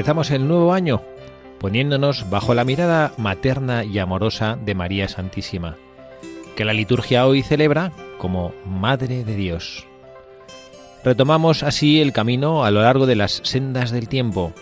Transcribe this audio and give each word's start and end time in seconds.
Empezamos 0.00 0.30
el 0.30 0.48
nuevo 0.48 0.72
año 0.72 1.02
poniéndonos 1.58 2.30
bajo 2.30 2.54
la 2.54 2.64
mirada 2.64 3.12
materna 3.18 3.84
y 3.84 3.98
amorosa 3.98 4.56
de 4.56 4.74
María 4.74 5.08
Santísima, 5.08 5.76
que 6.56 6.64
la 6.64 6.72
liturgia 6.72 7.26
hoy 7.26 7.42
celebra 7.42 7.92
como 8.16 8.54
Madre 8.64 9.24
de 9.24 9.36
Dios. 9.36 9.86
Retomamos 11.04 11.62
así 11.62 12.00
el 12.00 12.14
camino 12.14 12.64
a 12.64 12.70
lo 12.70 12.80
largo 12.80 13.04
de 13.04 13.14
las 13.14 13.42
sendas 13.44 13.90
del 13.90 14.08
tiempo, 14.08 14.54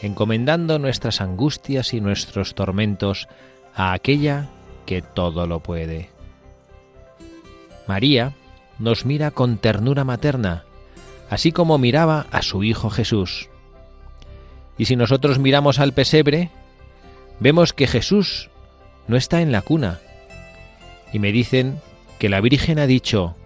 encomendando 0.00 0.78
nuestras 0.78 1.20
angustias 1.20 1.92
y 1.92 2.00
nuestros 2.00 2.54
tormentos 2.54 3.28
a 3.74 3.92
aquella 3.92 4.48
que 4.86 5.02
todo 5.02 5.46
lo 5.46 5.60
puede. 5.60 6.08
María 7.86 8.32
nos 8.78 9.04
mira 9.04 9.30
con 9.30 9.58
ternura 9.58 10.04
materna, 10.04 10.64
así 11.28 11.52
como 11.52 11.76
miraba 11.76 12.24
a 12.30 12.40
su 12.40 12.64
Hijo 12.64 12.88
Jesús. 12.88 13.49
Y 14.80 14.86
si 14.86 14.96
nosotros 14.96 15.38
miramos 15.38 15.78
al 15.78 15.92
pesebre, 15.92 16.48
vemos 17.38 17.74
que 17.74 17.86
Jesús 17.86 18.48
no 19.08 19.18
está 19.18 19.42
en 19.42 19.52
la 19.52 19.60
cuna. 19.60 20.00
Y 21.12 21.18
me 21.18 21.32
dicen 21.32 21.82
que 22.18 22.30
la 22.30 22.40
Virgen 22.40 22.78
ha 22.78 22.86
dicho, 22.86 23.36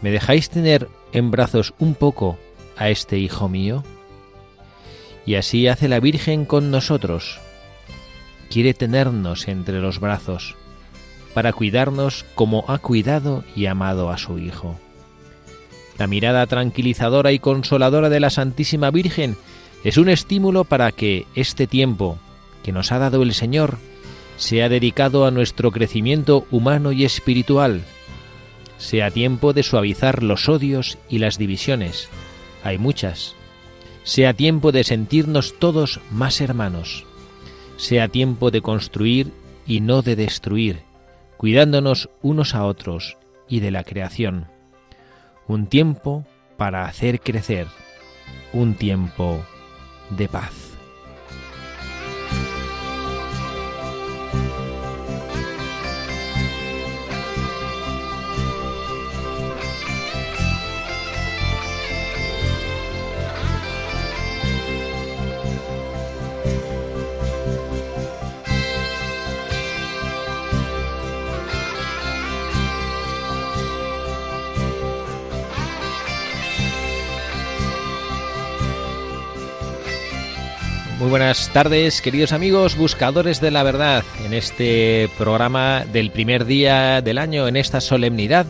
¿me 0.00 0.10
dejáis 0.10 0.48
tener 0.48 0.88
en 1.12 1.30
brazos 1.30 1.74
un 1.78 1.94
poco 1.94 2.38
a 2.78 2.88
este 2.88 3.18
hijo 3.18 3.50
mío? 3.50 3.84
Y 5.26 5.34
así 5.34 5.68
hace 5.68 5.88
la 5.88 6.00
Virgen 6.00 6.46
con 6.46 6.70
nosotros. 6.70 7.38
Quiere 8.48 8.72
tenernos 8.72 9.46
entre 9.46 9.78
los 9.80 10.00
brazos, 10.00 10.54
para 11.34 11.52
cuidarnos 11.52 12.24
como 12.34 12.64
ha 12.68 12.78
cuidado 12.78 13.44
y 13.54 13.66
amado 13.66 14.08
a 14.08 14.16
su 14.16 14.38
Hijo. 14.38 14.80
La 15.98 16.06
mirada 16.06 16.46
tranquilizadora 16.46 17.30
y 17.32 17.40
consoladora 17.40 18.08
de 18.08 18.20
la 18.20 18.30
Santísima 18.30 18.90
Virgen 18.90 19.36
es 19.84 19.98
un 19.98 20.08
estímulo 20.08 20.64
para 20.64 20.90
que 20.92 21.26
este 21.34 21.66
tiempo 21.66 22.18
que 22.62 22.72
nos 22.72 22.90
ha 22.90 22.98
dado 22.98 23.22
el 23.22 23.34
Señor 23.34 23.78
sea 24.36 24.68
dedicado 24.70 25.26
a 25.26 25.30
nuestro 25.30 25.70
crecimiento 25.70 26.46
humano 26.50 26.90
y 26.90 27.04
espiritual, 27.04 27.84
sea 28.78 29.10
tiempo 29.10 29.52
de 29.52 29.62
suavizar 29.62 30.22
los 30.22 30.48
odios 30.48 30.98
y 31.08 31.18
las 31.18 31.38
divisiones, 31.38 32.08
hay 32.64 32.78
muchas, 32.78 33.36
sea 34.02 34.32
tiempo 34.32 34.72
de 34.72 34.84
sentirnos 34.84 35.58
todos 35.58 36.00
más 36.10 36.40
hermanos, 36.40 37.04
sea 37.76 38.08
tiempo 38.08 38.50
de 38.50 38.62
construir 38.62 39.32
y 39.66 39.80
no 39.80 40.00
de 40.02 40.16
destruir, 40.16 40.80
cuidándonos 41.36 42.08
unos 42.22 42.54
a 42.54 42.64
otros 42.64 43.18
y 43.48 43.60
de 43.60 43.70
la 43.70 43.84
creación, 43.84 44.46
un 45.46 45.66
tiempo 45.66 46.24
para 46.56 46.86
hacer 46.86 47.20
crecer, 47.20 47.66
un 48.52 48.74
tiempo 48.74 49.44
de 50.10 50.28
paz. 50.28 50.73
Muy 81.04 81.10
buenas 81.10 81.50
tardes, 81.50 82.00
queridos 82.00 82.32
amigos, 82.32 82.78
buscadores 82.78 83.38
de 83.38 83.50
la 83.50 83.62
verdad, 83.62 84.02
en 84.24 84.32
este 84.32 85.10
programa 85.18 85.84
del 85.84 86.10
primer 86.10 86.46
día 86.46 87.02
del 87.02 87.18
año, 87.18 87.46
en 87.46 87.56
esta 87.56 87.82
solemnidad 87.82 88.46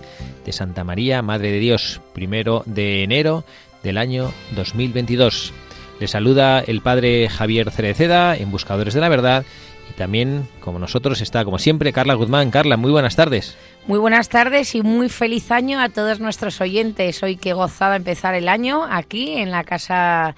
de 0.46 0.52
Santa 0.52 0.84
María, 0.84 1.20
Madre 1.20 1.50
de 1.50 1.58
Dios, 1.58 2.00
primero 2.12 2.62
de 2.64 3.02
enero 3.02 3.42
del 3.82 3.98
año 3.98 4.30
2022. 4.54 5.52
Les 5.98 6.12
saluda 6.12 6.60
el 6.60 6.80
Padre 6.80 7.28
Javier 7.28 7.72
Cereceda 7.72 8.36
en 8.36 8.52
Buscadores 8.52 8.94
de 8.94 9.00
la 9.00 9.08
Verdad 9.08 9.44
y 9.90 9.94
también, 9.94 10.46
como 10.60 10.78
nosotros, 10.78 11.22
está 11.22 11.44
como 11.44 11.58
siempre 11.58 11.92
Carla 11.92 12.14
Guzmán. 12.14 12.52
Carla, 12.52 12.76
muy 12.76 12.92
buenas 12.92 13.16
tardes. 13.16 13.56
Muy 13.88 13.98
buenas 13.98 14.28
tardes 14.28 14.76
y 14.76 14.82
muy 14.82 15.08
feliz 15.08 15.50
año 15.50 15.80
a 15.80 15.88
todos 15.88 16.20
nuestros 16.20 16.60
oyentes. 16.60 17.20
Hoy 17.24 17.36
que 17.36 17.52
gozada 17.52 17.96
empezar 17.96 18.36
el 18.36 18.48
año 18.48 18.84
aquí 18.88 19.38
en 19.38 19.50
la 19.50 19.64
casa 19.64 20.36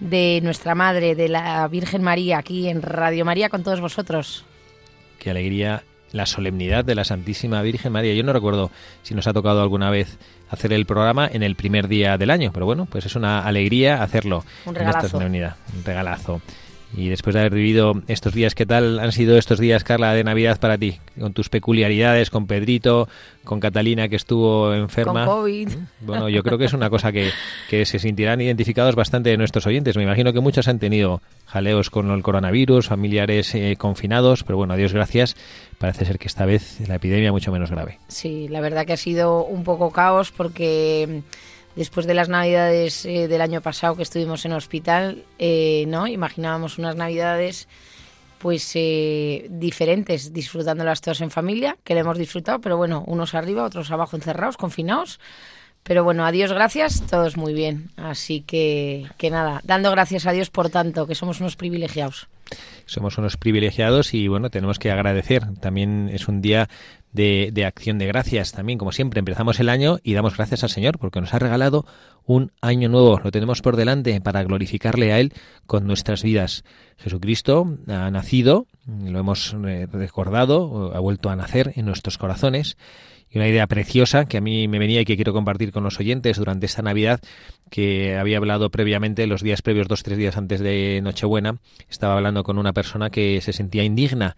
de 0.00 0.40
nuestra 0.42 0.74
Madre, 0.74 1.14
de 1.14 1.28
la 1.28 1.66
Virgen 1.68 2.02
María, 2.02 2.38
aquí 2.38 2.68
en 2.68 2.82
Radio 2.82 3.24
María 3.24 3.48
con 3.48 3.62
todos 3.62 3.80
vosotros. 3.80 4.44
Qué 5.18 5.30
alegría 5.30 5.82
la 6.12 6.26
solemnidad 6.26 6.84
de 6.84 6.94
la 6.94 7.04
Santísima 7.04 7.62
Virgen 7.62 7.92
María. 7.92 8.14
Yo 8.14 8.22
no 8.22 8.32
recuerdo 8.32 8.70
si 9.02 9.14
nos 9.14 9.26
ha 9.26 9.32
tocado 9.32 9.62
alguna 9.62 9.90
vez 9.90 10.18
hacer 10.48 10.72
el 10.72 10.86
programa 10.86 11.28
en 11.30 11.42
el 11.42 11.56
primer 11.56 11.88
día 11.88 12.16
del 12.16 12.30
año, 12.30 12.50
pero 12.52 12.66
bueno, 12.66 12.86
pues 12.86 13.06
es 13.06 13.16
una 13.16 13.40
alegría 13.40 14.02
hacerlo 14.02 14.44
un 14.64 14.76
en 14.76 14.88
esta 14.88 15.08
solemnidad, 15.08 15.56
un 15.76 15.84
regalazo. 15.84 16.40
Y 16.94 17.08
después 17.08 17.34
de 17.34 17.40
haber 17.40 17.54
vivido 17.54 17.94
estos 18.06 18.32
días, 18.32 18.54
¿qué 18.54 18.64
tal 18.64 18.98
han 18.98 19.12
sido 19.12 19.36
estos 19.36 19.58
días, 19.58 19.84
Carla, 19.84 20.14
de 20.14 20.24
Navidad 20.24 20.58
para 20.60 20.78
ti? 20.78 20.98
Con 21.18 21.32
tus 21.32 21.48
peculiaridades, 21.48 22.30
con 22.30 22.46
Pedrito, 22.46 23.08
con 23.44 23.60
Catalina, 23.60 24.08
que 24.08 24.16
estuvo 24.16 24.72
enferma. 24.72 25.26
Con 25.26 25.42
COVID. 25.42 25.68
Bueno, 26.00 26.28
yo 26.28 26.42
creo 26.42 26.58
que 26.58 26.66
es 26.66 26.72
una 26.72 26.88
cosa 26.88 27.12
que, 27.12 27.30
que 27.68 27.84
se 27.84 27.98
sentirán 27.98 28.40
identificados 28.40 28.94
bastante 28.94 29.30
de 29.30 29.36
nuestros 29.36 29.66
oyentes. 29.66 29.96
Me 29.96 30.04
imagino 30.04 30.32
que 30.32 30.40
muchos 30.40 30.68
han 30.68 30.78
tenido 30.78 31.20
jaleos 31.46 31.90
con 31.90 32.10
el 32.10 32.22
coronavirus, 32.22 32.88
familiares 32.88 33.54
eh, 33.54 33.76
confinados, 33.78 34.44
pero 34.44 34.56
bueno, 34.56 34.74
a 34.74 34.76
Dios 34.76 34.92
gracias, 34.92 35.36
parece 35.78 36.04
ser 36.04 36.18
que 36.18 36.28
esta 36.28 36.46
vez 36.46 36.80
la 36.88 36.96
epidemia 36.96 37.32
mucho 37.32 37.52
menos 37.52 37.70
grave. 37.70 37.98
Sí, 38.08 38.48
la 38.48 38.60
verdad 38.60 38.86
que 38.86 38.92
ha 38.92 38.98
sido 38.98 39.44
un 39.44 39.64
poco 39.64 39.90
caos 39.90 40.32
porque 40.32 41.22
después 41.76 42.06
de 42.06 42.14
las 42.14 42.28
navidades 42.28 43.04
eh, 43.04 43.28
del 43.28 43.42
año 43.42 43.60
pasado 43.60 43.94
que 43.94 44.02
estuvimos 44.02 44.44
en 44.44 44.52
hospital, 44.52 45.24
eh, 45.38 45.84
¿no? 45.86 46.06
Imaginábamos 46.06 46.78
unas 46.78 46.96
navidades 46.96 47.68
pues 48.38 48.72
eh, 48.74 49.46
diferentes, 49.50 50.32
disfrutándolas 50.32 51.00
todas 51.00 51.20
en 51.20 51.30
familia, 51.30 51.76
que 51.84 51.94
le 51.94 52.00
hemos 52.00 52.18
disfrutado, 52.18 52.60
pero 52.60 52.76
bueno, 52.76 53.02
unos 53.06 53.34
arriba, 53.34 53.64
otros 53.64 53.90
abajo 53.90 54.16
encerrados, 54.16 54.56
confinados. 54.56 55.20
Pero 55.82 56.02
bueno, 56.02 56.26
a 56.26 56.32
Dios 56.32 56.52
gracias, 56.52 57.06
todos 57.08 57.36
muy 57.36 57.54
bien. 57.54 57.90
Así 57.96 58.40
que, 58.40 59.06
que 59.18 59.30
nada, 59.30 59.60
dando 59.62 59.92
gracias 59.92 60.26
a 60.26 60.32
Dios 60.32 60.50
por 60.50 60.68
tanto, 60.68 61.06
que 61.06 61.14
somos 61.14 61.40
unos 61.40 61.54
privilegiados. 61.54 62.26
Somos 62.86 63.18
unos 63.18 63.36
privilegiados 63.36 64.12
y 64.12 64.26
bueno, 64.26 64.50
tenemos 64.50 64.80
que 64.80 64.90
agradecer. 64.90 65.44
También 65.60 66.10
es 66.12 66.26
un 66.26 66.42
día 66.42 66.68
de, 67.16 67.64
acción 67.64 67.98
de 67.98 68.06
gracias 68.06 68.52
también, 68.52 68.78
como 68.78 68.92
siempre, 68.92 69.18
empezamos 69.18 69.58
el 69.58 69.68
año 69.68 69.98
y 70.02 70.14
damos 70.14 70.36
gracias 70.36 70.62
al 70.62 70.70
Señor 70.70 70.98
porque 70.98 71.20
nos 71.20 71.34
ha 71.34 71.38
regalado 71.38 71.86
un 72.24 72.52
año 72.60 72.88
nuevo. 72.88 73.18
Lo 73.18 73.30
tenemos 73.30 73.62
por 73.62 73.76
delante 73.76 74.20
para 74.20 74.44
glorificarle 74.44 75.12
a 75.12 75.18
Él 75.18 75.32
con 75.66 75.86
nuestras 75.86 76.22
vidas. 76.22 76.64
Jesucristo 76.98 77.78
ha 77.88 78.10
nacido, 78.10 78.66
lo 78.86 79.18
hemos 79.18 79.56
eh, 79.66 79.88
recordado, 79.90 80.94
ha 80.94 81.00
vuelto 81.00 81.30
a 81.30 81.36
nacer 81.36 81.72
en 81.76 81.86
nuestros 81.86 82.18
corazones. 82.18 82.76
Y 83.28 83.38
una 83.38 83.48
idea 83.48 83.66
preciosa 83.66 84.26
que 84.26 84.36
a 84.36 84.40
mí 84.40 84.68
me 84.68 84.78
venía 84.78 85.00
y 85.00 85.04
que 85.04 85.16
quiero 85.16 85.32
compartir 85.32 85.72
con 85.72 85.82
los 85.82 85.98
oyentes 85.98 86.36
durante 86.36 86.66
esta 86.66 86.82
Navidad, 86.82 87.20
que 87.70 88.16
había 88.16 88.36
hablado 88.36 88.70
previamente, 88.70 89.26
los 89.26 89.42
días 89.42 89.62
previos, 89.62 89.88
dos, 89.88 90.04
tres 90.04 90.16
días 90.16 90.36
antes 90.36 90.60
de 90.60 91.00
Nochebuena, 91.02 91.58
estaba 91.90 92.14
hablando 92.14 92.44
con 92.44 92.56
una 92.56 92.72
persona 92.72 93.10
que 93.10 93.40
se 93.40 93.52
sentía 93.52 93.82
indigna 93.82 94.36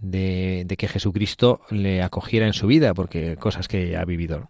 de, 0.00 0.66
que 0.78 0.88
Jesucristo 0.88 1.60
le 1.70 2.02
acogiera 2.02 2.46
en 2.46 2.52
su 2.52 2.66
vida, 2.66 2.94
porque 2.94 3.36
cosas 3.36 3.68
que 3.68 3.96
ha 3.96 4.04
vivido. 4.04 4.48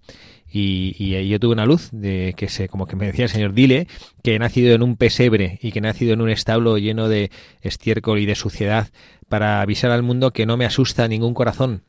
Y, 0.50 1.28
yo 1.28 1.38
tuve 1.38 1.52
una 1.52 1.66
luz 1.66 1.90
de 1.92 2.34
que 2.36 2.48
se, 2.48 2.68
como 2.68 2.86
que 2.86 2.96
me 2.96 3.06
decía 3.06 3.24
el 3.24 3.30
Señor, 3.30 3.52
dile 3.52 3.86
que 4.22 4.34
he 4.34 4.38
nacido 4.38 4.74
en 4.74 4.82
un 4.82 4.96
pesebre 4.96 5.58
y 5.62 5.72
que 5.72 5.80
he 5.80 5.82
nacido 5.82 6.14
en 6.14 6.20
un 6.20 6.30
establo 6.30 6.78
lleno 6.78 7.08
de 7.08 7.30
estiércol 7.60 8.18
y 8.18 8.26
de 8.26 8.34
suciedad 8.34 8.88
para 9.28 9.60
avisar 9.60 9.90
al 9.90 10.02
mundo 10.02 10.32
que 10.32 10.46
no 10.46 10.56
me 10.56 10.64
asusta 10.64 11.06
ningún 11.06 11.34
corazón, 11.34 11.82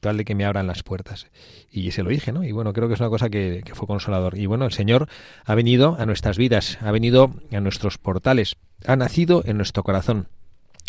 tal 0.00 0.16
de 0.16 0.24
que 0.24 0.34
me 0.34 0.44
abran 0.44 0.66
las 0.66 0.82
puertas. 0.82 1.26
Y 1.70 1.90
se 1.90 2.02
lo 2.02 2.10
dije, 2.10 2.32
¿no? 2.32 2.44
Y 2.44 2.52
bueno, 2.52 2.72
creo 2.72 2.88
que 2.88 2.94
es 2.94 3.00
una 3.00 3.08
cosa 3.08 3.28
que, 3.28 3.62
fue 3.74 3.86
consolador. 3.86 4.38
Y 4.38 4.46
bueno, 4.46 4.64
el 4.64 4.72
Señor 4.72 5.08
ha 5.44 5.54
venido 5.54 5.96
a 5.98 6.06
nuestras 6.06 6.38
vidas, 6.38 6.78
ha 6.80 6.90
venido 6.92 7.34
a 7.52 7.60
nuestros 7.60 7.98
portales, 7.98 8.56
ha 8.86 8.96
nacido 8.96 9.42
en 9.44 9.56
nuestro 9.56 9.82
corazón. 9.82 10.28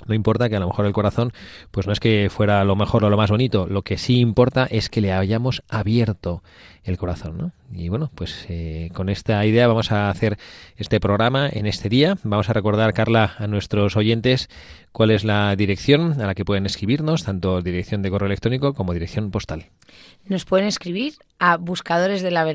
No 0.06 0.14
importa 0.14 0.48
que 0.48 0.56
a 0.56 0.60
lo 0.60 0.68
mejor 0.68 0.86
el 0.86 0.94
corazón, 0.94 1.34
pues 1.72 1.88
no 1.88 1.94
es 1.94 2.00
que 2.00 2.30
fuera 2.30 2.64
lo 2.64 2.76
mejor 2.76 3.04
o 3.04 3.10
lo 3.10 3.18
más 3.18 3.32
bonito, 3.32 3.66
lo 3.68 3.82
que 3.82 3.98
sí 3.98 4.20
importa 4.20 4.68
es 4.70 4.90
que 4.90 5.02
le 5.02 5.12
hayamos 5.12 5.64
abierto 5.70 6.44
el 6.84 6.98
corazón, 6.98 7.38
¿no? 7.38 7.52
Y 7.74 7.90
bueno, 7.90 8.10
pues 8.16 8.46
eh, 8.48 8.92
con 8.94 9.10
esta 9.10 9.46
idea 9.46 9.68
vamos 9.68 9.92
a 9.92 10.10
hacer 10.10 10.38
este 10.78 11.00
programa 11.00 11.50
en 11.52 11.66
este 11.66 11.90
día. 11.90 12.18
Vamos 12.24 12.50
a 12.50 12.54
recordar, 12.54 12.94
Carla, 12.94 13.36
a 13.40 13.48
nuestros 13.48 13.98
oyentes 13.98 14.50
cuál 14.94 15.12
es 15.12 15.26
la 15.26 15.56
dirección 15.56 16.22
a 16.22 16.28
la 16.28 16.36
que 16.36 16.46
pueden 16.46 16.66
escribirnos, 16.66 17.26
tanto 17.26 17.62
dirección 17.62 18.02
de 18.04 18.10
correo 18.10 18.28
electrónico 18.28 18.74
como 18.74 18.94
dirección 18.94 19.32
postal. 19.32 19.66
Nos 20.26 20.46
pueden 20.46 20.68
escribir 20.68 21.16
a 21.40 21.58
buscadores 21.58 22.22
de 22.22 22.32
la 22.32 22.46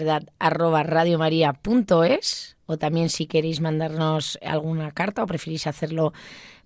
o 2.66 2.78
también 2.78 3.10
si 3.10 3.26
queréis 3.26 3.60
mandarnos 3.60 4.38
alguna 4.42 4.92
carta 4.92 5.22
o 5.22 5.26
preferís 5.26 5.66
hacerlo 5.66 6.12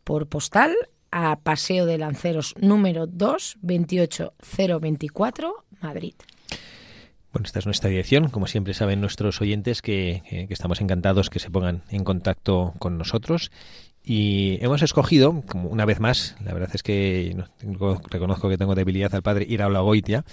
por 0.06 0.28
postal 0.28 0.74
a 1.10 1.40
Paseo 1.40 1.84
de 1.84 1.98
Lanceros 1.98 2.54
número 2.60 3.08
2, 3.08 3.58
28024, 3.60 5.64
Madrid. 5.82 6.14
Bueno, 7.32 7.44
esta 7.44 7.58
es 7.58 7.66
nuestra 7.66 7.90
dirección. 7.90 8.28
Como 8.28 8.46
siempre 8.46 8.72
saben 8.72 9.00
nuestros 9.00 9.40
oyentes 9.40 9.82
que, 9.82 10.22
que, 10.30 10.46
estamos 10.48 10.80
encantados 10.80 11.28
que 11.28 11.40
se 11.40 11.50
pongan 11.50 11.82
en 11.90 12.04
contacto 12.04 12.74
con 12.78 12.98
nosotros 12.98 13.50
y 14.08 14.64
hemos 14.64 14.82
escogido, 14.82 15.42
como 15.48 15.68
una 15.68 15.84
vez 15.84 15.98
más, 15.98 16.36
la 16.44 16.54
verdad 16.54 16.70
es 16.72 16.84
que 16.84 17.36
reconozco 18.08 18.48
que 18.48 18.56
tengo 18.56 18.76
debilidad 18.76 19.12
al 19.16 19.22
padre 19.22 19.44
Iraola 19.48 19.80
Goitia, 19.80 20.24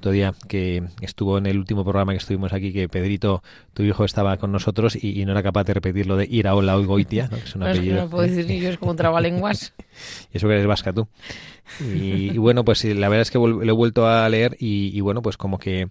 todavía 0.00 0.34
que 0.48 0.82
estuvo 1.00 1.38
en 1.38 1.46
el 1.46 1.58
último 1.58 1.84
programa 1.84 2.12
que 2.12 2.18
estuvimos 2.18 2.52
aquí, 2.52 2.72
que 2.72 2.88
Pedrito, 2.88 3.42
tu 3.74 3.82
hijo, 3.82 4.04
estaba 4.04 4.36
con 4.36 4.52
nosotros 4.52 4.96
y, 5.02 5.24
no 5.24 5.32
era 5.32 5.42
capaz 5.42 5.64
de 5.64 5.74
repetir 5.74 6.06
lo 6.06 6.16
de 6.16 6.26
Iraola 6.30 6.76
Goitia, 6.76 7.28
¿no? 7.30 7.36
es 7.36 7.54
un 7.54 7.64
apellido. 7.64 8.02
no 8.02 8.10
puedo 8.10 8.22
decir 8.28 8.46
ni 8.46 8.60
yo, 8.60 8.68
es 8.68 8.78
como 8.78 8.92
un 8.92 8.96
trabalenguas. 8.96 9.74
y 10.32 10.36
eso 10.36 10.46
que 10.46 10.54
eres 10.54 10.66
vasca 10.66 10.92
tú. 10.92 11.08
Y, 11.80 12.38
bueno, 12.38 12.64
pues 12.64 12.84
la 12.84 13.08
verdad 13.08 13.22
es 13.22 13.30
que 13.32 13.38
lo 13.38 13.62
he 13.62 13.72
vuelto 13.72 14.06
a 14.06 14.28
leer 14.28 14.56
y, 14.60 14.96
y 14.96 15.00
bueno, 15.00 15.20
pues 15.20 15.36
como 15.36 15.58
que 15.58 15.88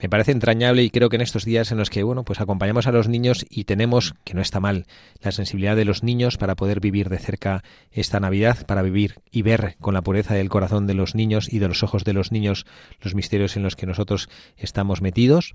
me 0.00 0.08
parece 0.08 0.30
entrañable 0.30 0.84
y 0.84 0.90
creo 0.90 1.08
que 1.08 1.16
en 1.16 1.22
estos 1.22 1.44
días 1.44 1.72
en 1.72 1.78
los 1.78 1.90
que, 1.90 2.04
bueno, 2.04 2.22
pues 2.22 2.40
acompañamos 2.40 2.86
a 2.86 2.92
los 2.92 3.08
niños 3.08 3.44
y 3.50 3.64
tenemos, 3.64 4.14
que 4.24 4.34
no 4.34 4.40
está 4.40 4.60
mal, 4.60 4.86
la 5.20 5.32
sensibilidad 5.32 5.74
de 5.74 5.84
los 5.84 6.04
niños 6.04 6.36
para 6.36 6.54
poder 6.54 6.78
vivir 6.78 7.08
de 7.08 7.18
cerca 7.18 7.64
esta 7.90 8.20
Navidad, 8.20 8.64
para 8.66 8.82
vivir 8.82 9.16
y 9.32 9.42
ver 9.42 9.74
con 9.80 9.94
la 9.94 10.02
pureza 10.02 10.34
del 10.34 10.48
corazón 10.48 10.86
de 10.86 10.94
los 10.94 11.16
niños 11.16 11.52
y 11.52 11.58
de 11.58 11.66
los 11.66 11.82
ojos 11.82 12.04
de 12.04 12.12
los 12.12 12.30
niños 12.30 12.64
los 13.00 13.16
misterios 13.16 13.37
en 13.56 13.62
los 13.62 13.76
que 13.76 13.86
nosotros 13.86 14.28
estamos 14.56 15.02
metidos 15.02 15.54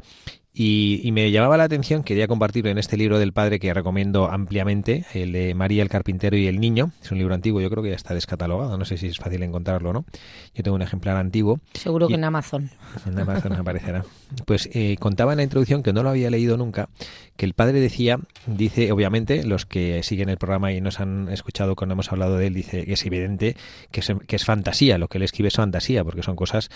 y, 0.56 1.09
me 1.13 1.31
llamaba 1.31 1.57
la 1.57 1.63
atención, 1.63 2.03
quería 2.03 2.27
compartirlo 2.27 2.69
en 2.69 2.77
este 2.77 2.95
libro 2.95 3.18
del 3.18 3.33
padre 3.33 3.59
que 3.59 3.74
recomiendo 3.74 4.30
ampliamente, 4.30 5.03
el 5.13 5.31
de 5.31 5.56
María 5.56 5.81
el 5.81 5.89
Carpintero 5.89 6.38
y 6.38 6.45
el 6.45 6.59
Niño. 6.59 6.91
Es 7.01 7.12
un 7.12 7.18
libro 7.18 7.33
antiguo, 7.33 7.59
yo 7.59 7.71
creo 7.71 7.81
que 7.81 7.89
ya 7.89 7.95
está 7.95 8.13
descatalogado, 8.13 8.77
no 8.77 8.85
sé 8.85 8.97
si 8.97 9.07
es 9.07 9.18
fácil 9.18 9.41
encontrarlo 9.41 9.89
o 9.89 9.94
no. 9.94 10.06
Yo 10.53 10.63
tengo 10.63 10.75
un 10.75 10.83
ejemplar 10.83 11.18
antiguo. 11.18 11.59
Seguro 11.74 12.07
que 12.07 12.15
en 12.15 12.24
Amazon. 12.24 12.69
En 13.07 13.18
Amazon 13.18 13.53
aparecerá. 13.53 14.06
Pues 14.45 14.69
eh, 14.74 14.97
contaba 15.00 15.33
en 15.33 15.38
la 15.38 15.44
introducción, 15.44 15.83
que 15.83 15.94
no 15.94 16.03
lo 16.03 16.09
había 16.09 16.30
leído 16.30 16.57
nunca, 16.57 16.89
que 17.35 17.45
el 17.45 17.53
padre 17.53 17.80
decía, 17.80 18.19
dice, 18.47 18.91
obviamente, 18.91 19.44
los 19.44 19.65
que 19.65 20.03
siguen 20.03 20.30
el 20.30 20.38
programa 20.38 20.71
y 20.71 20.81
nos 20.81 21.00
han 21.00 21.30
escuchado 21.30 21.75
cuando 21.75 21.94
hemos 21.94 22.12
hablado 22.12 22.38
de 22.38 22.47
él, 22.47 22.53
dice 22.53 22.85
que 22.85 22.94
es 22.94 23.06
evidente 23.06 23.56
que 23.91 24.00
es, 24.01 24.12
que 24.27 24.35
es 24.35 24.45
fantasía, 24.45 24.97
lo 24.97 25.07
que 25.07 25.18
él 25.18 25.24
escribe 25.24 25.47
es 25.47 25.56
fantasía, 25.56 26.03
porque 26.03 26.24
son 26.24 26.35
cosas 26.35 26.69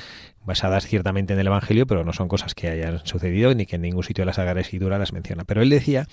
basadas 0.46 0.88
ciertamente 0.88 1.34
en 1.34 1.40
el 1.40 1.48
Evangelio, 1.48 1.88
pero 1.88 2.04
no 2.04 2.14
son 2.14 2.28
cosas 2.28 2.56
que 2.56 2.70
hayan 2.70 3.06
sucedido 3.06 3.54
ni 3.54 3.66
que 3.66 3.76
en 3.76 3.84
ningún 3.84 4.04
sitio 4.04 4.24
de 4.24 4.28
la 4.28 4.34
Sagrada 4.34 4.62
Escritura 4.62 4.98
las 4.98 5.14
menciona. 5.14 5.44
Pero 5.44 5.62
él 5.62 5.70
decía 5.70 6.08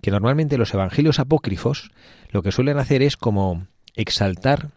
que 0.00 0.10
normalmente 0.10 0.58
los 0.58 0.72
evangelios 0.74 1.18
apócrifos 1.18 1.90
lo 2.30 2.42
que 2.42 2.52
suelen 2.52 2.78
hacer 2.78 3.02
es 3.02 3.16
como 3.16 3.66
exaltar 3.94 4.70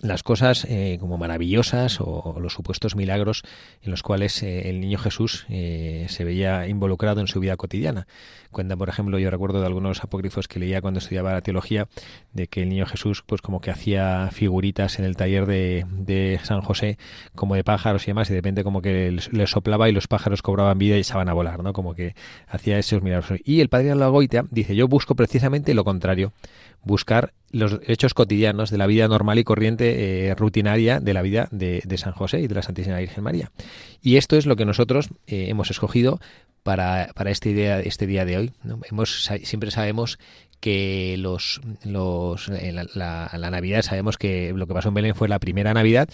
las 0.00 0.22
cosas 0.22 0.66
eh, 0.68 0.98
como 1.00 1.16
maravillosas 1.16 2.00
o, 2.00 2.36
los 2.38 2.52
supuestos 2.52 2.96
milagros 2.96 3.42
en 3.82 3.90
los 3.90 4.02
cuales 4.02 4.42
eh, 4.42 4.68
el 4.68 4.80
niño 4.80 4.98
Jesús 4.98 5.46
eh, 5.48 6.06
se 6.08 6.24
veía 6.24 6.68
involucrado 6.68 7.20
en 7.20 7.26
su 7.26 7.40
vida 7.40 7.56
cotidiana. 7.56 8.06
Cuenta, 8.50 8.76
por 8.76 8.88
ejemplo, 8.88 9.18
yo 9.18 9.30
recuerdo 9.30 9.60
de 9.60 9.66
algunos 9.66 10.02
apócrifos 10.02 10.48
que 10.48 10.58
leía 10.58 10.80
cuando 10.80 10.98
estudiaba 10.98 11.32
la 11.32 11.40
teología, 11.40 11.88
de 12.32 12.46
que 12.46 12.62
el 12.62 12.68
niño 12.68 12.86
Jesús, 12.86 13.22
pues 13.26 13.42
como 13.42 13.60
que 13.60 13.70
hacía 13.70 14.30
figuritas 14.32 14.98
en 14.98 15.04
el 15.04 15.16
taller 15.16 15.46
de, 15.46 15.84
de 15.90 16.40
San 16.42 16.60
José, 16.60 16.98
como 17.34 17.54
de 17.54 17.64
pájaros 17.64 18.04
y 18.04 18.08
demás, 18.08 18.30
y 18.30 18.32
de 18.32 18.38
repente 18.38 18.64
como 18.64 18.82
que 18.82 19.18
le 19.30 19.46
soplaba 19.46 19.88
y 19.88 19.92
los 19.92 20.08
pájaros 20.08 20.42
cobraban 20.42 20.78
vida 20.78 20.96
y 20.96 21.00
echaban 21.00 21.28
a 21.28 21.32
volar, 21.32 21.62
¿no? 21.62 21.72
Como 21.72 21.94
que 21.94 22.14
hacía 22.46 22.78
esos 22.78 23.02
milagros. 23.02 23.40
Y 23.44 23.60
el 23.60 23.68
padre 23.68 23.90
Alagoitia 23.90 24.46
dice, 24.50 24.74
yo 24.74 24.88
busco 24.88 25.14
precisamente 25.14 25.74
lo 25.74 25.84
contrario, 25.84 26.32
buscar 26.86 27.32
los 27.50 27.80
hechos 27.86 28.14
cotidianos 28.14 28.70
de 28.70 28.78
la 28.78 28.86
vida 28.86 29.08
normal 29.08 29.38
y 29.38 29.44
corriente, 29.44 30.28
eh, 30.28 30.34
rutinaria 30.34 31.00
de 31.00 31.14
la 31.14 31.22
vida 31.22 31.48
de, 31.50 31.82
San 31.96 32.12
José 32.12 32.40
y 32.40 32.46
de 32.46 32.54
la 32.54 32.62
Santísima 32.62 32.98
Virgen 32.98 33.24
María. 33.24 33.50
Y 34.02 34.16
esto 34.16 34.36
es 34.36 34.46
lo 34.46 34.56
que 34.56 34.64
nosotros 34.64 35.08
eh, 35.26 35.46
hemos 35.48 35.70
escogido 35.70 36.20
para, 36.62 37.10
para 37.14 37.30
este, 37.30 37.52
día, 37.52 37.80
este 37.80 38.06
día 38.06 38.24
de 38.24 38.38
hoy. 38.38 38.52
Hemos, 38.90 39.30
siempre 39.42 39.70
sabemos 39.70 40.18
que 40.60 41.16
los, 41.18 41.60
los 41.84 42.48
la, 42.48 43.30
la, 43.32 43.50
Navidad 43.50 43.82
sabemos 43.82 44.16
que 44.16 44.52
lo 44.54 44.66
que 44.66 44.74
pasó 44.74 44.88
en 44.88 44.94
Belén 44.94 45.14
fue 45.14 45.28
la 45.28 45.38
primera 45.38 45.74
Navidad 45.74 46.08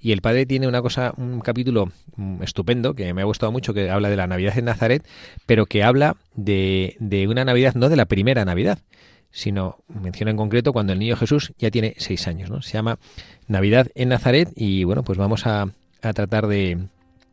y 0.00 0.12
el 0.12 0.20
padre 0.20 0.44
tiene 0.46 0.68
una 0.68 0.82
cosa, 0.82 1.14
un 1.16 1.40
capítulo 1.40 1.90
mm, 2.16 2.42
estupendo 2.42 2.94
que 2.94 3.12
me 3.14 3.22
ha 3.22 3.24
gustado 3.24 3.52
mucho 3.52 3.74
que 3.74 3.90
habla 3.90 4.10
de 4.10 4.16
la 4.16 4.26
Navidad 4.26 4.58
en 4.58 4.66
Nazaret, 4.66 5.04
pero 5.46 5.66
que 5.66 5.82
habla 5.82 6.16
de, 6.34 6.96
de 7.00 7.26
una 7.26 7.44
Navidad 7.44 7.74
no 7.74 7.88
de 7.88 7.96
la 7.96 8.04
primera 8.04 8.44
Navidad, 8.44 8.78
sino 9.30 9.78
menciona 9.88 10.30
en 10.30 10.36
concreto 10.36 10.72
cuando 10.72 10.92
el 10.92 10.98
niño 10.98 11.16
Jesús 11.16 11.52
ya 11.58 11.70
tiene 11.70 11.94
seis 11.98 12.26
años. 12.28 12.50
¿no? 12.50 12.62
Se 12.62 12.72
llama 12.72 12.98
Navidad 13.46 13.88
en 13.94 14.10
Nazaret 14.10 14.52
y 14.56 14.84
bueno, 14.84 15.02
pues 15.02 15.18
vamos 15.18 15.46
a, 15.46 15.68
a 16.02 16.12
tratar 16.12 16.46
de, 16.46 16.88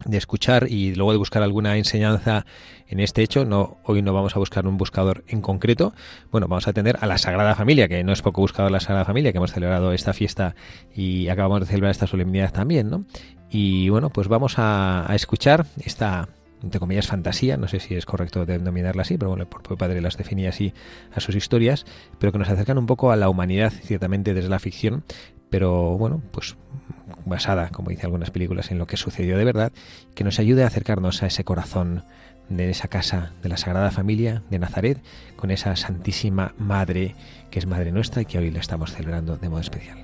de 0.06 0.18
escuchar 0.18 0.68
y 0.70 0.96
luego 0.96 1.12
de 1.12 1.18
buscar 1.18 1.44
alguna 1.44 1.78
enseñanza 1.78 2.46
en 2.88 3.00
este 3.00 3.24
hecho. 3.24 3.46
No, 3.46 3.78
hoy 3.84 4.02
no 4.02 4.14
vamos 4.14 4.36
a 4.36 4.40
buscar 4.40 4.68
un 4.68 4.78
buscador 4.78 5.24
en 5.28 5.42
concreto. 5.42 5.94
Bueno, 6.32 6.48
vamos 6.48 6.68
a 6.68 6.72
atender 6.72 6.98
a 7.02 7.08
la 7.08 7.18
Sagrada 7.18 7.56
Familia, 7.56 7.88
que 7.88 8.04
no 8.04 8.14
es 8.14 8.22
poco 8.22 8.42
buscador 8.42 8.72
la 8.72 8.80
Sagrada 8.80 9.06
Familia, 9.06 9.32
que 9.32 9.38
hemos 9.38 9.52
celebrado 9.52 9.94
esta 9.94 10.14
fiesta 10.14 10.56
y 10.94 11.28
acabamos 11.30 11.62
de 11.62 11.66
celebrar 11.68 11.92
esta 11.92 12.08
solemnidad 12.08 12.52
también, 12.52 12.90
¿no? 12.90 13.06
Y 13.50 13.90
bueno, 13.90 14.10
pues 14.10 14.28
vamos 14.28 14.58
a, 14.58 15.10
a 15.10 15.16
escuchar 15.16 15.66
esta 15.84 16.28
entre 16.64 16.80
comillas, 16.80 17.08
fantasía, 17.08 17.58
no 17.58 17.68
sé 17.68 17.80
si 17.80 17.96
es 17.96 18.06
correcto 18.06 18.46
denominarla 18.46 19.02
así, 19.02 19.18
pero 19.18 19.30
bueno, 19.30 19.44
el 19.44 19.50
propio 19.50 19.78
padre 19.78 20.02
las 20.02 20.18
definía 20.18 20.50
así 20.50 20.74
a 21.14 21.20
sus 21.20 21.36
historias, 21.36 21.86
pero 22.20 22.32
que 22.32 22.40
nos 22.40 22.50
acercan 22.50 22.78
un 22.78 22.86
poco 22.86 23.12
a 23.12 23.16
la 23.16 23.30
humanidad, 23.30 23.72
ciertamente 23.72 24.34
desde 24.34 24.50
la 24.50 24.60
ficción, 24.60 25.04
pero 25.50 25.98
bueno, 25.98 26.22
pues 26.32 26.56
basada, 27.26 27.70
como 27.70 27.90
dice 27.90 28.06
algunas 28.06 28.32
películas, 28.32 28.72
en 28.72 28.80
lo 28.80 28.88
que 28.88 28.98
sucedió 28.98 29.38
de 29.38 29.46
verdad, 29.46 29.72
que 30.16 30.24
nos 30.24 30.40
ayude 30.40 30.64
a 30.64 30.68
acercarnos 30.68 31.22
a 31.22 31.28
ese 31.28 31.44
corazón 31.44 32.04
de 32.50 32.70
esa 32.70 32.88
casa 32.88 33.34
de 33.42 33.50
la 33.50 33.58
Sagrada 33.58 33.92
Familia 33.92 34.44
de 34.50 34.60
Nazaret, 34.60 35.02
con 35.36 35.52
esa 35.52 35.76
Santísima 35.76 36.54
Madre 36.58 37.16
que 37.52 37.60
es 37.60 37.68
Madre 37.68 37.92
nuestra 37.92 38.22
y 38.22 38.26
que 38.26 38.40
hoy 38.40 38.52
la 38.52 38.60
estamos 38.60 38.94
celebrando 38.94 39.38
de 39.38 39.50
modo 39.50 39.62
especial. 39.62 40.00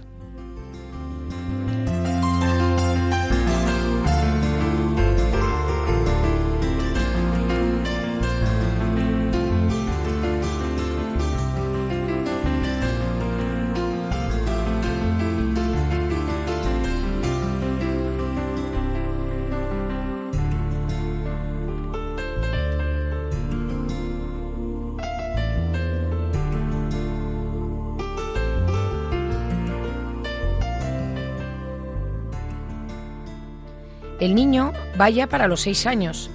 El 34.19 34.35
niño 34.35 34.73
vaya 34.97 35.27
para 35.27 35.47
los 35.47 35.61
seis 35.61 35.85
años 35.85 36.29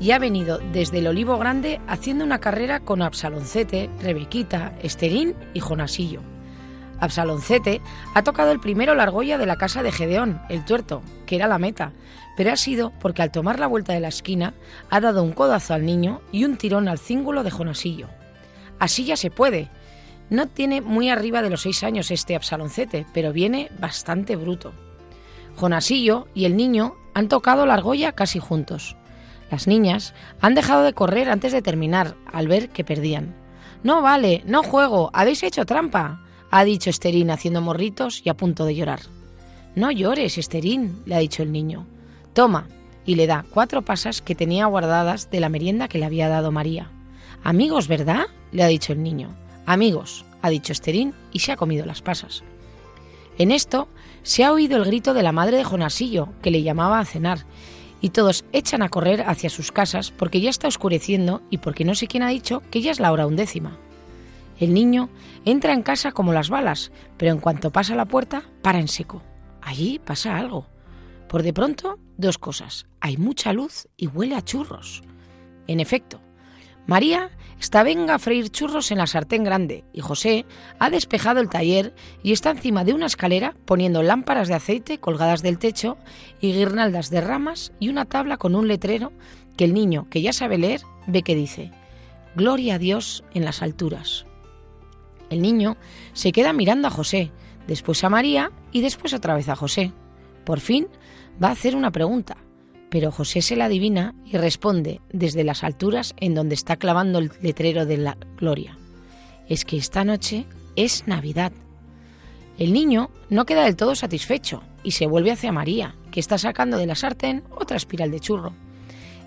y 0.00 0.10
ha 0.10 0.18
venido 0.18 0.58
desde 0.72 0.98
el 0.98 1.06
Olivo 1.06 1.38
Grande 1.38 1.80
haciendo 1.86 2.24
una 2.24 2.40
carrera 2.40 2.80
con 2.80 3.00
Absaloncete, 3.00 3.88
Rebequita, 4.00 4.72
Esterín 4.82 5.34
y 5.54 5.60
Jonasillo. 5.60 6.20
Absaloncete 7.00 7.80
ha 8.14 8.22
tocado 8.24 8.50
el 8.50 8.58
primero 8.58 8.96
la 8.96 9.04
argolla 9.04 9.38
de 9.38 9.46
la 9.46 9.54
casa 9.54 9.84
de 9.84 9.92
Gedeón, 9.92 10.40
el 10.48 10.64
tuerto, 10.64 11.02
que 11.26 11.36
era 11.36 11.46
la 11.46 11.58
meta, 11.58 11.92
pero 12.36 12.52
ha 12.52 12.56
sido 12.56 12.92
porque 12.98 13.22
al 13.22 13.30
tomar 13.30 13.60
la 13.60 13.68
vuelta 13.68 13.92
de 13.92 14.00
la 14.00 14.08
esquina 14.08 14.54
ha 14.90 15.00
dado 15.00 15.22
un 15.22 15.32
codazo 15.32 15.74
al 15.74 15.86
niño 15.86 16.20
y 16.32 16.44
un 16.44 16.56
tirón 16.56 16.88
al 16.88 16.98
cíngulo 16.98 17.44
de 17.44 17.52
Jonasillo. 17.52 18.08
Así 18.80 19.04
ya 19.04 19.16
se 19.16 19.30
puede. 19.30 19.70
No 20.28 20.48
tiene 20.48 20.80
muy 20.80 21.08
arriba 21.08 21.40
de 21.40 21.50
los 21.50 21.62
seis 21.62 21.84
años 21.84 22.10
este 22.10 22.34
Absaloncete, 22.34 23.06
pero 23.14 23.32
viene 23.32 23.70
bastante 23.78 24.34
bruto. 24.34 24.72
Jonasillo 25.58 26.28
y 26.34 26.44
el 26.44 26.56
niño 26.56 26.94
han 27.14 27.28
tocado 27.28 27.66
la 27.66 27.74
argolla 27.74 28.12
casi 28.12 28.38
juntos. 28.38 28.96
Las 29.50 29.66
niñas 29.66 30.14
han 30.40 30.54
dejado 30.54 30.82
de 30.82 30.92
correr 30.92 31.30
antes 31.30 31.52
de 31.52 31.62
terminar, 31.62 32.16
al 32.32 32.48
ver 32.48 32.70
que 32.70 32.84
perdían. 32.84 33.34
No 33.82 34.02
vale, 34.02 34.42
no 34.46 34.62
juego, 34.62 35.10
habéis 35.12 35.42
hecho 35.42 35.66
trampa 35.66 36.20
ha 36.50 36.64
dicho 36.64 36.90
Esterín 36.90 37.30
haciendo 37.30 37.60
morritos 37.60 38.22
y 38.24 38.28
a 38.28 38.34
punto 38.34 38.64
de 38.64 38.74
llorar. 38.74 39.00
No 39.74 39.90
llores, 39.90 40.38
Esterín, 40.38 41.02
le 41.04 41.14
ha 41.14 41.18
dicho 41.18 41.42
el 41.42 41.52
niño. 41.52 41.86
Toma, 42.32 42.68
y 43.04 43.14
le 43.14 43.26
da 43.26 43.44
cuatro 43.50 43.82
pasas 43.82 44.22
que 44.22 44.34
tenía 44.34 44.66
guardadas 44.66 45.30
de 45.30 45.40
la 45.40 45.48
merienda 45.48 45.88
que 45.88 45.98
le 45.98 46.06
había 46.06 46.28
dado 46.28 46.50
María. 46.50 46.90
Amigos, 47.44 47.88
¿verdad? 47.88 48.26
le 48.50 48.62
ha 48.62 48.66
dicho 48.66 48.92
el 48.92 49.02
niño. 49.02 49.36
Amigos, 49.66 50.24
ha 50.40 50.50
dicho 50.50 50.72
Esterín 50.72 51.14
y 51.32 51.40
se 51.40 51.52
ha 51.52 51.56
comido 51.56 51.84
las 51.84 52.02
pasas. 52.02 52.42
En 53.36 53.50
esto 53.50 53.88
se 54.28 54.44
ha 54.44 54.52
oído 54.52 54.76
el 54.76 54.84
grito 54.84 55.14
de 55.14 55.22
la 55.22 55.32
madre 55.32 55.56
de 55.56 55.64
Jonasillo, 55.64 56.28
que 56.42 56.50
le 56.50 56.62
llamaba 56.62 56.98
a 56.98 57.06
cenar, 57.06 57.46
y 58.02 58.10
todos 58.10 58.44
echan 58.52 58.82
a 58.82 58.90
correr 58.90 59.22
hacia 59.22 59.48
sus 59.48 59.72
casas 59.72 60.10
porque 60.10 60.42
ya 60.42 60.50
está 60.50 60.68
oscureciendo 60.68 61.40
y 61.48 61.56
porque 61.56 61.86
no 61.86 61.94
sé 61.94 62.08
quién 62.08 62.22
ha 62.22 62.28
dicho 62.28 62.62
que 62.70 62.82
ya 62.82 62.90
es 62.90 63.00
la 63.00 63.10
hora 63.10 63.26
undécima. 63.26 63.78
El 64.60 64.74
niño 64.74 65.08
entra 65.46 65.72
en 65.72 65.82
casa 65.82 66.12
como 66.12 66.34
las 66.34 66.50
balas, 66.50 66.92
pero 67.16 67.32
en 67.32 67.38
cuanto 67.40 67.70
pasa 67.70 67.96
la 67.96 68.04
puerta, 68.04 68.42
para 68.60 68.80
en 68.80 68.88
seco. 68.88 69.22
Allí 69.62 69.98
pasa 69.98 70.36
algo. 70.36 70.66
Por 71.26 71.42
de 71.42 71.54
pronto, 71.54 71.98
dos 72.18 72.36
cosas. 72.36 72.84
Hay 73.00 73.16
mucha 73.16 73.54
luz 73.54 73.88
y 73.96 74.08
huele 74.08 74.34
a 74.34 74.44
churros. 74.44 75.00
En 75.66 75.80
efecto, 75.80 76.20
María 76.86 77.30
está 77.60 77.82
venga 77.82 78.14
a 78.14 78.18
freír 78.18 78.50
churros 78.50 78.90
en 78.90 78.98
la 78.98 79.06
sartén 79.06 79.44
grande. 79.44 79.84
Y 79.92 80.00
José 80.00 80.46
ha 80.78 80.90
despejado 80.90 81.40
el 81.40 81.48
taller 81.48 81.94
y 82.22 82.32
está 82.32 82.50
encima 82.50 82.84
de 82.84 82.94
una 82.94 83.06
escalera 83.06 83.54
poniendo 83.64 84.02
lámparas 84.02 84.48
de 84.48 84.54
aceite 84.54 84.98
colgadas 84.98 85.42
del 85.42 85.58
techo 85.58 85.96
y 86.40 86.52
guirnaldas 86.52 87.10
de 87.10 87.20
ramas 87.20 87.72
y 87.80 87.88
una 87.88 88.04
tabla 88.04 88.36
con 88.36 88.54
un 88.54 88.68
letrero 88.68 89.12
que 89.56 89.64
el 89.64 89.74
niño, 89.74 90.06
que 90.10 90.22
ya 90.22 90.32
sabe 90.32 90.58
leer, 90.58 90.82
ve 91.06 91.22
que 91.22 91.34
dice, 91.34 91.72
Gloria 92.34 92.76
a 92.76 92.78
Dios 92.78 93.24
en 93.34 93.44
las 93.44 93.62
alturas 93.62 94.24
el 95.30 95.42
niño 95.42 95.76
se 96.12 96.32
queda 96.32 96.52
mirando 96.52 96.88
a 96.88 96.90
José, 96.90 97.30
después 97.66 98.02
a 98.04 98.08
María 98.08 98.50
y 98.72 98.80
después 98.80 99.12
otra 99.12 99.34
vez 99.34 99.48
a 99.48 99.56
José. 99.56 99.92
Por 100.44 100.60
fin 100.60 100.88
va 101.42 101.48
a 101.48 101.52
hacer 101.52 101.76
una 101.76 101.90
pregunta, 101.90 102.36
pero 102.90 103.12
José 103.12 103.42
se 103.42 103.56
la 103.56 103.66
adivina 103.66 104.14
y 104.24 104.36
responde 104.36 105.00
desde 105.12 105.44
las 105.44 105.64
alturas 105.64 106.14
en 106.18 106.34
donde 106.34 106.54
está 106.54 106.76
clavando 106.76 107.18
el 107.18 107.30
letrero 107.42 107.86
de 107.86 107.98
la 107.98 108.16
gloria. 108.36 108.78
Es 109.48 109.64
que 109.64 109.76
esta 109.76 110.04
noche 110.04 110.46
es 110.76 111.06
Navidad. 111.06 111.52
El 112.58 112.72
niño 112.72 113.10
no 113.30 113.46
queda 113.46 113.64
del 113.64 113.76
todo 113.76 113.94
satisfecho 113.94 114.62
y 114.82 114.92
se 114.92 115.06
vuelve 115.06 115.30
hacia 115.30 115.52
María, 115.52 115.94
que 116.10 116.20
está 116.20 116.38
sacando 116.38 116.76
de 116.76 116.86
la 116.86 116.94
sartén 116.94 117.44
otra 117.50 117.76
espiral 117.76 118.10
de 118.10 118.20
churro. 118.20 118.52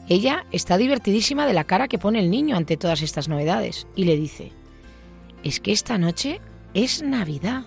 Ella 0.10 0.46
está 0.52 0.78
divertidísima 0.78 1.46
de 1.46 1.54
la 1.54 1.64
cara 1.64 1.88
que 1.88 2.00
pone 2.00 2.20
el 2.20 2.30
niño 2.30 2.58
ante 2.58 2.78
todas 2.78 3.02
estas 3.02 3.30
novedades 3.30 3.88
y 3.96 4.04
le 4.04 4.18
dice, 4.18 4.52
es 5.44 5.60
que 5.60 5.72
esta 5.72 5.98
noche 5.98 6.42
es 6.74 7.02
Navidad. 7.02 7.64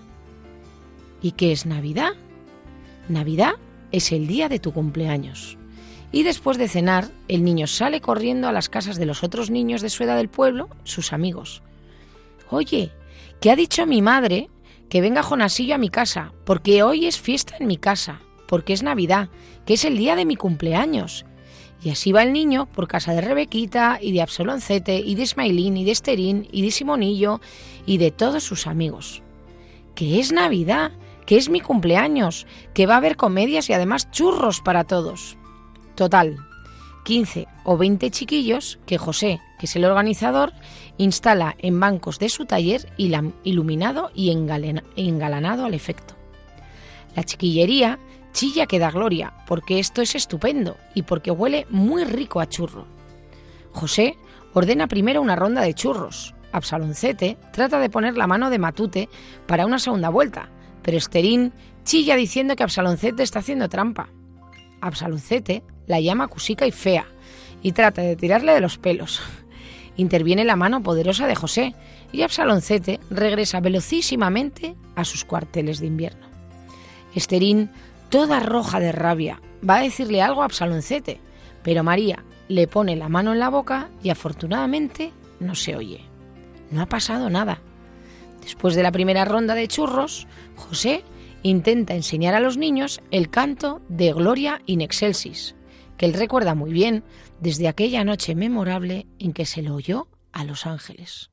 ¿Y 1.22 1.32
qué 1.32 1.52
es 1.52 1.64
Navidad? 1.64 2.12
Navidad 3.08 3.54
es 3.92 4.12
el 4.12 4.26
día 4.26 4.48
de 4.48 4.58
tu 4.58 4.72
cumpleaños. 4.72 5.56
Y 6.14 6.23
después 6.23 6.59
de 6.59 6.68
cenar, 6.68 7.11
el 7.26 7.42
niño 7.42 7.66
sale 7.66 8.00
corriendo 8.00 8.47
a 8.47 8.52
las 8.52 8.68
casas 8.68 8.99
de 8.99 9.04
los 9.04 9.25
otros 9.25 9.50
niños 9.50 9.83
de 9.83 9.90
su 9.90 10.04
edad 10.04 10.16
del 10.16 10.28
pueblo, 10.28 10.68
sus 10.85 11.12
amigos. 11.12 11.61
Oye, 12.50 12.92
¿qué 13.40 13.50
ha 13.50 13.56
dicho 13.56 13.85
mi 13.85 14.00
madre? 14.00 14.49
Que 14.88 15.00
venga 15.00 15.25
Jonasillo 15.25 15.75
a 15.75 15.78
mi 15.78 15.88
casa, 15.88 16.33
porque 16.44 16.85
hoy 16.85 17.06
es 17.06 17.18
fiesta 17.18 17.56
en 17.59 17.66
mi 17.66 17.78
casa, 17.78 18.21
porque 18.47 18.75
es 18.75 18.85
Navidad, 18.85 19.28
que 19.66 19.75
es 19.75 19.85
el 19.85 19.99
día 19.99 20.14
de 20.14 20.25
mi 20.25 20.37
cumpleaños. 20.37 21.26
Y 21.83 21.90
así 21.90 22.12
va 22.12 22.23
el 22.23 22.33
niño 22.33 22.66
por 22.66 22.87
casa 22.87 23.12
de 23.12 23.21
Rebequita 23.21 23.99
y 24.00 24.12
de 24.12 24.23
Absoloncete 24.23 25.00
y 25.00 25.16
de 25.16 25.25
Ismailín 25.25 25.76
y 25.76 25.85
de 25.85 25.90
Esterín 25.90 26.47
y 26.52 26.62
de 26.62 26.71
Simonillo 26.71 27.40
y 27.87 27.99
de 27.99 28.12
todos 28.12 28.44
sus 28.44 28.68
amigos. 28.68 29.25
Que 29.97 30.21
es 30.21 30.30
Navidad, 30.30 30.92
que 31.26 31.38
es 31.38 31.49
mi 31.49 31.61
cumpleaños, 31.61 32.47
que 32.73 32.87
va 32.87 32.94
a 32.94 32.99
haber 32.99 33.16
comedias 33.16 33.68
y 33.68 33.73
además 33.73 34.12
churros 34.12 34.61
para 34.61 34.85
todos. 34.85 35.37
Total, 35.94 36.36
15 37.04 37.46
o 37.64 37.76
20 37.76 38.10
chiquillos 38.10 38.78
que 38.86 38.98
José, 38.98 39.40
que 39.58 39.66
es 39.66 39.76
el 39.76 39.84
organizador, 39.84 40.52
instala 40.98 41.54
en 41.58 41.78
bancos 41.78 42.18
de 42.18 42.28
su 42.28 42.46
taller 42.46 42.92
iluminado 42.96 44.10
y 44.14 44.30
engalanado 44.30 45.64
al 45.64 45.74
efecto. 45.74 46.14
La 47.14 47.22
chiquillería 47.22 47.98
chilla 48.32 48.66
que 48.66 48.80
da 48.80 48.90
gloria, 48.90 49.32
porque 49.46 49.78
esto 49.78 50.02
es 50.02 50.14
estupendo 50.16 50.76
y 50.94 51.02
porque 51.02 51.30
huele 51.30 51.66
muy 51.70 52.04
rico 52.04 52.40
a 52.40 52.48
churro. 52.48 52.86
José 53.72 54.16
ordena 54.52 54.88
primero 54.88 55.22
una 55.22 55.36
ronda 55.36 55.62
de 55.62 55.74
churros. 55.74 56.34
Absaloncete 56.50 57.38
trata 57.52 57.78
de 57.78 57.90
poner 57.90 58.16
la 58.16 58.26
mano 58.26 58.50
de 58.50 58.58
Matute 58.58 59.08
para 59.46 59.66
una 59.66 59.78
segunda 59.78 60.08
vuelta, 60.08 60.48
pero 60.82 60.96
Esterín 60.96 61.52
chilla 61.84 62.16
diciendo 62.16 62.56
que 62.56 62.62
Absaloncete 62.62 63.22
está 63.22 63.40
haciendo 63.40 63.68
trampa. 63.68 64.08
Absaloncete 64.84 65.62
la 65.86 66.00
llama 66.00 66.28
cusica 66.28 66.66
y 66.66 66.70
fea 66.70 67.06
y 67.62 67.72
trata 67.72 68.02
de 68.02 68.16
tirarle 68.16 68.52
de 68.52 68.60
los 68.60 68.76
pelos. 68.76 69.22
Interviene 69.96 70.44
la 70.44 70.56
mano 70.56 70.82
poderosa 70.82 71.26
de 71.26 71.34
José 71.34 71.74
y 72.12 72.22
Absaloncete 72.22 73.00
regresa 73.10 73.60
velocísimamente 73.60 74.76
a 74.94 75.04
sus 75.04 75.24
cuarteles 75.24 75.80
de 75.80 75.86
invierno. 75.86 76.26
Esterín 77.14 77.70
toda 78.10 78.40
roja 78.40 78.78
de 78.78 78.92
rabia. 78.92 79.40
Va 79.68 79.76
a 79.76 79.82
decirle 79.82 80.20
algo 80.20 80.42
a 80.42 80.46
Absaloncete, 80.46 81.18
pero 81.62 81.82
María 81.82 82.22
le 82.48 82.66
pone 82.66 82.94
la 82.94 83.08
mano 83.08 83.32
en 83.32 83.38
la 83.38 83.48
boca 83.48 83.88
y 84.02 84.10
afortunadamente 84.10 85.12
no 85.40 85.54
se 85.54 85.76
oye. 85.76 86.02
No 86.70 86.82
ha 86.82 86.86
pasado 86.86 87.30
nada. 87.30 87.60
Después 88.42 88.74
de 88.74 88.82
la 88.82 88.92
primera 88.92 89.24
ronda 89.24 89.54
de 89.54 89.66
churros, 89.68 90.26
José 90.56 91.04
intenta 91.44 91.94
enseñar 91.94 92.34
a 92.34 92.40
los 92.40 92.56
niños 92.56 93.00
el 93.12 93.30
canto 93.30 93.80
de 93.88 94.12
Gloria 94.12 94.60
in 94.66 94.80
Excelsis, 94.80 95.54
que 95.96 96.06
él 96.06 96.14
recuerda 96.14 96.56
muy 96.56 96.72
bien 96.72 97.04
desde 97.40 97.68
aquella 97.68 98.02
noche 98.02 98.34
memorable 98.34 99.06
en 99.20 99.32
que 99.32 99.46
se 99.46 99.62
lo 99.62 99.76
oyó 99.76 100.08
a 100.32 100.44
los 100.44 100.66
ángeles. 100.66 101.30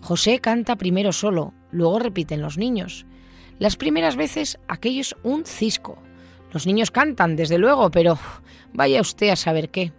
José 0.00 0.40
canta 0.40 0.76
primero 0.76 1.12
solo, 1.12 1.52
luego 1.70 1.98
repiten 1.98 2.40
los 2.40 2.58
niños, 2.58 3.06
las 3.58 3.76
primeras 3.76 4.16
veces 4.16 4.58
aquello 4.68 5.00
es 5.00 5.14
un 5.22 5.44
cisco. 5.44 5.98
Los 6.52 6.66
niños 6.66 6.90
cantan, 6.90 7.36
desde 7.36 7.58
luego, 7.58 7.90
pero 7.90 8.18
vaya 8.72 9.00
usted 9.00 9.30
a 9.30 9.36
saber 9.36 9.70
qué. 9.70 9.92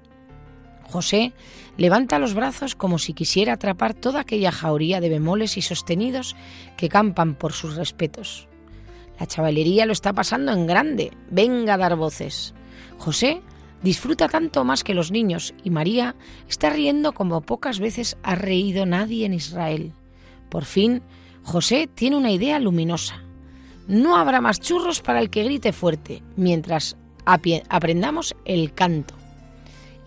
José 0.84 1.34
levanta 1.76 2.20
los 2.20 2.34
brazos 2.34 2.76
como 2.76 2.98
si 2.98 3.14
quisiera 3.14 3.54
atrapar 3.54 3.94
toda 3.94 4.22
aquella 4.22 4.52
jauría 4.52 5.02
de 5.02 5.10
bemoles 5.10 5.58
y 5.58 5.62
sostenidos 5.62 6.36
que 6.78 6.90
campan 6.90 7.36
por 7.36 7.54
sus 7.54 7.76
respetos. 7.76 8.48
La 9.20 9.26
chavalería 9.26 9.86
lo 9.86 9.94
está 9.94 10.14
pasando 10.14 10.52
en 10.52 10.68
grande. 10.68 11.12
Venga 11.30 11.76
a 11.76 11.78
dar 11.78 11.96
voces. 11.96 12.54
José 12.98 13.42
disfruta 13.82 14.28
tanto 14.28 14.64
más 14.64 14.84
que 14.84 14.94
los 14.94 15.12
niños 15.12 15.54
y 15.64 15.70
María 15.70 16.16
está 16.48 16.70
riendo 16.70 17.14
como 17.14 17.42
pocas 17.42 17.80
veces 17.80 18.18
ha 18.24 18.36
reído 18.36 18.86
nadie 18.86 19.26
en 19.26 19.34
Israel. 19.34 19.94
Por 20.50 20.66
fin, 20.66 21.02
José 21.44 21.88
tiene 21.94 22.18
una 22.18 22.32
idea 22.32 22.60
luminosa. 22.60 23.24
No 23.88 24.18
habrá 24.18 24.42
más 24.42 24.60
churros 24.60 25.02
para 25.02 25.20
el 25.20 25.30
que 25.30 25.44
grite 25.44 25.72
fuerte, 25.72 26.22
mientras 26.36 26.98
aprendamos 27.26 28.36
el 28.46 28.74
canto. 28.74 29.16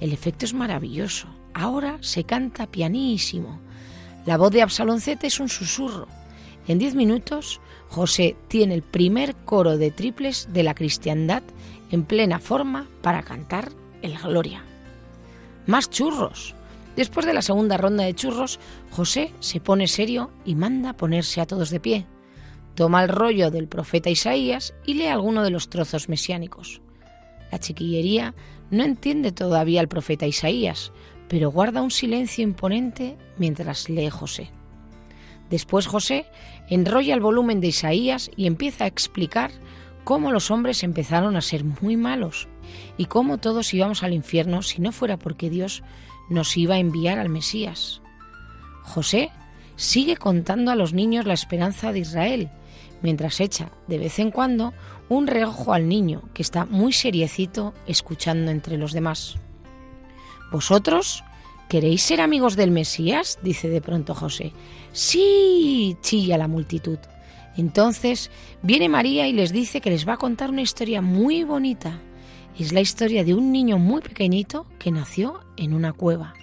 El 0.01 0.13
efecto 0.13 0.45
es 0.45 0.55
maravilloso. 0.55 1.29
Ahora 1.55 1.99
se 2.01 2.25
canta 2.25 2.67
pianísimo. 2.67 3.61
La 4.27 4.37
voz 4.37 4.51
de 4.51 4.63
Absaloncete 4.63 5.27
es 5.27 5.41
un 5.41 5.49
susurro. 5.49 6.09
En 6.67 6.79
diez 6.79 6.95
minutos, 6.95 7.61
José 7.91 8.37
tiene 8.49 8.75
el 8.75 8.83
primer 8.83 9.35
coro 9.35 9.77
de 9.77 9.91
triples 9.91 10.49
de 10.53 10.63
la 10.63 10.75
cristiandad 10.75 11.43
en 11.91 12.05
plena 12.05 12.39
forma 12.39 12.89
para 13.03 13.23
cantar 13.23 13.71
el 14.01 14.17
Gloria. 14.17 14.65
Más 15.67 15.91
churros. 15.91 16.55
Después 16.97 17.27
de 17.27 17.35
la 17.35 17.43
segunda 17.43 17.77
ronda 17.77 18.05
de 18.05 18.15
churros, 18.15 18.59
José 18.91 19.33
se 19.41 19.61
pone 19.61 19.87
serio 19.87 20.31
y 20.45 20.55
manda 20.55 20.95
ponerse 20.95 21.41
a 21.41 21.47
todos 21.47 21.71
de 21.71 21.81
pie 21.81 22.07
toma 22.81 23.03
el 23.03 23.11
rollo 23.11 23.51
del 23.51 23.69
profeta 23.69 24.09
Isaías 24.09 24.73
y 24.87 24.95
lee 24.95 25.09
alguno 25.09 25.43
de 25.43 25.51
los 25.51 25.69
trozos 25.69 26.09
mesiánicos. 26.09 26.81
La 27.53 27.59
chiquillería 27.59 28.35
no 28.71 28.85
entiende 28.85 29.33
todavía 29.33 29.81
al 29.81 29.89
profeta 29.89 30.27
Isaías, 30.27 30.91
pero 31.29 31.51
guarda 31.51 31.83
un 31.83 31.91
silencio 31.91 32.43
imponente 32.43 33.19
mientras 33.37 33.91
lee 33.91 34.09
José. 34.09 34.51
Después 35.51 35.87
José 35.87 36.27
enrolla 36.69 37.13
el 37.15 37.21
volumen 37.21 37.61
de 37.61 37.69
Isaías 37.69 38.31
y 38.37 38.47
empieza 38.47 38.85
a 38.85 38.87
explicar 38.87 39.51
cómo 40.05 40.31
los 40.31 40.51
hombres 40.51 40.83
empezaron 40.83 41.37
a 41.37 41.43
ser 41.43 41.65
muy 41.65 41.97
malos 41.97 42.49
y 42.97 43.07
cómo 43.07 43.39
todos 43.39 43.75
íbamos 43.75 44.03
al 44.03 44.15
infierno 44.15 44.63
si 44.63 44.81
no 44.81 44.93
fuera 44.93 45.19
porque 45.19 45.51
Dios 45.51 45.83
nos 46.29 46.57
iba 46.57 46.77
a 46.77 46.79
enviar 46.79 47.19
al 47.19 47.29
Mesías. 47.29 48.01
José 48.83 49.31
sigue 49.77 50.17
contando 50.17 50.71
a 50.71 50.77
los 50.77 50.93
niños 50.93 51.27
la 51.27 51.35
esperanza 51.35 51.93
de 51.93 52.01
Israel, 52.01 52.51
mientras 53.03 53.41
echa 53.41 53.71
de 53.89 53.99
vez 53.99 54.19
en 54.19 54.31
cuando 54.31 54.73
un 55.09 55.27
reojo 55.27 55.73
al 55.73 55.89
niño 55.89 56.23
que 56.33 56.43
está 56.43 56.65
muy 56.65 56.93
seriecito 56.93 57.75
escuchando 57.87 58.53
entre 58.53 58.79
los 58.79 58.93
demás. 58.93 59.37
¿Vosotros 60.53 61.25
queréis 61.71 62.03
ser 62.03 62.21
amigos 62.21 62.57
del 62.57 62.73
Mesías? 62.73 63.39
dice 63.45 63.69
de 63.69 63.81
pronto 63.81 64.13
José. 64.13 64.53
Sí, 64.93 65.97
chilla 66.03 66.37
la 66.37 66.49
multitud. 66.49 66.99
Entonces 67.57 68.33
viene 68.61 68.89
María 68.89 69.29
y 69.29 69.33
les 69.33 69.53
dice 69.53 69.81
que 69.81 69.91
les 69.91 70.07
va 70.07 70.15
a 70.15 70.19
contar 70.19 70.51
una 70.51 70.63
historia 70.63 71.01
muy 71.01 71.45
bonita. 71.45 72.01
Es 72.59 72.73
la 72.73 72.81
historia 72.81 73.23
de 73.23 73.35
un 73.35 73.53
niño 73.53 73.79
muy 73.79 74.01
pequeñito 74.01 74.67
que 74.81 74.91
nació 74.91 75.41
en 75.57 75.73
una 75.73 75.93
cueva. 75.93 76.35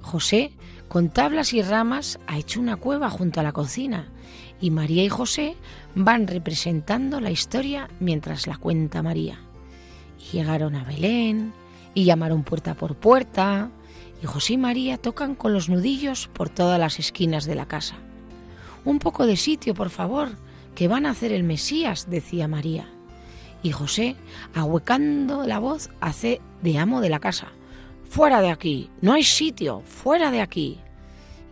José, 0.00 0.52
con 0.88 1.10
tablas 1.10 1.52
y 1.52 1.60
ramas, 1.60 2.18
ha 2.26 2.38
hecho 2.38 2.60
una 2.60 2.76
cueva 2.76 3.10
junto 3.10 3.40
a 3.40 3.42
la 3.42 3.52
cocina 3.52 4.10
y 4.58 4.70
María 4.70 5.04
y 5.04 5.10
José 5.10 5.54
van 5.94 6.26
representando 6.26 7.20
la 7.20 7.30
historia 7.30 7.90
mientras 8.00 8.46
la 8.46 8.56
cuenta 8.56 9.02
María. 9.02 9.38
llegaron 10.32 10.76
a 10.76 10.84
Belén 10.84 11.52
y 11.92 12.04
llamaron 12.04 12.42
puerta 12.42 12.72
por 12.72 12.96
puerta 12.96 13.70
y 14.22 14.26
José 14.26 14.54
y 14.54 14.58
María 14.58 14.98
tocan 14.98 15.34
con 15.34 15.52
los 15.52 15.68
nudillos 15.68 16.28
por 16.32 16.48
todas 16.48 16.78
las 16.78 16.98
esquinas 16.98 17.46
de 17.46 17.54
la 17.54 17.66
casa. 17.66 17.96
Un 18.84 18.98
poco 18.98 19.26
de 19.26 19.36
sitio, 19.36 19.74
por 19.74 19.90
favor, 19.90 20.30
que 20.74 20.88
van 20.88 21.06
a 21.06 21.10
hacer 21.10 21.32
el 21.32 21.42
Mesías, 21.42 22.08
decía 22.10 22.48
María. 22.48 22.88
Y 23.62 23.72
José, 23.72 24.16
ahuecando 24.54 25.46
la 25.46 25.58
voz, 25.58 25.90
hace 26.00 26.40
de 26.62 26.78
amo 26.78 27.00
de 27.00 27.10
la 27.10 27.20
casa. 27.20 27.48
Fuera 28.08 28.40
de 28.40 28.50
aquí, 28.50 28.90
no 29.00 29.12
hay 29.12 29.22
sitio, 29.22 29.82
fuera 29.84 30.30
de 30.30 30.40
aquí. 30.40 30.80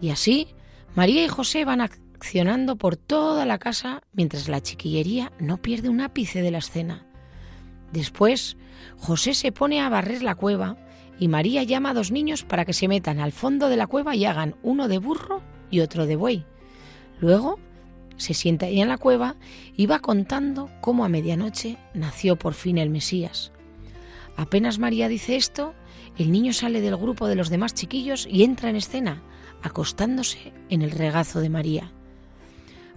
Y 0.00 0.10
así, 0.10 0.48
María 0.94 1.24
y 1.24 1.28
José 1.28 1.64
van 1.64 1.80
accionando 1.80 2.76
por 2.76 2.96
toda 2.96 3.46
la 3.46 3.58
casa 3.58 4.02
mientras 4.12 4.48
la 4.48 4.60
chiquillería 4.60 5.32
no 5.38 5.58
pierde 5.58 5.88
un 5.88 6.00
ápice 6.00 6.42
de 6.42 6.50
la 6.50 6.58
escena. 6.58 7.06
Después, 7.92 8.56
José 8.96 9.34
se 9.34 9.52
pone 9.52 9.80
a 9.80 9.88
barrer 9.88 10.22
la 10.22 10.34
cueva 10.34 10.76
y 11.18 11.28
María 11.28 11.62
llama 11.62 11.90
a 11.90 11.94
dos 11.94 12.10
niños 12.10 12.44
para 12.44 12.64
que 12.64 12.72
se 12.72 12.88
metan 12.88 13.20
al 13.20 13.32
fondo 13.32 13.68
de 13.68 13.76
la 13.76 13.86
cueva 13.86 14.14
y 14.14 14.24
hagan 14.24 14.56
uno 14.62 14.88
de 14.88 14.98
burro 14.98 15.42
y 15.70 15.80
otro 15.80 16.06
de 16.06 16.16
buey. 16.16 16.44
Luego 17.20 17.58
se 18.16 18.34
sienta 18.34 18.66
ahí 18.66 18.80
en 18.80 18.88
la 18.88 18.98
cueva 18.98 19.36
y 19.76 19.86
va 19.86 20.00
contando 20.00 20.70
cómo 20.80 21.04
a 21.04 21.08
medianoche 21.08 21.78
nació 21.94 22.36
por 22.36 22.54
fin 22.54 22.78
el 22.78 22.90
Mesías. 22.90 23.52
Apenas 24.36 24.78
María 24.78 25.08
dice 25.08 25.36
esto, 25.36 25.74
el 26.16 26.30
niño 26.30 26.52
sale 26.52 26.80
del 26.80 26.96
grupo 26.96 27.26
de 27.26 27.36
los 27.36 27.48
demás 27.48 27.74
chiquillos 27.74 28.26
y 28.30 28.44
entra 28.44 28.70
en 28.70 28.76
escena, 28.76 29.22
acostándose 29.62 30.52
en 30.68 30.82
el 30.82 30.90
regazo 30.90 31.40
de 31.40 31.48
María. 31.48 31.92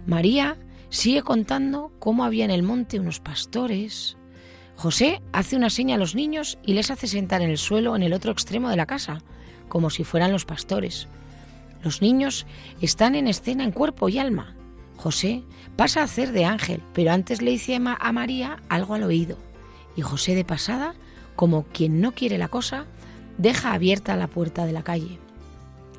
María 0.06 0.56
sigue 0.88 1.22
contando 1.22 1.92
cómo 1.98 2.24
había 2.24 2.44
en 2.44 2.50
el 2.50 2.62
monte 2.62 3.00
unos 3.00 3.20
pastores. 3.20 4.16
José 4.82 5.22
hace 5.32 5.54
una 5.54 5.70
seña 5.70 5.94
a 5.94 5.98
los 5.98 6.16
niños 6.16 6.58
y 6.66 6.72
les 6.72 6.90
hace 6.90 7.06
sentar 7.06 7.40
en 7.40 7.50
el 7.50 7.58
suelo 7.58 7.94
en 7.94 8.02
el 8.02 8.12
otro 8.12 8.32
extremo 8.32 8.68
de 8.68 8.74
la 8.74 8.84
casa, 8.84 9.22
como 9.68 9.90
si 9.90 10.02
fueran 10.02 10.32
los 10.32 10.44
pastores. 10.44 11.06
Los 11.84 12.02
niños 12.02 12.46
están 12.80 13.14
en 13.14 13.28
escena 13.28 13.62
en 13.62 13.70
cuerpo 13.70 14.08
y 14.08 14.18
alma. 14.18 14.56
José 14.96 15.44
pasa 15.76 16.00
a 16.00 16.04
hacer 16.06 16.32
de 16.32 16.46
ángel, 16.46 16.82
pero 16.94 17.12
antes 17.12 17.42
le 17.42 17.52
dice 17.52 17.76
a 17.76 18.12
María 18.12 18.60
algo 18.68 18.94
al 18.94 19.04
oído. 19.04 19.38
Y 19.94 20.02
José 20.02 20.34
de 20.34 20.44
pasada, 20.44 20.96
como 21.36 21.62
quien 21.66 22.00
no 22.00 22.10
quiere 22.10 22.36
la 22.36 22.48
cosa, 22.48 22.86
deja 23.38 23.74
abierta 23.74 24.16
la 24.16 24.26
puerta 24.26 24.66
de 24.66 24.72
la 24.72 24.82
calle. 24.82 25.20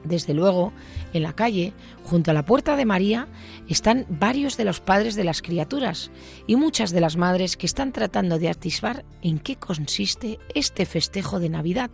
Desde 0.04 0.34
luego, 0.34 0.74
en 1.14 1.24
la 1.24 1.34
calle, 1.34 1.74
junto 2.04 2.32
a 2.32 2.34
la 2.34 2.46
puerta 2.46 2.76
de 2.76 2.86
María, 2.86 3.28
están 3.68 4.06
varios 4.10 4.58
de 4.58 4.66
los 4.66 4.82
padres 4.82 5.16
de 5.16 5.24
las 5.24 5.42
criaturas 5.42 6.12
y 6.48 6.56
muchas 6.56 6.92
de 6.92 7.02
las 7.02 7.18
madres 7.18 7.56
que 7.58 7.66
están 7.66 7.92
tratando 7.92 8.40
de 8.40 8.50
atisbar 8.50 9.06
en 9.22 9.40
qué 9.40 9.56
consiste 9.56 10.40
este 10.56 10.86
festejo 10.86 11.40
de 11.40 11.50
Navidad 11.50 11.92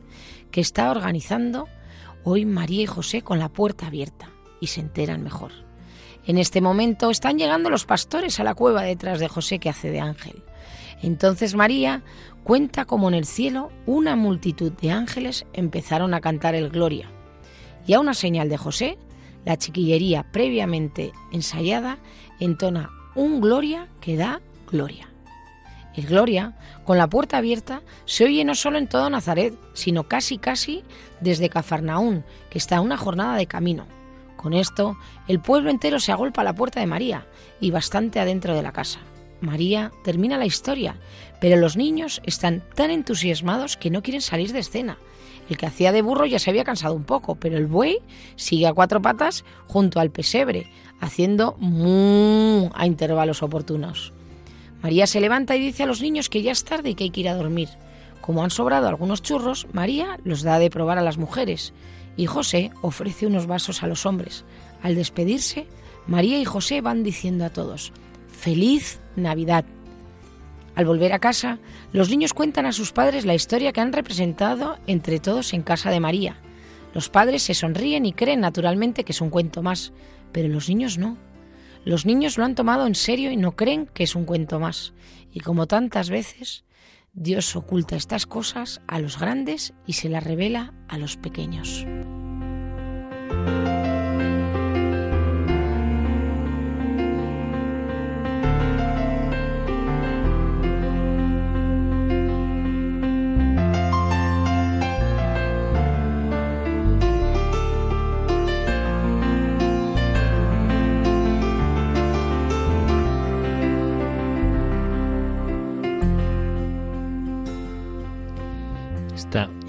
que 0.51 0.61
está 0.61 0.89
organizando 0.89 1.67
Hoy 2.23 2.45
María 2.45 2.83
y 2.83 2.85
José 2.85 3.21
con 3.21 3.39
la 3.39 3.49
puerta 3.49 3.87
abierta 3.87 4.29
y 4.59 4.67
se 4.67 4.81
enteran 4.81 5.23
mejor. 5.23 5.51
En 6.25 6.37
este 6.37 6.61
momento 6.61 7.09
están 7.09 7.37
llegando 7.37 7.69
los 7.69 7.85
pastores 7.85 8.39
a 8.39 8.43
la 8.43 8.55
cueva 8.55 8.83
detrás 8.83 9.19
de 9.19 9.27
José 9.27 9.59
que 9.59 9.69
hace 9.69 9.89
de 9.89 9.99
ángel. 9.99 10.43
Entonces 11.01 11.55
María 11.55 12.03
cuenta 12.43 12.85
como 12.85 13.07
en 13.07 13.13
el 13.13 13.25
cielo 13.25 13.71
una 13.85 14.15
multitud 14.15 14.71
de 14.73 14.91
ángeles 14.91 15.45
empezaron 15.53 16.13
a 16.13 16.21
cantar 16.21 16.55
el 16.55 16.69
Gloria. 16.69 17.09
Y 17.87 17.93
a 17.93 17.99
una 17.99 18.13
señal 18.13 18.49
de 18.49 18.57
José, 18.57 18.97
la 19.45 19.57
chiquillería 19.57 20.23
previamente 20.31 21.11
ensayada 21.31 21.97
entona 22.39 22.89
un 23.15 23.41
Gloria 23.41 23.87
que 24.01 24.17
da 24.17 24.41
gloria. 24.69 25.09
El 25.95 26.05
Gloria, 26.05 26.55
con 26.85 26.97
la 26.97 27.07
puerta 27.07 27.37
abierta, 27.37 27.81
se 28.05 28.23
oye 28.23 28.45
no 28.45 28.55
solo 28.55 28.77
en 28.77 28.87
todo 28.87 29.09
Nazaret, 29.09 29.53
sino 29.73 30.07
casi 30.07 30.37
casi 30.37 30.83
desde 31.19 31.49
Cafarnaún, 31.49 32.23
que 32.49 32.57
está 32.57 32.77
a 32.77 32.81
una 32.81 32.97
jornada 32.97 33.35
de 33.35 33.47
camino. 33.47 33.85
Con 34.37 34.53
esto, 34.53 34.95
el 35.27 35.41
pueblo 35.41 35.69
entero 35.69 35.99
se 35.99 36.13
agolpa 36.13 36.41
a 36.41 36.45
la 36.45 36.55
puerta 36.55 36.79
de 36.79 36.85
María 36.85 37.25
y 37.59 37.71
bastante 37.71 38.19
adentro 38.19 38.55
de 38.55 38.63
la 38.63 38.71
casa. 38.71 38.99
María 39.41 39.91
termina 40.03 40.37
la 40.37 40.45
historia, 40.45 40.95
pero 41.41 41.57
los 41.57 41.75
niños 41.75 42.21
están 42.23 42.63
tan 42.75 42.91
entusiasmados 42.91 43.75
que 43.75 43.89
no 43.89 44.01
quieren 44.01 44.21
salir 44.21 44.53
de 44.53 44.59
escena. 44.59 44.97
El 45.49 45.57
que 45.57 45.65
hacía 45.65 45.91
de 45.91 46.01
burro 46.03 46.25
ya 46.25 46.39
se 46.39 46.49
había 46.49 46.63
cansado 46.63 46.93
un 46.93 47.03
poco, 47.03 47.35
pero 47.35 47.57
el 47.57 47.65
buey 47.65 47.99
sigue 48.35 48.67
a 48.67 48.73
cuatro 48.73 49.01
patas 49.01 49.43
junto 49.67 49.99
al 49.99 50.11
pesebre, 50.11 50.71
haciendo 51.01 51.55
mu 51.59 52.69
a 52.75 52.85
intervalos 52.85 53.41
oportunos. 53.41 54.13
María 54.81 55.07
se 55.07 55.19
levanta 55.19 55.55
y 55.55 55.59
dice 55.59 55.83
a 55.83 55.87
los 55.87 56.01
niños 56.01 56.29
que 56.29 56.41
ya 56.41 56.51
es 56.51 56.63
tarde 56.63 56.91
y 56.91 56.95
que 56.95 57.05
hay 57.05 57.09
que 57.09 57.21
ir 57.21 57.29
a 57.29 57.35
dormir. 57.35 57.69
Como 58.21 58.43
han 58.43 58.51
sobrado 58.51 58.87
algunos 58.87 59.23
churros, 59.23 59.67
María 59.73 60.19
los 60.23 60.43
da 60.43 60.59
de 60.59 60.69
probar 60.69 60.99
a 60.99 61.03
las 61.03 61.17
mujeres 61.17 61.73
y 62.15 62.27
José 62.27 62.71
ofrece 62.81 63.25
unos 63.25 63.47
vasos 63.47 63.81
a 63.81 63.87
los 63.87 64.05
hombres. 64.05 64.45
Al 64.83 64.95
despedirse, 64.95 65.67
María 66.05 66.39
y 66.39 66.45
José 66.45 66.81
van 66.81 67.03
diciendo 67.03 67.45
a 67.45 67.49
todos, 67.49 67.91
Feliz 68.27 68.99
Navidad. 69.15 69.65
Al 70.79 70.85
volver 70.85 71.11
a 71.11 71.19
casa, 71.19 71.59
los 71.91 72.09
niños 72.09 72.33
cuentan 72.33 72.65
a 72.65 72.71
sus 72.71 72.93
padres 72.93 73.25
la 73.25 73.35
historia 73.35 73.73
que 73.73 73.81
han 73.81 73.91
representado 73.91 74.79
entre 74.87 75.19
todos 75.19 75.53
en 75.53 75.61
casa 75.61 75.91
de 75.91 75.99
María. 75.99 76.37
Los 76.93 77.09
padres 77.09 77.43
se 77.43 77.53
sonríen 77.53 78.05
y 78.05 78.13
creen 78.13 78.39
naturalmente 78.39 79.03
que 79.03 79.11
es 79.11 79.19
un 79.19 79.29
cuento 79.29 79.61
más, 79.61 79.91
pero 80.31 80.47
los 80.47 80.69
niños 80.69 80.97
no. 80.97 81.17
Los 81.83 82.05
niños 82.05 82.37
lo 82.37 82.45
han 82.45 82.55
tomado 82.55 82.87
en 82.87 82.95
serio 82.95 83.29
y 83.29 83.35
no 83.35 83.57
creen 83.57 83.87
que 83.87 84.05
es 84.05 84.15
un 84.15 84.23
cuento 84.23 84.57
más. 84.61 84.93
Y 85.33 85.41
como 85.41 85.67
tantas 85.67 86.09
veces, 86.09 86.63
Dios 87.11 87.57
oculta 87.57 87.97
estas 87.97 88.25
cosas 88.25 88.79
a 88.87 88.99
los 88.99 89.19
grandes 89.19 89.73
y 89.85 89.93
se 89.93 90.07
las 90.07 90.23
revela 90.23 90.73
a 90.87 90.97
los 90.97 91.17
pequeños. 91.17 91.85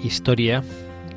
Historia 0.03 0.63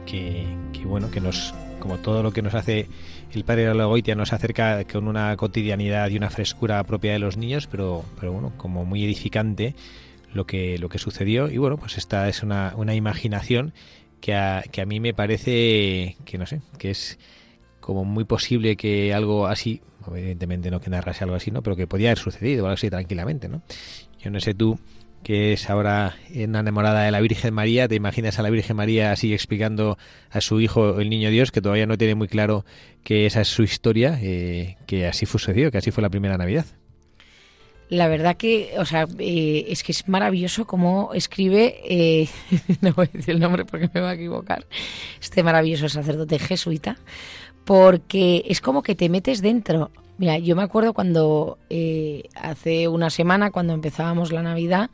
que, 0.06 0.46
bueno, 0.84 1.10
que 1.10 1.20
nos, 1.20 1.54
como 1.80 1.98
todo 1.98 2.22
lo 2.22 2.32
que 2.32 2.42
nos 2.42 2.54
hace 2.54 2.88
el 3.32 3.44
padre 3.44 3.66
de 3.66 3.74
la 3.74 3.86
Goitia, 3.86 4.14
nos 4.14 4.32
acerca 4.32 4.84
con 4.84 5.08
una 5.08 5.36
cotidianidad 5.36 6.10
y 6.10 6.16
una 6.16 6.30
frescura 6.30 6.82
propia 6.84 7.12
de 7.12 7.18
los 7.18 7.36
niños, 7.36 7.66
pero, 7.66 8.04
pero 8.20 8.32
bueno, 8.32 8.52
como 8.56 8.84
muy 8.84 9.04
edificante 9.04 9.74
lo 10.32 10.46
que, 10.46 10.78
lo 10.78 10.88
que 10.88 10.98
sucedió. 10.98 11.50
Y 11.50 11.58
bueno, 11.58 11.78
pues 11.78 11.96
esta 11.96 12.28
es 12.28 12.42
una, 12.42 12.74
una 12.76 12.94
imaginación 12.94 13.72
que 14.20 14.34
a, 14.34 14.62
que 14.70 14.82
a 14.82 14.86
mí 14.86 15.00
me 15.00 15.14
parece 15.14 16.16
que 16.24 16.38
no 16.38 16.46
sé, 16.46 16.60
que 16.78 16.90
es 16.90 17.18
como 17.80 18.04
muy 18.04 18.24
posible 18.24 18.76
que 18.76 19.12
algo 19.12 19.46
así, 19.46 19.82
evidentemente 20.06 20.70
no 20.70 20.80
que 20.80 20.90
narrase 20.90 21.24
algo 21.24 21.36
así, 21.36 21.50
¿no? 21.50 21.62
Pero 21.62 21.76
que 21.76 21.86
podía 21.86 22.10
haber 22.10 22.18
sucedido 22.18 22.64
algo 22.66 22.74
así 22.74 22.88
tranquilamente, 22.88 23.48
¿no? 23.48 23.62
Yo 24.20 24.30
no 24.30 24.40
sé 24.40 24.54
tú 24.54 24.78
que 25.24 25.54
es 25.54 25.68
ahora 25.68 26.14
una 26.32 26.60
enamorada 26.60 27.02
de 27.02 27.10
la 27.10 27.20
Virgen 27.20 27.52
María. 27.52 27.88
¿Te 27.88 27.96
imaginas 27.96 28.38
a 28.38 28.42
la 28.42 28.50
Virgen 28.50 28.76
María 28.76 29.10
así 29.10 29.32
explicando 29.32 29.98
a 30.30 30.40
su 30.40 30.60
hijo, 30.60 31.00
el 31.00 31.10
niño 31.10 31.30
Dios, 31.30 31.50
que 31.50 31.60
todavía 31.60 31.86
no 31.86 31.98
tiene 31.98 32.14
muy 32.14 32.28
claro 32.28 32.64
que 33.02 33.26
esa 33.26 33.40
es 33.40 33.48
su 33.48 33.64
historia, 33.64 34.18
eh, 34.22 34.76
que 34.86 35.06
así 35.06 35.26
fue 35.26 35.40
sucedido, 35.40 35.72
que 35.72 35.78
así 35.78 35.90
fue 35.90 36.02
la 36.02 36.10
primera 36.10 36.38
Navidad? 36.38 36.66
La 37.88 38.08
verdad 38.08 38.36
que, 38.36 38.74
o 38.78 38.84
sea, 38.84 39.06
eh, 39.18 39.66
es 39.68 39.82
que 39.82 39.92
es 39.92 40.08
maravilloso 40.08 40.66
cómo 40.66 41.12
escribe, 41.14 41.80
eh, 41.84 42.28
no 42.80 42.92
voy 42.92 43.06
a 43.06 43.16
decir 43.16 43.34
el 43.34 43.40
nombre 43.40 43.64
porque 43.64 43.90
me 43.92 44.00
va 44.00 44.10
a 44.10 44.14
equivocar, 44.14 44.66
este 45.20 45.42
maravilloso 45.42 45.88
sacerdote 45.88 46.38
jesuita, 46.38 46.98
porque 47.64 48.44
es 48.46 48.60
como 48.60 48.82
que 48.82 48.94
te 48.94 49.08
metes 49.08 49.40
dentro. 49.42 49.90
Mira, 50.16 50.38
yo 50.38 50.54
me 50.54 50.62
acuerdo 50.62 50.94
cuando 50.94 51.58
eh, 51.70 52.24
hace 52.36 52.86
una 52.88 53.10
semana, 53.10 53.50
cuando 53.50 53.72
empezábamos 53.72 54.30
la 54.30 54.42
Navidad, 54.42 54.90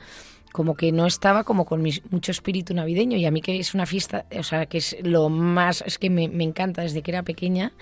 como 0.52 0.74
que 0.74 0.92
no 0.92 1.06
estaba 1.06 1.44
como 1.44 1.64
con 1.64 1.82
mucho 2.10 2.32
espíritu 2.32 2.74
navideño 2.74 3.16
y 3.16 3.24
a 3.24 3.30
mí 3.30 3.40
que 3.40 3.58
es 3.58 3.74
una 3.74 3.86
fiesta, 3.86 4.26
o 4.36 4.42
sea, 4.42 4.66
que 4.66 4.78
es 4.78 4.96
lo 5.02 5.28
más, 5.28 5.82
es 5.86 5.98
que 5.98 6.10
me, 6.10 6.24
encanta 6.24 6.82
desde 6.82 7.02
que 7.02 7.10
era 7.12 7.22
pequeña 7.22 7.72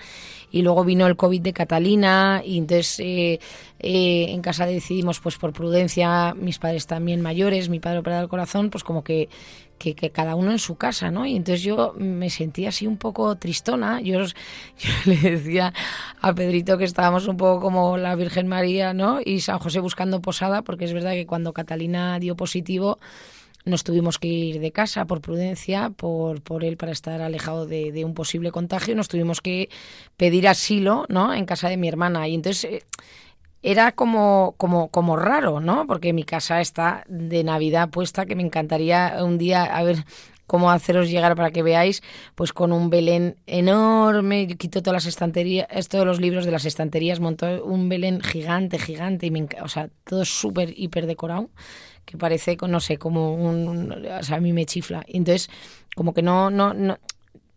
y 0.51 0.61
luego 0.61 0.83
vino 0.83 1.07
el 1.07 1.15
COVID 1.15 1.41
de 1.41 1.53
Catalina 1.53 2.43
y 2.45 2.57
entonces 2.57 2.99
eh, 2.99 3.39
eh, 3.79 4.25
en 4.29 4.41
casa 4.41 4.65
decidimos 4.65 5.19
pues 5.19 5.37
por 5.37 5.53
prudencia, 5.53 6.35
mis 6.35 6.59
padres 6.59 6.85
también 6.85 7.21
mayores, 7.21 7.69
mi 7.69 7.79
padre 7.79 7.99
operado 7.99 8.23
el 8.23 8.29
corazón, 8.29 8.69
pues 8.69 8.83
como 8.83 9.03
que, 9.03 9.29
que, 9.79 9.95
cada 10.11 10.35
uno 10.35 10.51
en 10.51 10.59
su 10.59 10.75
casa, 10.75 11.09
¿no? 11.09 11.25
Y 11.25 11.35
entonces 11.35 11.63
yo 11.63 11.93
me 11.97 12.29
sentía 12.29 12.69
así 12.69 12.85
un 12.85 12.97
poco 12.97 13.35
tristona. 13.37 14.01
Yo, 14.01 14.23
yo, 14.77 14.89
le 15.05 15.15
decía 15.15 15.73
a 16.21 16.33
Pedrito 16.33 16.77
que 16.77 16.83
estábamos 16.83 17.27
un 17.27 17.37
poco 17.37 17.59
como 17.61 17.97
la 17.97 18.15
Virgen 18.15 18.47
María, 18.47 18.93
¿no? 18.93 19.19
Y 19.23 19.39
San 19.39 19.59
José 19.59 19.79
buscando 19.79 20.21
posada, 20.21 20.61
porque 20.61 20.85
es 20.85 20.93
verdad 20.93 21.13
que 21.13 21.25
cuando 21.25 21.53
Catalina 21.53 22.19
dio 22.19 22.35
positivo, 22.35 22.99
nos 23.65 23.83
tuvimos 23.83 24.19
que 24.19 24.27
ir 24.27 24.59
de 24.59 24.71
casa 24.71 25.05
por 25.05 25.21
prudencia, 25.21 25.89
por, 25.89 26.41
por 26.41 26.63
él 26.63 26.77
para 26.77 26.91
estar 26.91 27.21
alejado 27.21 27.65
de, 27.65 28.03
un 28.05 28.13
posible 28.13 28.51
contagio. 28.51 28.95
Nos 28.95 29.07
tuvimos 29.07 29.41
que 29.41 29.69
pedir 30.17 30.47
asilo, 30.47 31.05
¿no? 31.09 31.33
En 31.33 31.45
casa 31.45 31.69
de 31.69 31.77
mi 31.77 31.87
hermana. 31.87 32.27
Y 32.27 32.35
entonces 32.35 32.65
eh, 32.65 32.83
era 33.61 33.91
como, 33.91 34.55
como, 34.57 34.89
como 34.89 35.17
raro, 35.17 35.59
¿no? 35.59 35.85
Porque 35.87 36.13
mi 36.13 36.23
casa 36.23 36.61
está 36.61 37.03
de 37.07 37.43
Navidad 37.43 37.89
puesta, 37.89 38.25
que 38.25 38.35
me 38.35 38.43
encantaría 38.43 39.17
un 39.21 39.37
día 39.37 39.63
a 39.63 39.83
ver 39.83 40.05
cómo 40.49 40.71
haceros 40.71 41.11
llegar 41.11 41.35
para 41.35 41.51
que 41.51 41.61
veáis, 41.61 42.01
pues 42.33 42.53
con 42.53 42.71
un 42.71 42.89
Belén 42.89 43.35
enorme, 43.45 44.47
yo 44.47 44.57
quito 44.57 44.81
todas 44.81 45.03
las 45.03 45.05
estanterías, 45.05 45.67
todos 45.89 46.07
los 46.07 46.19
libros 46.19 46.43
de 46.43 46.51
las 46.51 46.65
estanterías, 46.65 47.19
monto 47.19 47.63
un 47.63 47.87
Belén 47.87 48.19
gigante, 48.21 48.79
gigante, 48.79 49.27
y 49.27 49.31
me, 49.31 49.47
o 49.61 49.67
sea, 49.67 49.89
todo 50.05 50.25
súper, 50.25 50.73
hiper 50.75 51.05
decorado 51.05 51.49
que 52.03 52.17
parece, 52.17 52.57
no 52.67 52.79
sé, 52.79 52.97
como 52.97 53.35
un, 53.35 53.91
o 53.91 54.23
sea, 54.23 54.37
a 54.37 54.39
mí 54.39 54.51
me 54.51 54.65
chifla. 54.65 55.03
Entonces, 55.07 55.47
como 55.95 56.15
que 56.15 56.23
no, 56.23 56.49
no, 56.49 56.73
no, 56.73 56.97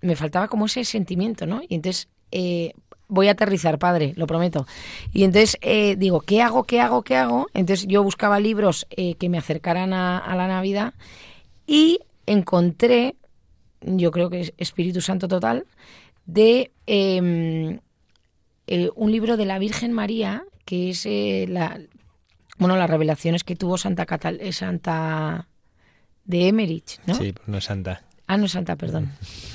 me 0.02 0.14
faltaba 0.14 0.48
como 0.48 0.66
ese 0.66 0.84
sentimiento, 0.84 1.46
¿no? 1.46 1.62
Y 1.66 1.76
entonces, 1.76 2.10
eh, 2.30 2.74
voy 3.12 3.28
a 3.28 3.32
aterrizar, 3.32 3.78
padre, 3.78 4.14
lo 4.16 4.26
prometo. 4.26 4.66
Y 5.12 5.24
entonces 5.24 5.58
eh, 5.60 5.96
digo, 5.96 6.22
¿qué 6.22 6.40
hago, 6.40 6.64
qué 6.64 6.80
hago, 6.80 7.02
qué 7.02 7.16
hago? 7.16 7.46
Entonces 7.52 7.86
yo 7.86 8.02
buscaba 8.02 8.40
libros 8.40 8.86
eh, 8.90 9.16
que 9.16 9.28
me 9.28 9.36
acercaran 9.36 9.92
a, 9.92 10.34
la 10.34 10.48
Navidad 10.48 10.94
y 11.66 12.00
encontré, 12.24 13.16
yo 13.82 14.10
creo 14.10 14.30
que 14.30 14.40
es 14.40 14.54
Espíritu 14.56 15.02
Santo 15.02 15.28
total, 15.28 15.66
de 16.24 16.70
em, 16.86 17.80
un 18.94 19.12
libro 19.12 19.36
de 19.36 19.44
la 19.44 19.58
Virgen 19.58 19.92
María, 19.92 20.44
que 20.64 20.88
es 20.88 21.04
la, 21.50 21.78
bueno, 22.56 22.76
las 22.76 22.88
revelaciones 22.88 23.44
que 23.44 23.56
tuvo 23.56 23.76
Santa 23.76 24.06
Catal 24.06 24.38
eh, 24.40 24.52
Santa 24.52 25.48
de 26.24 26.48
Emerich, 26.48 26.98
¿no? 27.06 27.14
Sí, 27.14 27.34
no 27.46 27.58
es 27.58 27.64
Santa. 27.64 28.04
Ah, 28.26 28.36
no 28.36 28.46
es 28.46 28.52
Santa, 28.52 28.76
perdón. 28.76 29.10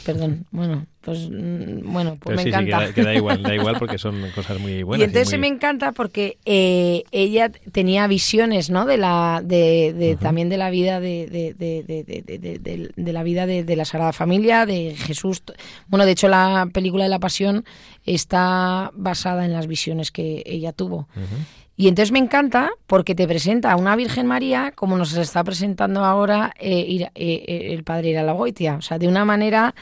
Perdón. 0.05 0.45
Bueno, 0.51 0.85
pues 1.01 1.29
mm, 1.29 1.91
bueno, 1.91 2.17
pues 2.19 2.35
me 2.35 2.43
encanta. 2.43 2.91
Sí, 2.93 3.01
da 3.01 3.13
igual, 3.13 3.41
da 3.41 3.55
igual 3.55 3.77
porque 3.79 3.97
son 3.97 4.29
cosas 4.35 4.59
muy 4.59 4.83
buenas. 4.83 5.01
Y 5.01 5.07
entonces 5.07 5.39
me 5.39 5.47
encanta 5.47 5.93
porque 5.93 6.37
eh, 6.45 7.03
ella 7.11 7.49
tenía 7.49 8.07
visiones, 8.07 8.69
¿no? 8.69 8.85
De 8.85 8.97
la, 8.97 9.41
de, 9.43 10.17
también 10.19 10.49
de 10.49 10.57
la 10.57 10.69
vida 10.69 10.99
de, 10.99 11.27
de, 11.27 12.91
de 12.95 13.13
la 13.13 13.23
vida 13.23 13.45
de, 13.45 13.75
la 13.75 13.85
Sagrada 13.85 14.13
Familia, 14.13 14.65
de 14.65 14.95
Jesús. 14.97 15.43
Bueno, 15.87 16.05
de 16.05 16.11
hecho 16.11 16.27
la 16.27 16.67
película 16.73 17.05
de 17.05 17.09
la 17.09 17.19
Pasión 17.19 17.63
está 18.05 18.91
basada 18.93 19.45
en 19.45 19.53
las 19.53 19.67
visiones 19.67 20.11
que 20.11 20.43
ella 20.45 20.73
tuvo. 20.73 21.07
Y 21.79 21.87
entonces 21.87 22.11
me 22.11 22.17
encanta 22.17 22.71
porque 22.87 23.13
te 23.13 23.27
presenta 23.27 23.71
a 23.71 23.75
una 23.75 23.95
Virgen 23.95 24.25
María 24.25 24.73
como 24.75 24.97
nos 24.97 25.15
está 25.15 25.43
presentando 25.43 26.03
ahora 26.03 26.51
eh, 26.59 26.87
eh, 26.89 27.11
eh, 27.13 27.67
el 27.71 27.83
Padre 27.83 28.09
Iralagoitia. 28.09 28.77
O 28.77 28.81
sea, 28.81 28.97
de 28.97 29.07
una 29.07 29.25
manera 29.25 29.75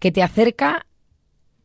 que 0.00 0.10
te 0.10 0.22
acerca 0.22 0.86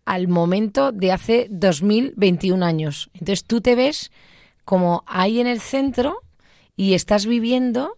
al 0.04 0.28
momento 0.28 0.92
de 0.92 1.14
hace 1.14 1.48
2021 1.50 2.66
años. 2.66 3.10
Entonces 3.14 3.46
tú 3.46 3.62
te 3.62 3.76
ves 3.76 4.12
como 4.66 5.06
ahí 5.08 5.40
en 5.40 5.48
el 5.48 5.62
centro 5.62 6.22
y 6.76 6.94
estás 6.94 7.26
viviendo 7.26 7.98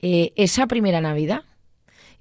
esa 0.00 0.66
primera 0.66 1.02
Navidad. 1.02 1.42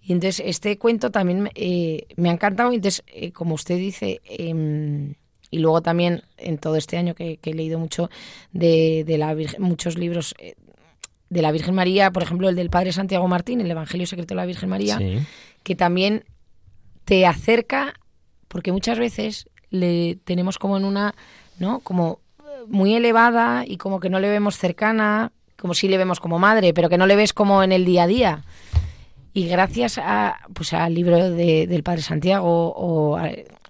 Y 0.01 0.11
entonces 0.11 0.43
este 0.45 0.77
cuento 0.77 1.11
también 1.11 1.43
me 1.43 2.29
ha 2.29 2.33
encantado. 2.33 2.73
Entonces, 2.73 3.03
como 3.33 3.55
usted 3.55 3.77
dice, 3.77 4.19
em, 4.25 5.15
y 5.49 5.59
luego 5.59 5.81
también 5.81 6.23
en 6.37 6.57
todo 6.57 6.75
este 6.75 6.97
año 6.97 7.15
que, 7.15 7.39
he 7.41 7.53
leído 7.53 7.79
mucho 7.79 8.09
de, 8.51 9.05
la 9.07 9.35
muchos 9.59 9.97
libros 9.97 10.35
eh, 10.39 10.55
de 11.29 11.41
la 11.41 11.51
Virgen 11.51 11.75
María, 11.75 12.11
por 12.11 12.23
ejemplo 12.23 12.49
el 12.49 12.55
del 12.55 12.69
Padre 12.69 12.91
Santiago 12.91 13.27
Martín, 13.27 13.61
el 13.61 13.71
Evangelio 13.71 14.07
Secreto 14.07 14.33
de 14.33 14.41
la 14.41 14.45
Virgen 14.45 14.69
María, 14.69 14.99
que 15.63 15.75
también 15.75 16.23
te 17.05 17.25
acerca, 17.25 17.93
porque 18.47 18.71
muchas 18.71 18.99
veces 18.99 19.49
le 19.69 20.17
tenemos 20.23 20.57
como 20.57 20.77
en 20.77 20.85
una, 20.85 21.15
¿no? 21.59 21.79
Como 21.79 22.19
muy 22.67 22.95
elevada 22.95 23.63
y 23.65 23.77
como 23.77 23.99
que 23.99 24.09
no 24.09 24.19
le 24.19 24.29
vemos 24.29 24.57
cercana, 24.57 25.31
como 25.57 25.73
si 25.73 25.87
le 25.87 25.97
vemos 25.97 26.19
como 26.19 26.39
madre, 26.39 26.73
pero 26.73 26.89
que 26.89 26.97
no 26.97 27.07
le 27.07 27.15
ves 27.15 27.33
como 27.33 27.63
en 27.63 27.71
el 27.71 27.85
día 27.85 28.03
a 28.03 28.07
día. 28.07 28.43
Y 29.33 29.47
gracias 29.47 29.97
a, 29.97 30.39
pues 30.53 30.73
al 30.73 30.93
libro 30.93 31.29
del 31.31 31.83
Padre 31.83 32.01
Santiago 32.01 32.73
o 32.75 33.19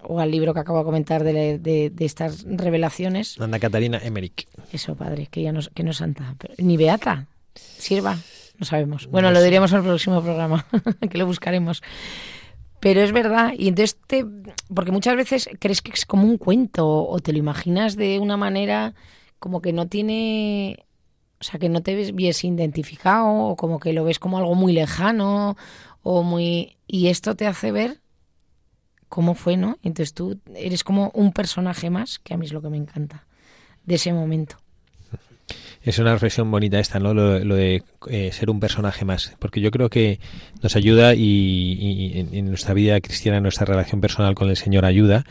o 0.02 0.20
al 0.20 0.30
libro 0.30 0.54
que 0.54 0.60
acabo 0.60 0.78
de 0.78 0.84
comentar 0.84 1.24
de, 1.24 1.58
de, 1.58 1.92
estas 2.04 2.44
revelaciones. 2.48 3.40
Ana 3.40 3.58
Catalina 3.58 3.98
Emmerich. 4.02 4.48
Eso, 4.72 4.94
padre, 4.94 5.26
que 5.26 5.42
ya 5.42 5.52
no, 5.52 5.60
que 5.74 5.82
no 5.82 5.90
es 5.90 5.96
santa. 5.96 6.34
ni 6.58 6.76
Beata. 6.76 7.26
Sirva. 7.54 8.16
No 8.58 8.66
sabemos. 8.66 9.06
Bueno, 9.06 9.30
lo 9.30 9.42
diremos 9.42 9.72
en 9.72 9.78
el 9.78 9.84
próximo 9.84 10.22
programa, 10.22 10.66
que 11.10 11.18
lo 11.18 11.26
buscaremos. 11.26 11.82
Pero 12.80 13.00
es 13.00 13.12
verdad, 13.12 13.52
y 13.56 13.68
entonces 13.68 13.98
te, 14.06 14.24
porque 14.72 14.92
muchas 14.92 15.16
veces 15.16 15.48
crees 15.58 15.82
que 15.82 15.92
es 15.92 16.06
como 16.06 16.24
un 16.24 16.38
cuento 16.38 16.86
o 16.86 17.18
te 17.18 17.32
lo 17.32 17.38
imaginas 17.38 17.96
de 17.96 18.20
una 18.20 18.36
manera 18.36 18.94
como 19.40 19.60
que 19.60 19.72
no 19.72 19.88
tiene, 19.88 20.84
o 21.40 21.44
sea, 21.44 21.58
que 21.58 21.68
no 21.68 21.82
te 21.82 21.96
ves 21.96 22.14
bien 22.14 22.34
identificado 22.40 23.28
o 23.28 23.56
como 23.56 23.80
que 23.80 23.92
lo 23.92 24.04
ves 24.04 24.20
como 24.20 24.38
algo 24.38 24.54
muy 24.54 24.72
lejano 24.72 25.56
o 26.02 26.22
muy 26.22 26.76
y 26.86 27.08
esto 27.08 27.34
te 27.34 27.46
hace 27.48 27.72
ver 27.72 28.00
cómo 29.08 29.34
fue, 29.34 29.56
¿no? 29.56 29.78
Entonces 29.82 30.14
tú 30.14 30.38
eres 30.54 30.84
como 30.84 31.10
un 31.14 31.32
personaje 31.32 31.90
más, 31.90 32.18
que 32.18 32.34
a 32.34 32.36
mí 32.36 32.46
es 32.46 32.52
lo 32.52 32.62
que 32.62 32.68
me 32.68 32.76
encanta, 32.76 33.26
de 33.84 33.94
ese 33.96 34.12
momento. 34.12 34.56
Es 35.82 35.98
una 35.98 36.12
reflexión 36.12 36.50
bonita 36.50 36.78
esta, 36.78 36.98
¿no? 36.98 37.14
Lo, 37.14 37.38
de 37.54 37.82
eh, 38.08 38.30
ser 38.32 38.50
un 38.50 38.60
personaje 38.60 39.04
más, 39.04 39.34
porque 39.38 39.60
yo 39.60 39.70
creo 39.70 39.88
que 39.88 40.20
nos 40.62 40.76
ayuda 40.76 41.14
y, 41.14 42.28
en 42.32 42.46
nuestra 42.46 42.74
vida 42.74 43.00
cristiana, 43.00 43.40
nuestra 43.40 43.64
relación 43.64 44.00
personal 44.00 44.34
con 44.34 44.50
el 44.50 44.56
Señor 44.56 44.84
ayuda, 44.84 45.24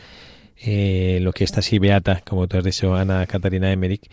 eh, 0.60 1.20
lo 1.22 1.32
que 1.32 1.44
está 1.44 1.60
así 1.60 1.78
beata, 1.78 2.22
como 2.26 2.48
tú 2.48 2.58
has 2.58 2.64
dicho, 2.64 2.94
Ana 2.96 3.26
Catarina 3.26 3.70
Emmerich, 3.70 4.10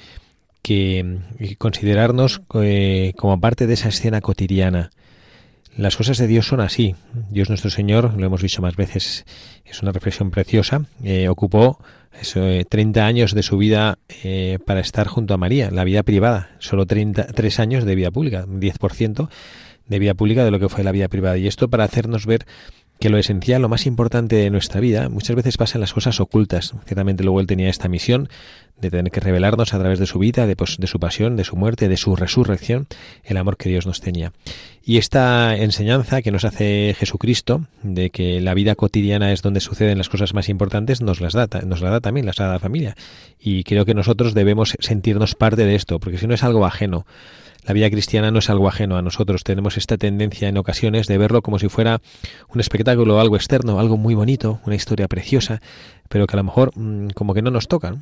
que, 0.62 1.20
considerarnos 1.58 2.42
eh, 2.62 3.14
como 3.18 3.40
parte 3.40 3.66
de 3.66 3.74
esa 3.74 3.90
escena 3.90 4.22
cotidiana, 4.22 4.92
las 5.78 5.98
cosas 5.98 6.18
de 6.18 6.28
Dios 6.28 6.48
son 6.48 6.62
así. 6.62 6.96
Dios 7.30 7.50
nuestro 7.50 7.70
Señor, 7.70 8.14
lo 8.18 8.26
hemos 8.26 8.42
dicho 8.42 8.62
más 8.62 8.76
veces, 8.76 9.26
es 9.66 9.82
una 9.82 9.92
reflexión 9.92 10.32
preciosa. 10.32 10.86
Eh, 11.04 11.28
ocupó 11.28 11.80
eso, 12.20 12.42
30 12.70 13.00
eh, 13.00 13.04
años 13.04 13.34
de 13.34 13.44
su 13.44 13.58
vida 13.58 13.98
eh, 14.24 14.60
para 14.66 14.80
estar 14.80 15.08
junto 15.08 15.34
a 15.34 15.38
María, 15.38 15.72
la 15.72 15.84
vida 15.84 16.04
privada. 16.04 16.52
Solo 16.60 16.86
30, 16.86 17.28
3 17.28 17.60
años 17.60 17.84
de 17.84 17.96
vida 17.96 18.12
pública, 18.12 18.46
10% 18.46 19.30
de 19.88 20.00
vida 20.00 20.14
pública 20.14 20.46
de 20.46 20.52
lo 20.52 20.60
que 20.60 20.70
fue 20.70 20.84
la 20.84 20.92
vida 20.92 21.10
privada. 21.10 21.38
Y 21.38 21.48
esto 21.48 21.70
para 21.70 21.84
hacernos 21.84 22.26
ver 22.26 22.46
que 23.00 23.10
lo 23.10 23.18
esencial, 23.18 23.62
lo 23.62 23.70
más 23.70 23.86
importante 23.86 24.36
de 24.38 24.50
nuestra 24.50 24.80
vida, 24.80 25.10
muchas 25.10 25.36
veces 25.36 25.58
pasa 25.58 25.78
en 25.78 25.82
las 25.82 25.94
cosas 25.94 26.20
ocultas. 26.20 26.74
Ciertamente 26.86 27.24
luego 27.24 27.40
él 27.40 27.48
tenía 27.48 27.70
esta 27.70 27.88
misión 27.90 28.30
de 28.80 28.92
tener 28.92 29.12
que 29.12 29.20
revelarnos 29.20 29.74
a 29.74 29.80
través 29.80 30.00
de 30.00 30.06
su 30.06 30.20
vida, 30.20 30.48
de, 30.48 30.56
pues, 30.56 30.78
de 30.78 30.88
su 30.88 31.00
pasión, 31.00 31.38
de 31.38 31.44
su 31.44 31.56
muerte, 31.56 31.88
de 31.88 31.98
su 31.98 32.16
resurrección, 32.16 32.88
el 33.24 33.38
amor 33.38 33.58
que 33.58 33.70
Dios 33.70 33.86
nos 33.86 34.02
tenía. 34.02 34.34
Y 34.84 34.98
esta 34.98 35.56
enseñanza 35.56 36.22
que 36.22 36.32
nos 36.32 36.46
hace 36.46 36.96
Jesucristo, 36.98 37.66
de 37.84 38.10
que 38.10 38.42
la 38.42 38.54
vida 38.54 38.76
cotidiana 38.76 39.32
es 39.32 39.42
donde 39.42 39.60
suceden 39.60 39.98
las 39.98 40.10
cosas 40.10 40.34
más 40.34 40.50
importantes, 40.50 41.02
nos 41.02 41.22
las 41.22 41.34
da, 41.34 41.48
nos 41.66 41.82
la 41.82 41.90
da 41.90 42.02
también, 42.02 42.26
las 42.26 42.36
da 42.36 42.52
la 42.52 42.60
familia. 42.60 42.96
Y 43.40 43.64
creo 43.64 43.86
que 43.86 43.94
nosotros 43.94 44.34
debemos 44.34 44.76
sentirnos 44.80 45.36
parte 45.36 45.66
de 45.66 45.76
esto, 45.76 46.00
porque 46.00 46.18
si 46.18 46.28
no 46.28 46.34
es 46.34 46.44
algo 46.44 46.66
ajeno. 46.66 47.06
La 47.66 47.74
vida 47.74 47.90
cristiana 47.90 48.30
no 48.30 48.40
es 48.40 48.50
algo 48.50 48.68
ajeno 48.68 48.96
a 48.96 49.02
nosotros. 49.02 49.44
Tenemos 49.44 49.78
esta 49.78 49.98
tendencia 49.98 50.48
en 50.48 50.58
ocasiones 50.58 51.08
de 51.08 51.18
verlo 51.18 51.42
como 51.42 51.58
si 51.58 51.68
fuera 51.68 52.00
un 52.54 52.60
espectáculo, 52.60 53.20
algo 53.20 53.36
externo, 53.36 53.80
algo 53.80 53.98
muy 53.98 54.14
bonito, 54.14 54.60
una 54.66 54.76
historia 54.76 55.08
preciosa, 55.08 55.62
pero 56.08 56.28
que 56.28 56.36
a 56.36 56.38
lo 56.38 56.44
mejor 56.44 56.72
mm, 56.76 57.10
como 57.10 57.34
que 57.34 57.42
no 57.42 57.50
nos 57.50 57.68
toca. 57.68 57.96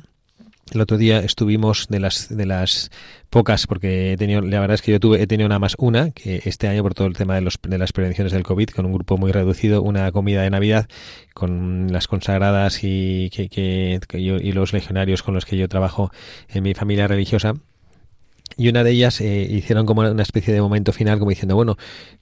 El 0.72 0.80
otro 0.80 0.96
día 0.96 1.20
estuvimos 1.20 1.88
de 1.88 2.00
las 2.00 2.34
de 2.34 2.46
las 2.46 2.90
pocas, 3.28 3.66
porque 3.66 4.12
he 4.12 4.16
tenido, 4.16 4.40
la 4.40 4.60
verdad 4.60 4.74
es 4.74 4.82
que 4.82 4.92
yo 4.92 5.00
tuve, 5.00 5.22
he 5.22 5.26
tenido 5.26 5.46
una 5.46 5.58
más 5.58 5.74
una, 5.78 6.10
que 6.10 6.42
este 6.44 6.68
año 6.68 6.82
por 6.82 6.94
todo 6.94 7.06
el 7.06 7.14
tema 7.14 7.34
de, 7.34 7.42
los, 7.42 7.58
de 7.62 7.76
las 7.76 7.92
prevenciones 7.92 8.32
del 8.32 8.44
COVID, 8.44 8.70
con 8.70 8.86
un 8.86 8.92
grupo 8.92 9.18
muy 9.18 9.30
reducido, 9.30 9.82
una 9.82 10.10
comida 10.10 10.42
de 10.42 10.50
Navidad 10.50 10.88
con 11.34 11.92
las 11.92 12.08
consagradas 12.08 12.80
y, 12.82 13.28
que, 13.30 13.48
que, 13.48 14.00
y 14.18 14.52
los 14.52 14.72
legionarios 14.72 15.22
con 15.22 15.34
los 15.34 15.44
que 15.44 15.56
yo 15.58 15.68
trabajo 15.68 16.10
en 16.48 16.62
mi 16.62 16.74
familia 16.74 17.08
religiosa 17.08 17.54
y 18.56 18.68
una 18.68 18.84
de 18.84 18.90
ellas 18.92 19.20
eh, 19.20 19.46
hicieron 19.50 19.86
como 19.86 20.02
una 20.02 20.22
especie 20.22 20.54
de 20.54 20.60
momento 20.60 20.92
final, 20.92 21.18
como 21.18 21.30
diciendo, 21.30 21.56
bueno, 21.56 21.76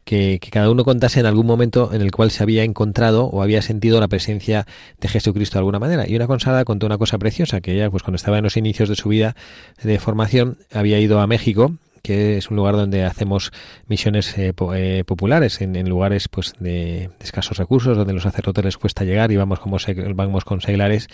que, 0.04 0.38
cada 0.50 0.70
uno 0.70 0.84
contase 0.84 1.20
en 1.20 1.26
algún 1.26 1.46
momento 1.46 1.90
en 1.92 2.02
el 2.02 2.10
cual 2.10 2.30
se 2.30 2.42
había 2.42 2.64
encontrado 2.64 3.24
o 3.24 3.42
había 3.42 3.62
sentido 3.62 4.00
la 4.00 4.08
presencia 4.08 4.66
de 5.00 5.08
Jesucristo 5.08 5.54
de 5.54 5.60
alguna 5.60 5.78
manera. 5.78 6.08
Y 6.08 6.16
una 6.16 6.26
consagrada 6.26 6.64
contó 6.64 6.86
una 6.86 6.98
cosa 6.98 7.18
preciosa, 7.18 7.60
que 7.60 7.74
ella, 7.74 7.90
pues 7.90 8.02
cuando 8.02 8.16
estaba 8.16 8.38
en 8.38 8.44
los 8.44 8.56
inicios 8.56 8.88
de 8.88 8.96
su 8.96 9.08
vida 9.08 9.36
de 9.82 9.98
formación, 9.98 10.58
había 10.72 10.98
ido 10.98 11.20
a 11.20 11.26
México, 11.26 11.72
que 12.02 12.36
es 12.36 12.50
un 12.50 12.56
lugar 12.56 12.74
donde 12.74 13.04
hacemos 13.04 13.52
misiones 13.86 14.36
eh, 14.36 14.52
eh, 14.74 15.04
populares 15.06 15.60
en, 15.60 15.88
lugares 15.88 16.28
pues 16.28 16.54
de, 16.58 17.10
escasos 17.20 17.58
recursos 17.58 17.96
donde 17.96 18.12
los 18.12 18.24
sacerdotes 18.24 18.64
les 18.64 18.76
cuesta 18.76 19.04
llegar 19.04 19.30
y 19.30 19.36
vamos 19.36 19.60
como 19.60 19.76
vamos 20.14 20.44
con 20.44 20.60
seglares 20.60 21.06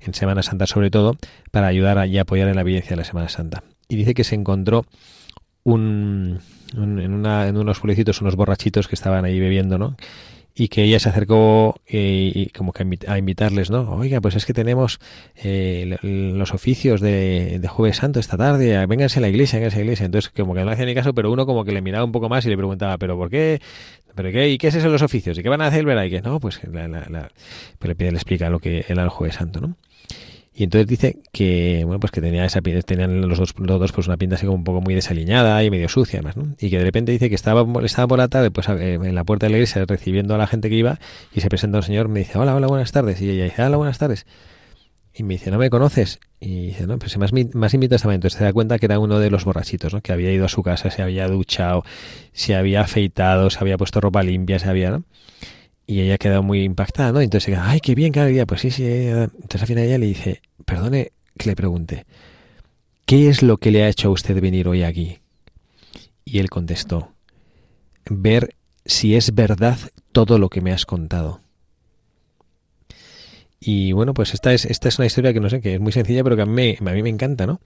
en 0.00 0.14
Semana 0.14 0.44
Santa 0.44 0.66
sobre 0.66 0.90
todo 0.90 1.16
para 1.50 1.66
ayudar 1.66 2.06
y 2.06 2.18
apoyar 2.18 2.48
en 2.48 2.54
la 2.54 2.60
evidencia 2.60 2.90
de 2.90 2.96
la 2.96 3.04
Semana 3.04 3.28
Santa 3.28 3.64
y 3.88 3.96
dice 3.96 4.14
que 4.14 4.24
se 4.24 4.34
encontró 4.34 4.86
un, 5.64 6.40
en, 6.74 7.12
una, 7.12 7.48
en 7.48 7.56
unos 7.56 7.80
pueblecitos 7.80 8.20
unos 8.20 8.36
borrachitos 8.36 8.88
que 8.88 8.94
estaban 8.94 9.24
ahí 9.24 9.40
bebiendo, 9.40 9.78
¿no? 9.78 9.96
y 10.58 10.68
que 10.68 10.84
ella 10.84 10.98
se 10.98 11.10
acercó 11.10 11.82
eh, 11.86 12.32
y 12.34 12.46
como 12.46 12.72
que 12.72 12.82
a 13.06 13.18
invitarles, 13.18 13.70
¿no? 13.70 13.90
Oiga, 13.90 14.22
pues 14.22 14.36
es 14.36 14.46
que 14.46 14.54
tenemos 14.54 14.98
eh, 15.36 15.98
los 16.00 16.54
oficios 16.54 17.02
de, 17.02 17.58
de, 17.60 17.68
Jueves 17.68 17.98
Santo 17.98 18.20
esta 18.20 18.38
tarde, 18.38 18.86
vénganse 18.86 19.18
a 19.18 19.22
la 19.22 19.28
iglesia, 19.28 19.58
vénganse 19.58 19.76
a 19.76 19.78
la 19.80 19.84
iglesia. 19.84 20.06
Entonces, 20.06 20.32
como 20.34 20.54
que 20.54 20.64
no 20.64 20.70
hacía 20.70 20.86
ni 20.86 20.94
caso, 20.94 21.12
pero 21.12 21.30
uno 21.30 21.44
como 21.44 21.62
que 21.66 21.72
le 21.72 21.82
miraba 21.82 22.06
un 22.06 22.12
poco 22.12 22.30
más 22.30 22.46
y 22.46 22.48
le 22.48 22.56
preguntaba, 22.56 22.96
¿pero 22.96 23.18
por 23.18 23.28
qué? 23.28 23.60
¿Pero 24.14 24.32
qué? 24.32 24.48
¿Y 24.48 24.56
qué 24.56 24.68
es 24.68 24.74
eso 24.74 24.86
de 24.86 24.92
los 24.92 25.02
oficios? 25.02 25.36
¿Y 25.38 25.42
qué 25.42 25.50
van 25.50 25.60
a 25.60 25.66
hacer 25.66 25.84
verano? 25.84 26.06
Y 26.06 26.10
que 26.10 26.22
no, 26.22 26.40
pues 26.40 26.58
la, 26.72 26.88
la, 26.88 27.06
la, 27.10 27.28
pero 27.78 27.94
le 27.98 28.08
explica 28.08 28.48
lo 28.48 28.58
que 28.58 28.86
era 28.88 29.02
el 29.02 29.10
Jueves 29.10 29.36
Santo, 29.36 29.60
¿no? 29.60 29.76
Y 30.58 30.64
entonces 30.64 30.86
dice 30.86 31.18
que, 31.32 31.82
bueno, 31.84 32.00
pues 32.00 32.10
que 32.10 32.22
tenía 32.22 32.46
esa 32.46 32.62
tenían 32.62 33.28
los 33.28 33.38
dos, 33.38 33.52
pues 33.92 34.06
una 34.06 34.16
pinta 34.16 34.36
así 34.36 34.46
como 34.46 34.56
un 34.56 34.64
poco 34.64 34.80
muy 34.80 34.94
desaliñada 34.94 35.62
y 35.62 35.70
medio 35.70 35.90
sucia 35.90 36.20
además, 36.20 36.38
¿no? 36.38 36.56
Y 36.58 36.70
que 36.70 36.78
de 36.78 36.84
repente 36.84 37.12
dice 37.12 37.28
que 37.28 37.34
estaba, 37.34 37.62
estaba 37.84 38.08
por 38.08 38.16
la 38.16 38.28
tarde, 38.28 38.50
pues 38.50 38.66
en 38.70 39.14
la 39.14 39.24
puerta 39.24 39.44
de 39.44 39.50
la 39.50 39.58
iglesia 39.58 39.84
recibiendo 39.86 40.34
a 40.34 40.38
la 40.38 40.46
gente 40.46 40.70
que 40.70 40.76
iba 40.76 40.98
y 41.34 41.42
se 41.42 41.50
presenta 41.50 41.76
un 41.76 41.82
señor, 41.82 42.08
me 42.08 42.20
dice, 42.20 42.38
hola, 42.38 42.54
hola, 42.54 42.68
buenas 42.68 42.90
tardes. 42.90 43.20
Y 43.20 43.28
ella 43.28 43.44
dice, 43.44 43.64
hola, 43.64 43.76
buenas 43.76 43.98
tardes. 43.98 44.24
Y 45.12 45.24
me 45.24 45.34
dice, 45.34 45.50
¿no 45.50 45.58
me 45.58 45.68
conoces? 45.68 46.20
Y 46.40 46.68
dice, 46.68 46.86
no, 46.86 46.98
pues 46.98 47.18
más, 47.18 47.32
más 47.52 47.74
invita 47.74 47.96
esta 47.96 48.12
Entonces 48.14 48.38
se 48.38 48.44
da 48.44 48.54
cuenta 48.54 48.78
que 48.78 48.86
era 48.86 48.98
uno 48.98 49.18
de 49.18 49.30
los 49.30 49.44
borrachitos, 49.44 49.92
¿no? 49.92 50.00
Que 50.00 50.12
había 50.12 50.32
ido 50.32 50.46
a 50.46 50.48
su 50.48 50.62
casa, 50.62 50.90
se 50.90 51.02
había 51.02 51.28
duchado, 51.28 51.84
se 52.32 52.54
había 52.54 52.80
afeitado, 52.80 53.50
se 53.50 53.58
había 53.60 53.76
puesto 53.76 54.00
ropa 54.00 54.22
limpia, 54.22 54.58
se 54.58 54.70
había, 54.70 54.90
¿no? 54.90 55.04
Y 55.86 56.00
ella 56.00 56.18
quedó 56.18 56.42
muy 56.42 56.62
impactada, 56.62 57.12
¿no? 57.12 57.20
Entonces, 57.20 57.56
ay, 57.60 57.80
qué 57.80 57.94
bien, 57.94 58.12
cada 58.12 58.26
día. 58.26 58.46
Pues 58.46 58.60
sí, 58.60 58.70
sí. 58.70 58.84
Entonces 58.84 59.62
al 59.62 59.68
final 59.68 59.84
ella 59.84 59.98
le 59.98 60.06
dice, 60.06 60.42
perdone 60.64 61.12
que 61.38 61.50
le 61.50 61.56
pregunte, 61.56 62.06
¿qué 63.04 63.28
es 63.28 63.42
lo 63.42 63.56
que 63.56 63.70
le 63.70 63.84
ha 63.84 63.88
hecho 63.88 64.08
a 64.08 64.12
usted 64.12 64.40
venir 64.40 64.68
hoy 64.68 64.82
aquí? 64.82 65.18
Y 66.24 66.38
él 66.38 66.50
contestó, 66.50 67.12
ver 68.10 68.56
si 68.84 69.14
es 69.14 69.34
verdad 69.34 69.78
todo 70.12 70.38
lo 70.38 70.48
que 70.48 70.60
me 70.60 70.72
has 70.72 70.86
contado. 70.86 71.40
Y 73.58 73.92
bueno, 73.92 74.12
pues 74.12 74.34
esta 74.34 74.52
es, 74.52 74.66
esta 74.66 74.88
es 74.88 74.98
una 74.98 75.06
historia 75.06 75.32
que 75.32 75.40
no 75.40 75.48
sé, 75.48 75.60
que 75.60 75.74
es 75.74 75.80
muy 75.80 75.92
sencilla, 75.92 76.22
pero 76.22 76.36
que 76.36 76.42
a 76.42 76.46
mí 76.46 76.76
a 76.78 76.82
mí 76.92 77.02
me 77.02 77.08
encanta, 77.08 77.46
¿no? 77.46 77.60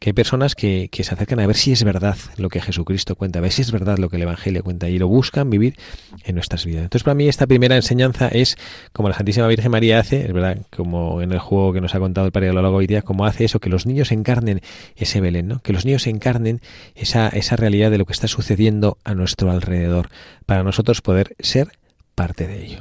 Que 0.00 0.10
hay 0.10 0.12
personas 0.12 0.54
que, 0.54 0.88
que 0.90 1.04
se 1.04 1.14
acercan 1.14 1.38
a 1.38 1.46
ver 1.46 1.56
si 1.56 1.72
es 1.72 1.84
verdad 1.84 2.16
lo 2.36 2.48
que 2.48 2.60
Jesucristo 2.60 3.14
cuenta, 3.14 3.38
a 3.38 3.42
ver 3.42 3.52
si 3.52 3.62
es 3.62 3.70
verdad 3.70 3.98
lo 3.98 4.08
que 4.08 4.16
el 4.16 4.22
Evangelio 4.22 4.64
cuenta 4.64 4.88
y 4.88 4.98
lo 4.98 5.06
buscan 5.06 5.48
vivir 5.48 5.76
en 6.24 6.34
nuestras 6.34 6.66
vidas. 6.66 6.82
Entonces, 6.82 7.04
para 7.04 7.14
mí 7.14 7.28
esta 7.28 7.46
primera 7.46 7.76
enseñanza 7.76 8.28
es, 8.28 8.56
como 8.92 9.08
la 9.08 9.14
Santísima 9.14 9.46
Virgen 9.46 9.70
María 9.70 10.00
hace, 10.00 10.26
es 10.26 10.32
verdad, 10.32 10.58
como 10.74 11.22
en 11.22 11.32
el 11.32 11.38
juego 11.38 11.72
que 11.72 11.80
nos 11.80 11.94
ha 11.94 12.00
contado 12.00 12.26
el 12.26 12.32
Padre 12.32 12.52
Logo 12.52 12.76
hoy 12.76 12.88
día, 12.88 13.02
como 13.02 13.24
hace 13.24 13.44
eso, 13.44 13.60
que 13.60 13.70
los 13.70 13.86
niños 13.86 14.10
encarnen 14.10 14.60
ese 14.96 15.20
Belén, 15.20 15.46
¿no? 15.46 15.60
Que 15.60 15.72
los 15.72 15.84
niños 15.84 16.06
encarnen 16.08 16.60
esa, 16.96 17.28
esa 17.28 17.56
realidad 17.56 17.90
de 17.90 17.98
lo 17.98 18.04
que 18.04 18.12
está 18.12 18.26
sucediendo 18.26 18.98
a 19.04 19.14
nuestro 19.14 19.50
alrededor, 19.52 20.08
para 20.44 20.64
nosotros 20.64 21.02
poder 21.02 21.36
ser 21.38 21.68
parte 22.14 22.46
de 22.48 22.64
ello. 22.64 22.80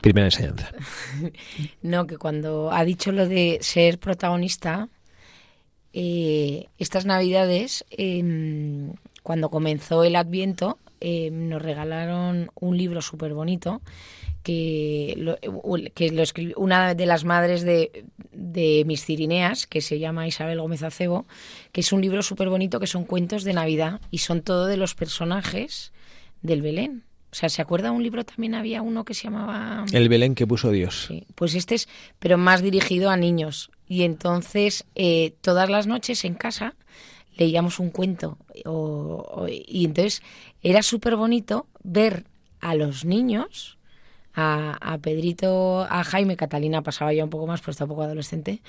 Primera 0.00 0.26
enseñanza. 0.26 0.70
no, 1.82 2.06
que 2.06 2.16
cuando 2.16 2.72
ha 2.72 2.84
dicho 2.84 3.12
lo 3.12 3.28
de 3.28 3.58
ser 3.60 3.98
protagonista, 3.98 4.88
eh, 5.92 6.68
estas 6.78 7.04
navidades, 7.04 7.84
em, 7.90 8.92
cuando 9.22 9.50
comenzó 9.50 10.04
el 10.04 10.16
Adviento, 10.16 10.78
em, 11.00 11.48
nos 11.48 11.60
regalaron 11.60 12.50
un 12.54 12.76
libro 12.76 13.02
súper 13.02 13.34
bonito 13.34 13.82
que 14.42 15.14
lo, 15.18 15.36
que 15.94 16.10
lo 16.10 16.22
escribió 16.22 16.56
una 16.56 16.94
de 16.94 17.06
las 17.06 17.24
madres 17.24 17.62
de, 17.62 18.06
de 18.32 18.84
mis 18.86 19.04
cirineas, 19.04 19.66
que 19.66 19.82
se 19.82 19.98
llama 19.98 20.26
Isabel 20.26 20.60
Gómez 20.60 20.82
Acebo, 20.82 21.26
que 21.72 21.82
es 21.82 21.92
un 21.92 22.00
libro 22.00 22.22
súper 22.22 22.48
bonito 22.48 22.80
que 22.80 22.86
son 22.86 23.04
cuentos 23.04 23.44
de 23.44 23.52
Navidad 23.52 24.00
y 24.10 24.18
son 24.18 24.40
todo 24.40 24.66
de 24.66 24.78
los 24.78 24.94
personajes 24.94 25.92
del 26.40 26.62
Belén. 26.62 27.04
O 27.32 27.34
sea, 27.34 27.48
¿se 27.48 27.62
acuerda 27.62 27.92
un 27.92 28.02
libro 28.02 28.24
también 28.24 28.54
había 28.54 28.82
uno 28.82 29.04
que 29.04 29.14
se 29.14 29.24
llamaba 29.24 29.84
El 29.92 30.08
Belén 30.08 30.34
que 30.34 30.46
puso 30.46 30.70
Dios? 30.70 31.06
Sí, 31.08 31.26
pues 31.36 31.54
este 31.54 31.76
es, 31.76 31.88
pero 32.18 32.38
más 32.38 32.60
dirigido 32.60 33.10
a 33.10 33.16
niños. 33.16 33.70
Y 33.86 34.02
entonces 34.02 34.84
eh, 34.96 35.34
todas 35.40 35.70
las 35.70 35.86
noches 35.86 36.24
en 36.24 36.34
casa 36.34 36.74
leíamos 37.36 37.78
un 37.78 37.90
cuento 37.90 38.36
y 39.48 39.84
entonces 39.84 40.22
era 40.62 40.82
súper 40.82 41.16
bonito 41.16 41.66
ver 41.82 42.26
a 42.60 42.74
los 42.74 43.04
niños, 43.04 43.78
a, 44.34 44.76
a, 44.80 44.98
Pedrito, 44.98 45.86
a 45.88 46.04
Jaime, 46.04 46.36
Catalina 46.36 46.82
pasaba 46.82 47.12
ya 47.12 47.24
un 47.24 47.30
poco 47.30 47.46
más, 47.46 47.62
pues 47.62 47.74
está 47.74 47.84
un 47.84 47.90
poco 47.90 48.02
adolescente, 48.02 48.60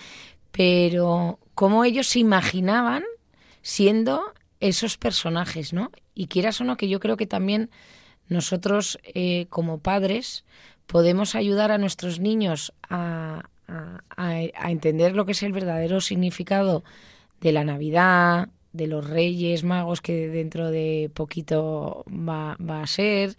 pero 0.52 1.40
cómo 1.54 1.84
ellos 1.84 2.08
se 2.08 2.20
imaginaban 2.20 3.04
siendo 3.62 4.22
esos 4.60 4.98
personajes, 4.98 5.74
¿no? 5.74 5.92
Y 6.16 6.28
quieras 6.28 6.62
o 6.62 6.64
no, 6.64 6.78
que 6.78 6.88
yo 6.88 7.00
creo 7.00 7.18
que 7.18 7.28
también 7.28 7.70
nosotros 8.32 8.98
eh, 9.04 9.46
como 9.50 9.80
padres 9.80 10.46
podemos 10.88 11.36
ayudar 11.36 11.72
a 11.72 11.78
nuestros 11.78 12.20
niños 12.20 12.74
a, 12.90 13.44
entender 14.68 15.16
lo 15.16 15.26
que 15.26 15.32
es 15.32 15.44
el 15.44 15.54
verdadero 15.54 16.02
significado 16.02 16.84
de 17.40 17.54
la 17.54 17.64
Navidad, 17.64 18.50
de 18.74 18.88
los 18.88 19.10
Reyes 19.10 19.64
Magos 19.64 20.02
que 20.02 20.28
dentro 20.28 20.72
de 20.72 21.10
poquito 21.14 22.04
va, 22.08 22.58
a 22.60 22.88
ser, 22.88 23.36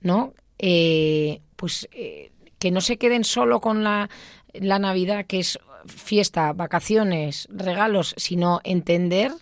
¿no? 0.00 0.32
Eh, 0.58 1.40
pues 1.56 1.86
eh, 1.92 2.30
que 2.58 2.70
no 2.70 2.80
se 2.80 2.96
queden 2.96 3.24
solo 3.24 3.60
con 3.60 3.84
la 3.84 4.08
Navidad, 4.54 5.26
que 5.26 5.40
es 5.40 5.58
fiesta, 5.86 6.52
vacaciones, 6.54 7.46
regalos, 7.50 8.14
sino 8.16 8.60
entender 8.64 9.32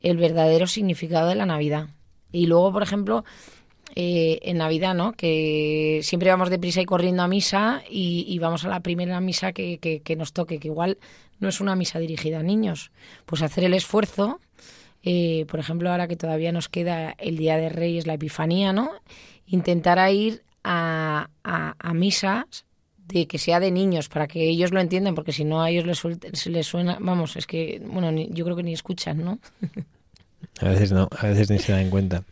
el 0.00 0.16
verdadero 0.18 0.66
significado 0.66 1.28
de 1.28 1.34
la 1.34 1.46
Navidad. 1.46 1.88
Y 2.32 2.46
luego, 2.46 2.72
por 2.72 2.82
ejemplo, 2.82 3.24
eh, 3.98 4.40
en 4.42 4.58
Navidad, 4.58 4.94
¿no? 4.94 5.14
Que 5.14 6.00
siempre 6.02 6.28
vamos 6.28 6.50
deprisa 6.50 6.82
y 6.82 6.84
corriendo 6.84 7.22
a 7.22 7.28
misa 7.28 7.82
y, 7.88 8.38
vamos 8.38 8.66
a 8.66 8.68
la 8.68 8.80
primera 8.80 9.18
misa 9.22 9.52
que, 9.52 9.78
que, 9.78 10.16
nos 10.16 10.34
toque, 10.34 10.58
que 10.58 10.68
igual 10.68 10.98
no 11.40 11.48
es 11.48 11.62
una 11.62 11.74
misa 11.76 11.98
dirigida 11.98 12.40
a 12.40 12.42
niños. 12.42 12.92
Pues 13.24 13.40
hacer 13.40 13.64
el 13.64 13.72
esfuerzo, 13.72 14.38
eh, 15.02 15.46
por 15.48 15.60
ejemplo, 15.60 15.90
ahora 15.90 16.08
que 16.08 16.16
todavía 16.16 16.52
nos 16.52 16.68
queda 16.68 17.14
el 17.16 17.38
Día 17.38 17.56
de 17.56 17.70
Reyes, 17.70 18.06
la 18.06 18.12
Epifanía, 18.12 18.74
¿no? 18.74 18.90
Intentar 19.46 20.12
ir 20.12 20.42
a, 20.62 21.30
a, 21.42 21.94
misas 21.94 22.66
de 23.08 23.26
que 23.26 23.38
sea 23.38 23.60
de 23.60 23.70
niños 23.70 24.10
para 24.10 24.26
que 24.26 24.46
ellos 24.46 24.72
lo 24.72 24.80
entiendan 24.80 25.14
porque 25.14 25.32
si 25.32 25.44
no 25.44 25.62
a 25.62 25.70
ellos 25.70 25.86
les, 25.86 26.46
les 26.46 26.66
suena 26.66 26.98
vamos 27.00 27.36
es 27.36 27.46
que 27.46 27.80
bueno 27.86 28.10
yo 28.30 28.44
creo 28.44 28.56
que 28.56 28.64
ni 28.64 28.72
escuchan 28.72 29.24
no 29.24 29.38
a 30.60 30.68
veces 30.68 30.90
no 30.90 31.08
a 31.16 31.26
veces 31.28 31.48
ni 31.50 31.60
se 31.60 31.70
dan 31.70 31.88
cuenta 31.88 32.24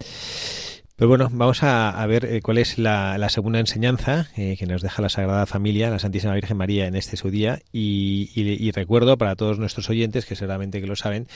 Pues 0.96 1.08
bueno, 1.08 1.28
vamos 1.32 1.64
a, 1.64 2.06
ver 2.06 2.24
eh, 2.24 2.40
cuál 2.40 2.56
es 2.58 2.78
la, 2.78 3.28
segunda 3.28 3.58
enseñanza 3.58 4.28
eh, 4.36 4.56
que 4.56 4.64
nos 4.64 4.80
deja 4.80 5.02
la 5.02 5.08
Sagrada 5.08 5.44
Familia, 5.44 5.90
la 5.90 5.98
Santísima 5.98 6.34
Virgen 6.34 6.56
María, 6.56 6.86
en 6.86 6.94
este 6.94 7.16
su 7.16 7.32
día. 7.32 7.58
Y, 7.72 8.70
recuerdo 8.70 9.18
para 9.18 9.34
todos 9.34 9.58
nuestros 9.58 9.90
oyentes, 9.90 10.24
que 10.24 10.36
seguramente 10.36 10.80
que 10.80 10.86
lo 10.86 10.94
saben, 10.94 11.26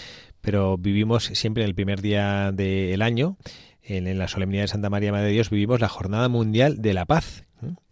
pero 0.41 0.79
vivimos 0.79 1.25
siempre 1.25 1.65
en 1.65 1.71
el 1.71 1.75
primer 1.75 2.03
día 2.03 2.53
del 2.53 3.03
año, 3.03 3.37
en, 3.83 4.17
la 4.17 4.29
solemnidad 4.29 4.63
de 4.63 4.69
Santa 4.69 4.91
María 4.91 5.11
Madre 5.11 5.27
de 5.27 5.33
Dios, 5.33 5.51
vivimos 5.51 5.81
la 5.81 5.89
Jornada 5.89 6.29
Mundial 6.29 6.81
de 6.81 6.95
la 6.95 7.05
Paz. 7.05 7.43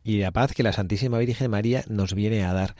Y 0.04 0.18
la 0.18 0.30
paz 0.30 0.52
que 0.52 0.62
la 0.62 0.72
Santísima 0.72 1.18
Virgen 1.18 1.50
María 1.50 1.82
nos 1.88 2.14
viene 2.14 2.44
a 2.44 2.52
dar. 2.52 2.76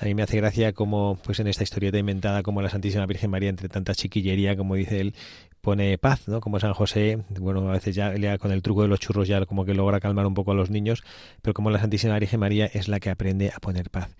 A 0.00 0.04
mí 0.04 0.14
me 0.14 0.22
hace 0.22 0.36
gracia 0.36 0.72
como, 0.72 1.18
pues 1.24 1.40
en 1.40 1.48
esta 1.48 1.64
historieta 1.64 1.98
inventada, 1.98 2.42
como 2.44 2.62
la 2.62 2.70
Santísima 2.70 3.04
Virgen 3.06 3.30
María, 3.30 3.48
entre 3.48 3.68
tanta 3.68 3.94
chiquillería, 3.94 4.56
como 4.56 4.76
dice 4.76 5.00
él, 5.00 5.14
pone 5.60 5.98
paz, 5.98 6.28
¿no? 6.28 6.40
Como 6.40 6.60
San 6.60 6.72
José, 6.72 7.24
bueno, 7.40 7.68
a 7.68 7.72
veces 7.72 7.96
ya, 7.96 8.38
con 8.38 8.52
el 8.52 8.62
truco 8.62 8.82
de 8.82 8.88
los 8.88 9.00
churros 9.00 9.26
ya 9.26 9.44
como 9.44 9.64
que 9.64 9.74
logra 9.74 9.98
calmar 9.98 10.26
un 10.26 10.34
poco 10.34 10.52
a 10.52 10.54
los 10.54 10.70
niños, 10.70 11.02
pero 11.42 11.52
como 11.52 11.70
la 11.70 11.80
Santísima 11.80 12.16
Virgen 12.18 12.38
María 12.38 12.66
es 12.66 12.86
la 12.86 13.00
que 13.00 13.10
aprende 13.10 13.50
a 13.54 13.58
poner 13.58 13.90
paz. 13.90 14.16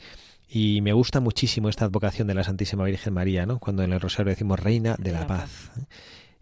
Y 0.48 0.80
me 0.80 0.92
gusta 0.92 1.20
muchísimo 1.20 1.68
esta 1.68 1.84
advocación 1.84 2.26
de 2.26 2.34
la 2.34 2.42
Santísima 2.42 2.84
Virgen 2.84 3.14
María, 3.14 3.46
¿no? 3.46 3.60
Cuando 3.60 3.84
en 3.84 3.92
el 3.92 4.00
rosario 4.00 4.30
decimos 4.30 4.58
Reina 4.58 4.96
de 4.98 5.12
la, 5.12 5.26
paz. 5.26 5.70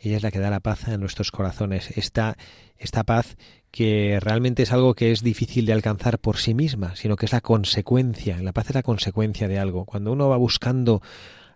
Ella 0.01 0.16
es 0.16 0.22
la 0.22 0.31
que 0.31 0.38
da 0.38 0.49
la 0.49 0.61
paz 0.61 0.88
a 0.88 0.96
nuestros 0.96 1.31
corazones. 1.31 1.90
Esta, 1.99 2.37
esta 2.79 3.05
paz 3.05 3.37
que 3.77 4.19
realmente 4.23 4.62
es 4.62 4.73
algo 4.73 4.95
que 4.95 5.12
es 5.12 5.23
difícil 5.23 5.67
de 5.67 5.75
alcanzar 5.75 6.19
por 6.19 6.39
sí 6.39 6.55
misma, 6.55 6.97
sino 6.97 7.17
que 7.17 7.27
es 7.27 7.33
la 7.33 7.43
consecuencia. 7.43 8.41
La 8.41 8.55
paz 8.55 8.71
es 8.71 8.75
la 8.75 8.83
consecuencia 8.83 9.49
de 9.49 9.59
algo. 9.59 9.85
Cuando 9.85 10.12
uno 10.12 10.31
va 10.31 10.39
buscando 10.39 11.03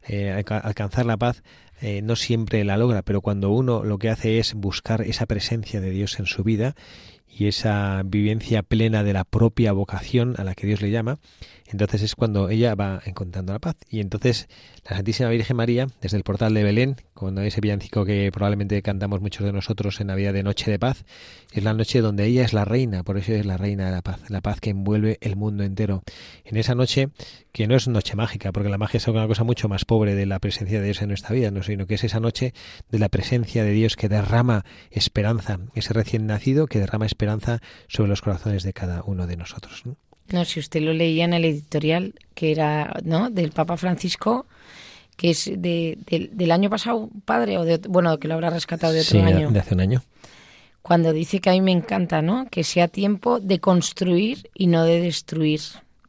eh, 0.06 0.30
alcanzar 0.30 1.06
la 1.06 1.16
paz, 1.16 1.42
eh, 1.80 2.02
no 2.02 2.16
siempre 2.16 2.62
la 2.62 2.76
logra, 2.76 3.00
pero 3.00 3.22
cuando 3.22 3.48
uno 3.48 3.84
lo 3.84 3.96
que 3.96 4.10
hace 4.10 4.38
es 4.38 4.52
buscar 4.52 5.00
esa 5.00 5.24
presencia 5.24 5.80
de 5.80 5.92
Dios 5.92 6.18
en 6.18 6.26
su 6.26 6.44
vida 6.44 6.74
y 7.26 7.46
esa 7.46 8.02
vivencia 8.04 8.62
plena 8.62 9.02
de 9.02 9.14
la 9.14 9.24
propia 9.24 9.72
vocación 9.72 10.34
a 10.36 10.44
la 10.44 10.54
que 10.54 10.66
Dios 10.66 10.82
le 10.82 10.90
llama, 10.90 11.20
entonces 11.72 12.02
es 12.02 12.14
cuando 12.14 12.48
ella 12.48 12.74
va 12.74 13.00
encontrando 13.04 13.52
la 13.52 13.58
paz. 13.58 13.76
Y 13.88 14.00
entonces 14.00 14.48
la 14.88 14.96
Santísima 14.96 15.28
Virgen 15.28 15.56
María, 15.56 15.86
desde 16.00 16.16
el 16.16 16.22
portal 16.22 16.54
de 16.54 16.64
Belén, 16.64 16.96
cuando 17.14 17.42
ese 17.42 17.60
villancico 17.60 18.04
que 18.04 18.30
probablemente 18.32 18.80
cantamos 18.82 19.20
muchos 19.20 19.44
de 19.44 19.52
nosotros 19.52 20.00
en 20.00 20.08
Navidad 20.08 20.32
de 20.32 20.42
Noche 20.42 20.70
de 20.70 20.78
Paz, 20.78 21.04
es 21.52 21.62
la 21.62 21.74
noche 21.74 22.00
donde 22.00 22.26
ella 22.26 22.44
es 22.44 22.52
la 22.52 22.64
reina, 22.64 23.02
por 23.02 23.18
eso 23.18 23.32
es 23.32 23.46
la 23.46 23.56
reina 23.56 23.86
de 23.86 23.92
la 23.92 24.02
paz, 24.02 24.20
la 24.28 24.40
paz 24.40 24.60
que 24.60 24.70
envuelve 24.70 25.18
el 25.20 25.36
mundo 25.36 25.64
entero. 25.64 26.02
En 26.44 26.56
esa 26.56 26.74
noche, 26.74 27.10
que 27.52 27.66
no 27.66 27.76
es 27.76 27.88
noche 27.88 28.16
mágica, 28.16 28.52
porque 28.52 28.68
la 28.68 28.78
magia 28.78 28.98
es 28.98 29.08
una 29.08 29.26
cosa 29.26 29.44
mucho 29.44 29.68
más 29.68 29.84
pobre 29.84 30.14
de 30.14 30.26
la 30.26 30.38
presencia 30.38 30.80
de 30.80 30.86
Dios 30.86 31.02
en 31.02 31.08
nuestra 31.08 31.34
vida, 31.34 31.50
no 31.50 31.62
sino 31.62 31.86
que 31.86 31.94
es 31.94 32.04
esa 32.04 32.20
noche 32.20 32.54
de 32.90 32.98
la 32.98 33.08
presencia 33.08 33.64
de 33.64 33.72
Dios 33.72 33.96
que 33.96 34.08
derrama 34.08 34.64
esperanza, 34.90 35.58
ese 35.74 35.92
recién 35.92 36.26
nacido 36.26 36.66
que 36.66 36.78
derrama 36.78 37.06
esperanza 37.06 37.60
sobre 37.88 38.08
los 38.08 38.22
corazones 38.22 38.62
de 38.62 38.72
cada 38.72 39.02
uno 39.04 39.26
de 39.26 39.36
nosotros. 39.36 39.82
No, 39.84 39.96
si 40.44 40.60
usted 40.60 40.80
lo 40.80 40.92
leía 40.92 41.24
en 41.24 41.34
el 41.34 41.44
editorial, 41.44 42.14
que 42.34 42.52
era 42.52 42.94
¿no? 43.04 43.30
del 43.30 43.52
Papa 43.52 43.76
Francisco, 43.76 44.46
que 45.16 45.30
es 45.30 45.50
de, 45.54 45.98
del 46.32 46.50
año 46.50 46.70
pasado, 46.70 47.10
padre, 47.24 47.58
o 47.58 47.64
de, 47.64 47.78
bueno, 47.88 48.18
que 48.18 48.26
lo 48.26 48.34
habrá 48.34 48.50
rescatado 48.50 48.92
de 48.92 49.02
otro 49.02 49.22
año. 49.22 49.50
de 49.50 49.58
hace 49.58 49.74
un 49.74 49.80
año. 49.80 50.02
Cuando 50.82 51.12
dice 51.12 51.40
que 51.40 51.50
a 51.50 51.52
mí 51.52 51.60
me 51.60 51.72
encanta, 51.72 52.22
¿no? 52.22 52.46
Que 52.50 52.64
sea 52.64 52.88
tiempo 52.88 53.38
de 53.38 53.60
construir 53.60 54.48
y 54.54 54.66
no 54.66 54.84
de 54.84 55.00
destruir, 55.00 55.60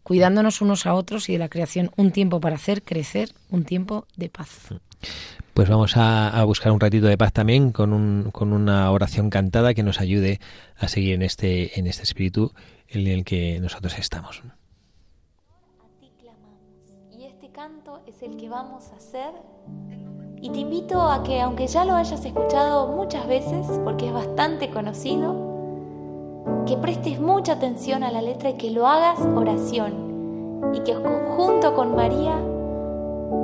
cuidándonos 0.03 0.61
unos 0.61 0.85
a 0.85 0.93
otros 0.93 1.27
y 1.27 1.33
de 1.33 1.39
la 1.39 1.49
creación, 1.49 1.91
un 1.97 2.11
tiempo 2.11 2.39
para 2.39 2.55
hacer 2.55 2.83
crecer, 2.83 3.33
un 3.49 3.65
tiempo 3.65 4.07
de 4.15 4.29
paz. 4.29 4.69
Pues 5.53 5.67
vamos 5.67 5.97
a, 5.97 6.29
a 6.29 6.45
buscar 6.45 6.71
un 6.71 6.79
ratito 6.79 7.07
de 7.07 7.17
paz 7.17 7.33
también 7.33 7.73
con, 7.73 7.91
un, 7.91 8.29
con 8.31 8.53
una 8.53 8.89
oración 8.91 9.29
cantada 9.29 9.73
que 9.73 9.83
nos 9.83 9.99
ayude 9.99 10.39
a 10.77 10.87
seguir 10.87 11.15
en 11.15 11.21
este, 11.23 11.77
en 11.77 11.87
este 11.87 12.03
espíritu 12.03 12.53
en 12.93 13.07
el 13.07 13.23
que 13.23 13.59
nosotros 13.59 13.97
estamos. 13.97 14.41
A 14.41 15.99
ti 15.99 16.11
clamamos 16.19 16.91
y 17.11 17.23
este 17.23 17.51
canto 17.51 18.01
es 18.05 18.21
el 18.21 18.37
que 18.37 18.49
vamos 18.49 18.91
a 18.91 18.97
hacer 18.97 19.33
y 20.41 20.49
te 20.49 20.59
invito 20.59 21.01
a 21.01 21.23
que 21.23 21.39
aunque 21.39 21.67
ya 21.67 21.85
lo 21.85 21.93
hayas 21.95 22.25
escuchado 22.25 22.87
muchas 22.87 23.27
veces 23.27 23.67
porque 23.83 24.07
es 24.07 24.13
bastante 24.13 24.71
conocido, 24.71 25.51
que 26.65 26.77
prestes 26.77 27.19
mucha 27.19 27.53
atención 27.53 28.03
a 28.03 28.11
la 28.11 28.21
letra 28.21 28.49
y 28.49 28.53
que 28.55 28.71
lo 28.71 28.87
hagas 28.87 29.19
oración 29.19 30.73
y 30.73 30.79
que 30.79 30.95
junto 30.95 31.75
con 31.75 31.95
María 31.95 32.35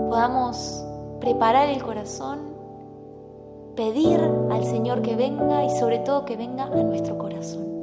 podamos 0.10 0.84
preparar 1.20 1.70
el 1.70 1.84
corazón, 1.84 2.40
pedir 3.76 4.20
al 4.52 4.64
Señor 4.64 5.04
que 5.04 5.16
venga 5.16 5.66
y 5.66 5.70
sobre 5.70 6.00
todo 6.00 6.26
que 6.26 6.36
venga 6.36 6.64
a 6.64 6.84
nuestro 6.84 7.18
corazón. 7.18 7.77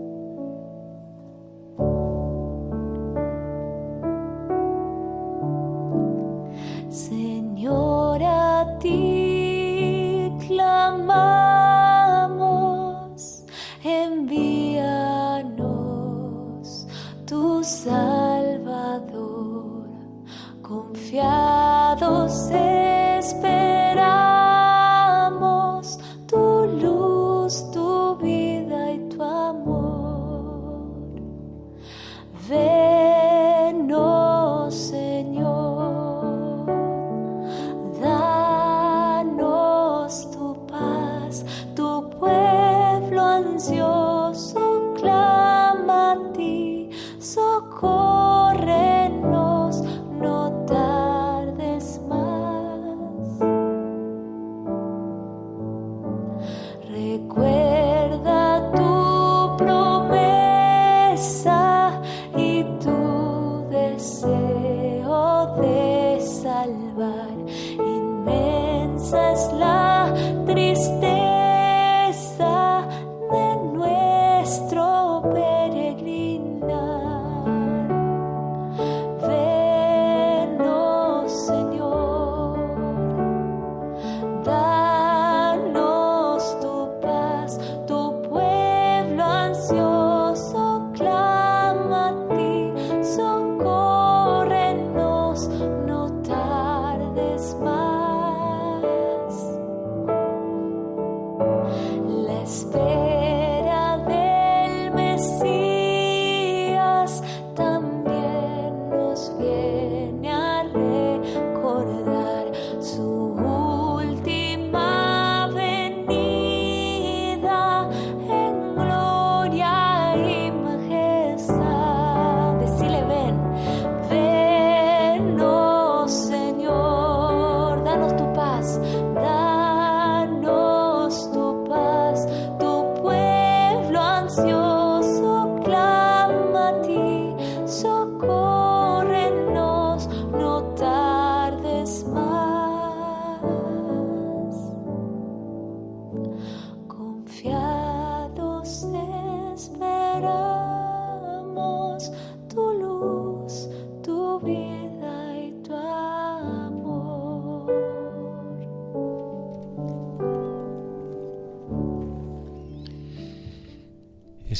stay. 102.74 103.04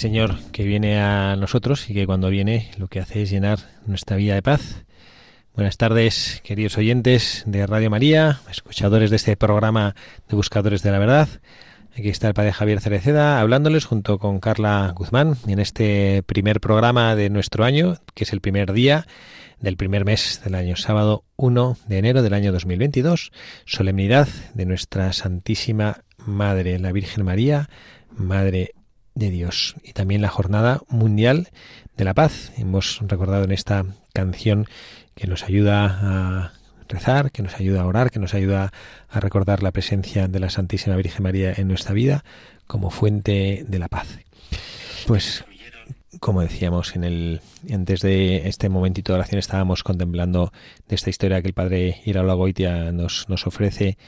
Señor 0.05 0.37
que 0.53 0.65
viene 0.65 1.01
a 1.01 1.35
nosotros 1.35 1.89
y 1.89 1.95
que 1.95 2.05
cuando 2.05 2.29
viene 2.29 2.71
lo 2.77 2.89
que 2.89 3.01
hace 3.01 3.23
es 3.23 3.31
llenar 3.31 3.61
nuestra 3.87 4.19
vida 4.19 4.35
de 4.35 4.43
paz. 4.43 4.85
Buenas 5.55 5.79
tardes, 5.79 6.43
queridos 6.45 6.77
oyentes 6.77 7.43
de 7.47 7.67
Radio 7.67 7.89
María, 7.89 8.43
escuchadores 8.51 9.09
de 9.09 9.17
este 9.17 9.35
programa 9.39 9.95
de 10.29 10.37
Buscadores 10.37 10.83
de 10.83 10.91
la 10.91 10.99
Verdad. 10.99 11.29
Aquí 11.97 12.11
está 12.11 12.29
el 12.29 12.35
padre 12.35 12.53
Javier 12.53 12.83
Cereceda 12.83 13.41
hablándoles 13.41 13.87
junto 13.87 14.19
con 14.19 14.41
Carla 14.41 14.93
Guzmán 14.95 15.39
en 15.47 15.59
este 15.59 16.23
primer 16.25 16.61
programa 16.61 17.17
de 17.17 17.31
nuestro 17.31 17.65
año, 17.65 17.97
que 18.13 18.25
es 18.25 18.35
el 18.35 18.43
primer 18.43 18.75
día 18.75 19.07
del 19.59 19.79
primer 19.79 20.05
mes 20.05 20.43
del 20.45 20.55
año, 20.55 20.77
sábado 20.77 21.25
1 21.37 21.79
de 21.89 21.97
enero 21.97 22.23
del 22.23 22.35
año 22.35 22.53
2022, 22.53 23.33
solemnidad 23.65 24.29
de 24.53 24.67
nuestra 24.67 25.15
Santísima 25.15 26.05
Madre, 26.19 26.79
la 26.79 26.93
Virgen 26.93 27.25
María, 27.25 27.71
Madre 28.11 28.75
de 29.15 29.31
Dios. 29.31 29.77
Y 29.83 29.93
también 29.93 30.23
la 30.23 30.29
Jornada 30.29 30.83
Mundial 30.89 31.49
de 31.97 32.05
la 32.05 32.15
Paz. 32.15 32.53
Hemos 32.57 33.01
recordado 33.03 33.45
en 33.45 33.53
esta 33.53 33.85
canción 34.13 34.67
que 35.15 35.27
nos 35.27 35.45
ayuda 35.45 35.99
a 36.03 36.53
rezar, 36.89 37.31
que 37.31 37.43
nos 37.43 37.55
ayuda 37.55 37.83
a 37.83 37.87
orar, 37.87 38.11
que 38.11 38.19
nos 38.19 38.35
ayuda 38.35 38.73
a 39.09 39.21
recordar 39.21 39.63
la 39.63 39.73
presencia 39.73 40.29
de 40.29 40.41
la 40.41 40.51
Santísima 40.51 40.97
Virgen 40.97 41.23
María 41.23 41.53
en 41.57 41.69
nuestra 41.69 41.95
vida 41.95 42.25
como 42.67 42.91
fuente 42.91 43.65
de 43.69 43.79
la 43.79 43.89
paz. 43.89 44.19
Pues 45.07 45.45
como 46.21 46.43
decíamos 46.43 46.95
en 46.97 47.05
el 47.05 47.41
antes 47.73 48.01
de 48.01 48.49
este 48.49 48.69
momentito 48.69 49.13
de 49.13 49.19
oración 49.19 49.39
estábamos 49.39 49.83
contemplando 49.83 50.53
de 50.89 50.95
esta 50.95 51.11
historia 51.11 51.43
que 51.43 51.49
el 51.49 51.55
padre 51.55 52.01
Iralo 52.05 52.37
Goitia 52.37 52.93
nos, 52.93 53.29
nos 53.29 53.47
ofrece 53.47 53.99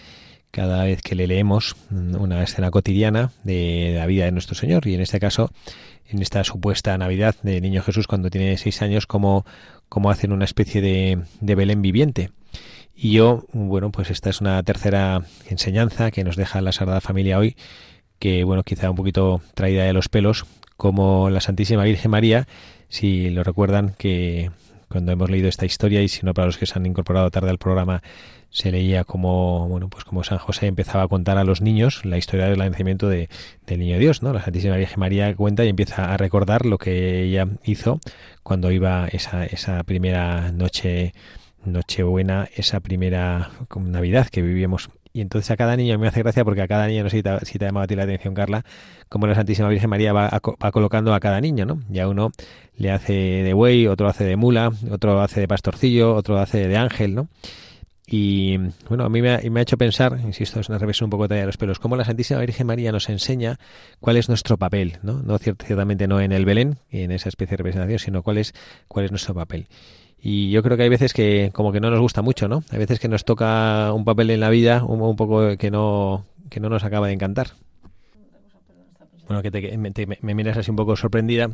cada 0.51 0.85
vez 0.85 1.03
que 1.03 1.15
le 1.15 1.27
leemos 1.27 1.77
una 1.91 2.43
escena 2.43 2.71
cotidiana 2.71 3.31
de 3.45 3.95
la 3.97 4.07
vida 4.07 4.25
de 4.25 4.33
nuestro 4.33 4.55
Señor 4.55 4.87
y 4.87 4.95
en 4.95 5.01
este 5.01 5.21
caso 5.21 5.51
en 6.09 6.23
esta 6.23 6.45
supuesta 6.45 6.97
Navidad 6.97 7.35
de 7.43 7.61
Niño 7.61 7.83
Jesús 7.83 8.07
cuando 8.07 8.31
tiene 8.31 8.57
seis 8.57 8.81
años 8.83 9.07
como, 9.07 9.45
como 9.89 10.11
hacen 10.11 10.33
una 10.33 10.45
especie 10.45 10.81
de, 10.81 11.23
de 11.41 11.55
Belén 11.55 11.83
viviente. 11.83 12.31
Y 12.95 13.13
yo, 13.13 13.45
bueno, 13.53 13.91
pues 13.91 14.11
esta 14.11 14.31
es 14.31 14.41
una 14.41 14.63
tercera 14.63 15.23
enseñanza 15.49 16.11
que 16.11 16.25
nos 16.25 16.37
deja 16.37 16.63
la 16.63 16.73
Sagrada 16.73 17.03
Familia 17.03 17.39
hoy, 17.39 17.57
que 18.19 18.45
bueno, 18.45 18.63
quizá 18.63 18.89
un 18.89 18.97
poquito 18.97 19.43
traída 19.55 19.85
de 19.85 19.93
los 19.93 20.09
pelos, 20.09 20.47
como 20.77 21.29
la 21.29 21.41
Santísima 21.41 21.85
Virgen 21.85 22.11
María, 22.11 22.49
si 22.89 23.31
lo 23.31 23.45
recuerdan 23.45 23.95
que 23.99 24.51
cuando 24.89 25.13
hemos 25.13 25.31
leído 25.31 25.49
esta 25.49 25.67
historia 25.67 26.03
y 26.03 26.09
si 26.09 26.25
no 26.25 26.35
para 26.35 26.47
los 26.47 26.59
que 26.59 26.67
se 26.67 26.79
han 26.79 26.87
incorporado 26.87 27.31
tarde 27.31 27.51
al 27.51 27.59
programa 27.59 28.03
se 28.51 28.71
leía 28.71 29.05
como 29.05 29.69
bueno 29.69 29.89
pues 29.89 30.05
como 30.05 30.25
San 30.25 30.39
José 30.39 30.67
empezaba 30.67 31.05
a 31.05 31.09
contar 31.09 31.39
a 31.39 31.45
los 31.45 31.61
niños 31.61 32.05
la 32.05 32.19
historia 32.19 32.47
del 32.47 32.59
nacimiento 32.59 33.09
de, 33.09 33.29
del 33.67 33.81
niño 33.81 33.99
Dios 33.99 34.23
no 34.23 34.33
la 34.33 34.43
Santísima 34.43 34.77
Virgen 34.77 35.01
María 35.01 35.35
cuenta 35.35 35.65
y 35.65 35.69
empieza 35.69 36.13
a 36.13 36.17
recordar 36.17 36.67
lo 36.67 36.79
que 36.79 37.23
ella 37.23 37.49
hizo 37.65 38.01
cuando 38.43 38.71
iba 38.71 39.09
esa 39.09 39.45
esa 39.45 39.83
primera 39.85 40.53
noche 40.53 41.13
Nochebuena, 41.67 42.49
esa 42.55 42.81
primera 42.81 43.51
Navidad 43.77 44.29
que 44.29 44.41
vivíamos 44.41 44.89
y 45.17 45.23
entonces 45.23 45.51
a 45.51 45.57
cada 45.57 45.77
niño 45.77 45.99
me 45.99 46.09
hace 46.09 46.23
gracia 46.23 46.45
porque 46.45 46.61
a 46.61 46.69
cada 46.69 46.87
niño, 46.87 47.03
no 47.03 47.09
sé 47.09 47.17
si 47.17 47.23
te, 47.23 47.31
si 47.47 47.57
ha 47.59 47.69
llamado 47.69 47.85
a 47.85 47.87
ti 47.87 47.97
la 47.97 48.03
atención, 48.03 48.35
Carla, 48.35 48.67
como 49.09 49.27
la 49.27 49.35
Santísima 49.35 49.67
Virgen 49.71 49.89
María 49.89 50.13
va, 50.13 50.29
va, 50.29 50.73
colocando 50.73 51.15
a 51.15 51.21
cada 51.21 51.41
niño, 51.41 51.65
¿no? 51.65 51.81
Ya 51.89 52.07
uno 52.07 52.33
le 52.77 52.91
hace 52.91 53.15
de 53.15 53.55
buey, 53.55 53.87
otro 53.87 54.09
hace 54.09 54.25
de 54.25 54.37
mula, 54.37 54.73
otro 54.91 55.23
hace 55.23 55.41
de 55.41 55.49
pastorcillo, 55.49 56.15
otro 56.15 56.39
hace 56.39 56.69
de 56.69 56.77
ángel, 56.77 57.15
¿no? 57.15 57.29
Y 58.07 58.59
bueno, 58.91 59.05
a 59.05 59.09
mí 59.09 59.23
me 59.23 59.31
ha, 59.31 59.63
hecho 59.63 59.79
pensar, 59.79 60.21
insisto, 60.23 60.61
es 60.61 60.69
una 60.69 60.77
revisión 60.77 61.07
un 61.07 61.11
poco 61.13 61.29
de 61.29 61.47
los 61.47 61.57
pelos, 61.57 61.79
cómo 61.79 61.97
la 61.97 62.05
Santísima 62.05 62.39
Virgen 62.41 62.67
María 62.67 62.93
nos 62.93 63.09
enseña 63.09 63.59
cuál 64.01 64.19
es 64.19 64.29
nuestro 64.29 64.59
papel, 64.59 64.99
¿no? 65.03 65.23
No 65.23 65.39
ciertamente 65.39 66.07
no 66.07 66.21
en 66.21 66.33
el 66.33 66.45
Belén, 66.45 66.77
en 66.91 67.11
esa 67.11 67.31
especie 67.31 67.53
de 67.53 67.57
representación, 67.57 67.99
sino 67.99 68.23
cuál 68.23 68.37
es, 68.37 68.53
cuál 68.87 69.07
es 69.07 69.13
nuestro 69.13 69.33
papel. 69.33 69.67
Y 70.21 70.51
yo 70.51 70.63
creo 70.63 70.77
que 70.77 70.85
hay 70.85 70.89
veces 70.89 71.13
que 71.13 71.51
como 71.53 71.73
que 71.73 71.81
no 71.81 71.91
nos 71.91 72.01
gusta 72.01 72.23
mucho, 72.23 72.49
¿no? 72.49 72.63
Hay 72.71 72.79
veces 72.79 72.99
que 72.99 73.09
nos 73.09 73.25
toca 73.25 73.93
un 73.93 74.05
papel 74.05 74.31
en 74.31 74.41
la 74.41 74.51
vida 74.51 74.83
un, 74.85 75.17
poco 75.17 75.57
que 75.57 75.71
no, 75.71 76.25
que 76.51 76.59
no 76.61 76.69
nos 76.69 76.85
acaba 76.85 77.07
de 77.07 77.13
encantar. 77.13 77.49
Bueno, 79.29 79.43
que 79.43 79.51
te, 79.51 79.77
me 79.77 80.35
miras 80.35 80.57
así 80.57 80.71
un 80.71 80.77
poco 80.77 80.97
sorprendida 80.97 81.51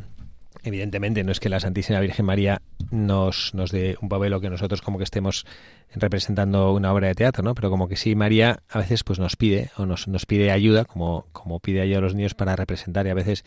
Evidentemente 0.63 1.23
no 1.23 1.31
es 1.31 1.39
que 1.39 1.49
la 1.49 1.59
Santísima 1.59 1.99
Virgen 1.99 2.25
María 2.25 2.61
nos, 2.91 3.53
nos 3.53 3.71
dé 3.71 3.97
un 4.01 4.09
papel 4.09 4.33
o 4.33 4.39
que 4.39 4.49
nosotros 4.49 4.81
como 4.81 4.97
que 4.97 5.03
estemos 5.03 5.45
representando 5.95 6.73
una 6.73 6.93
obra 6.93 7.07
de 7.07 7.15
teatro, 7.15 7.43
¿no? 7.43 7.55
Pero 7.55 7.69
como 7.69 7.87
que 7.87 7.95
sí, 7.95 8.15
María 8.15 8.59
a 8.69 8.79
veces 8.79 9.03
pues 9.03 9.19
nos 9.19 9.35
pide 9.35 9.71
o 9.77 9.85
nos, 9.85 10.07
nos 10.07 10.25
pide 10.25 10.51
ayuda, 10.51 10.85
como, 10.85 11.25
como 11.31 11.59
pide 11.59 11.81
ayuda 11.81 11.97
a 11.97 12.01
los 12.01 12.15
niños 12.15 12.35
para 12.35 12.55
representar 12.55 13.07
y 13.07 13.09
a 13.09 13.15
veces 13.15 13.43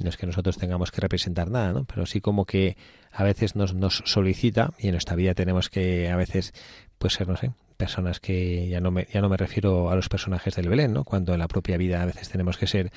no 0.00 0.08
es 0.08 0.16
que 0.16 0.26
nosotros 0.26 0.56
tengamos 0.56 0.90
que 0.90 1.00
representar 1.00 1.50
nada, 1.50 1.72
¿no? 1.72 1.84
Pero 1.84 2.06
sí 2.06 2.20
como 2.20 2.46
que 2.46 2.76
a 3.12 3.22
veces 3.22 3.54
nos, 3.54 3.74
nos 3.74 4.02
solicita 4.06 4.72
y 4.78 4.88
en 4.88 4.92
nuestra 4.92 5.16
vida 5.16 5.34
tenemos 5.34 5.68
que 5.68 6.08
a 6.08 6.16
veces 6.16 6.54
pues 6.98 7.14
ser, 7.14 7.28
no 7.28 7.36
sé, 7.36 7.52
personas 7.76 8.20
que 8.20 8.68
ya 8.68 8.80
no 8.80 8.90
me, 8.90 9.06
ya 9.12 9.20
no 9.20 9.28
me 9.28 9.36
refiero 9.36 9.90
a 9.90 9.96
los 9.96 10.08
personajes 10.08 10.54
del 10.54 10.68
Belén, 10.68 10.92
¿no? 10.92 11.04
Cuando 11.04 11.32
en 11.32 11.38
la 11.38 11.48
propia 11.48 11.76
vida 11.76 12.02
a 12.02 12.06
veces 12.06 12.28
tenemos 12.28 12.56
que 12.56 12.66
ser 12.66 12.92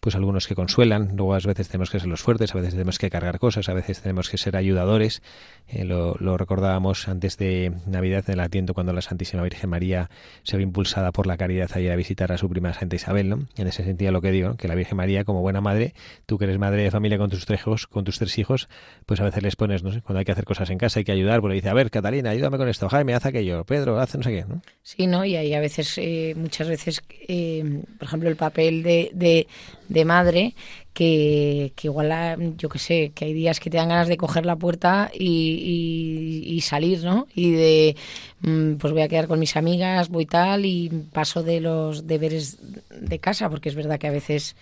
pues 0.00 0.14
algunos 0.14 0.46
que 0.46 0.54
consuelan, 0.54 1.14
luego 1.14 1.34
a 1.34 1.38
veces 1.38 1.68
tenemos 1.68 1.90
que 1.90 2.00
ser 2.00 2.08
los 2.08 2.22
fuertes, 2.22 2.54
a 2.54 2.58
veces 2.58 2.72
tenemos 2.72 2.98
que 2.98 3.10
cargar 3.10 3.38
cosas, 3.38 3.68
a 3.68 3.74
veces 3.74 4.00
tenemos 4.00 4.30
que 4.30 4.38
ser 4.38 4.56
ayudadores. 4.56 5.22
Eh, 5.68 5.84
lo, 5.84 6.14
recordábamos 6.38 7.06
antes 7.06 7.36
de 7.36 7.72
Navidad 7.86 8.24
en 8.28 8.34
el 8.34 8.40
atiento 8.40 8.72
cuando 8.72 8.94
la 8.94 9.02
Santísima 9.02 9.42
Virgen 9.42 9.68
María 9.68 10.08
se 10.42 10.56
ve 10.56 10.62
impulsada 10.62 11.12
por 11.12 11.26
la 11.26 11.36
caridad 11.36 11.70
a 11.74 11.80
ir 11.80 11.90
a 11.92 11.96
visitar 11.96 12.32
a 12.32 12.38
su 12.38 12.48
prima 12.48 12.72
Santa 12.72 12.96
Isabel, 12.96 13.28
¿no? 13.28 13.46
En 13.56 13.66
ese 13.66 13.84
sentido 13.84 14.10
lo 14.10 14.22
que 14.22 14.30
digo, 14.30 14.56
que 14.56 14.68
la 14.68 14.74
Virgen 14.74 14.96
María 14.96 15.24
como 15.24 15.42
buena 15.42 15.60
madre, 15.60 15.92
tú 16.24 16.38
que 16.38 16.44
eres 16.44 16.58
madre 16.58 16.82
de 16.82 16.90
familia 16.90 17.18
con 17.18 17.28
tus 17.28 17.44
tres 17.44 17.60
hijos, 17.60 17.86
con 17.86 18.04
tus 18.04 18.18
tres 18.18 18.38
hijos, 18.38 18.70
pues 19.04 19.20
a 19.20 19.24
veces 19.24 19.42
les 19.42 19.56
pones, 19.56 19.82
no 19.82 19.92
sé, 19.92 20.00
cuando 20.00 20.20
hay 20.20 20.24
que 20.24 20.32
hacer 20.32 20.44
cosas 20.44 20.70
en 20.70 20.78
casa 20.78 21.00
hay 21.00 21.04
que 21.04 21.12
ayudar, 21.12 21.42
pues 21.42 21.50
le 21.50 21.54
dice, 21.56 21.68
a 21.68 21.74
ver, 21.74 21.90
Catalina, 21.90 22.30
ayúdame 22.30 22.56
con 22.56 22.68
esto, 22.68 22.88
Jaime, 22.88 23.12
haz 23.12 23.26
aquello, 23.26 23.64
Pedro, 23.64 24.00
haz 24.00 24.14
no 24.14 24.22
sé 24.22 24.30
qué, 24.30 24.44
¿no? 24.48 24.62
Sí, 24.82 25.06
¿no? 25.06 25.26
Y 25.26 25.36
hay 25.36 25.52
a 25.52 25.60
veces, 25.60 25.98
eh, 25.98 26.34
muchas 26.36 26.68
veces, 26.68 27.02
eh, 27.28 27.82
por 27.98 28.08
ejemplo, 28.08 28.30
el 28.30 28.36
papel 28.36 28.82
de, 28.82 29.10
de 29.12 29.46
de 29.90 30.04
madre 30.04 30.54
que, 30.94 31.72
que 31.74 31.88
igual, 31.88 32.54
yo 32.56 32.68
que 32.68 32.78
sé, 32.78 33.10
que 33.12 33.24
hay 33.24 33.32
días 33.34 33.58
que 33.58 33.70
te 33.70 33.76
dan 33.76 33.88
ganas 33.88 34.08
de 34.08 34.16
coger 34.16 34.46
la 34.46 34.56
puerta 34.56 35.10
y, 35.12 36.44
y, 36.46 36.60
salir, 36.60 37.04
¿no? 37.04 37.26
Y 37.34 37.52
de, 37.52 37.96
mm, 38.40 38.74
pues 38.74 38.92
voy 38.92 39.02
a 39.02 39.08
quedar 39.08 39.26
con 39.26 39.40
mis 39.40 39.56
amigas, 39.56 40.08
voy 40.08 40.26
tal, 40.26 40.64
y 40.64 40.88
paso 41.12 41.42
de 41.42 41.60
los 41.60 42.06
deberes 42.06 42.58
de 43.00 43.18
casa, 43.18 43.50
porque 43.50 43.68
es 43.68 43.74
verdad 43.74 43.98
que 43.98 44.06
a 44.06 44.12
veces, 44.12 44.56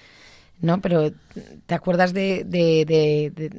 ¿no? 0.62 0.80
Pero 0.80 1.12
te 1.66 1.74
acuerdas 1.74 2.14
de, 2.14 2.44
de, 2.44 2.86
de, 2.86 3.50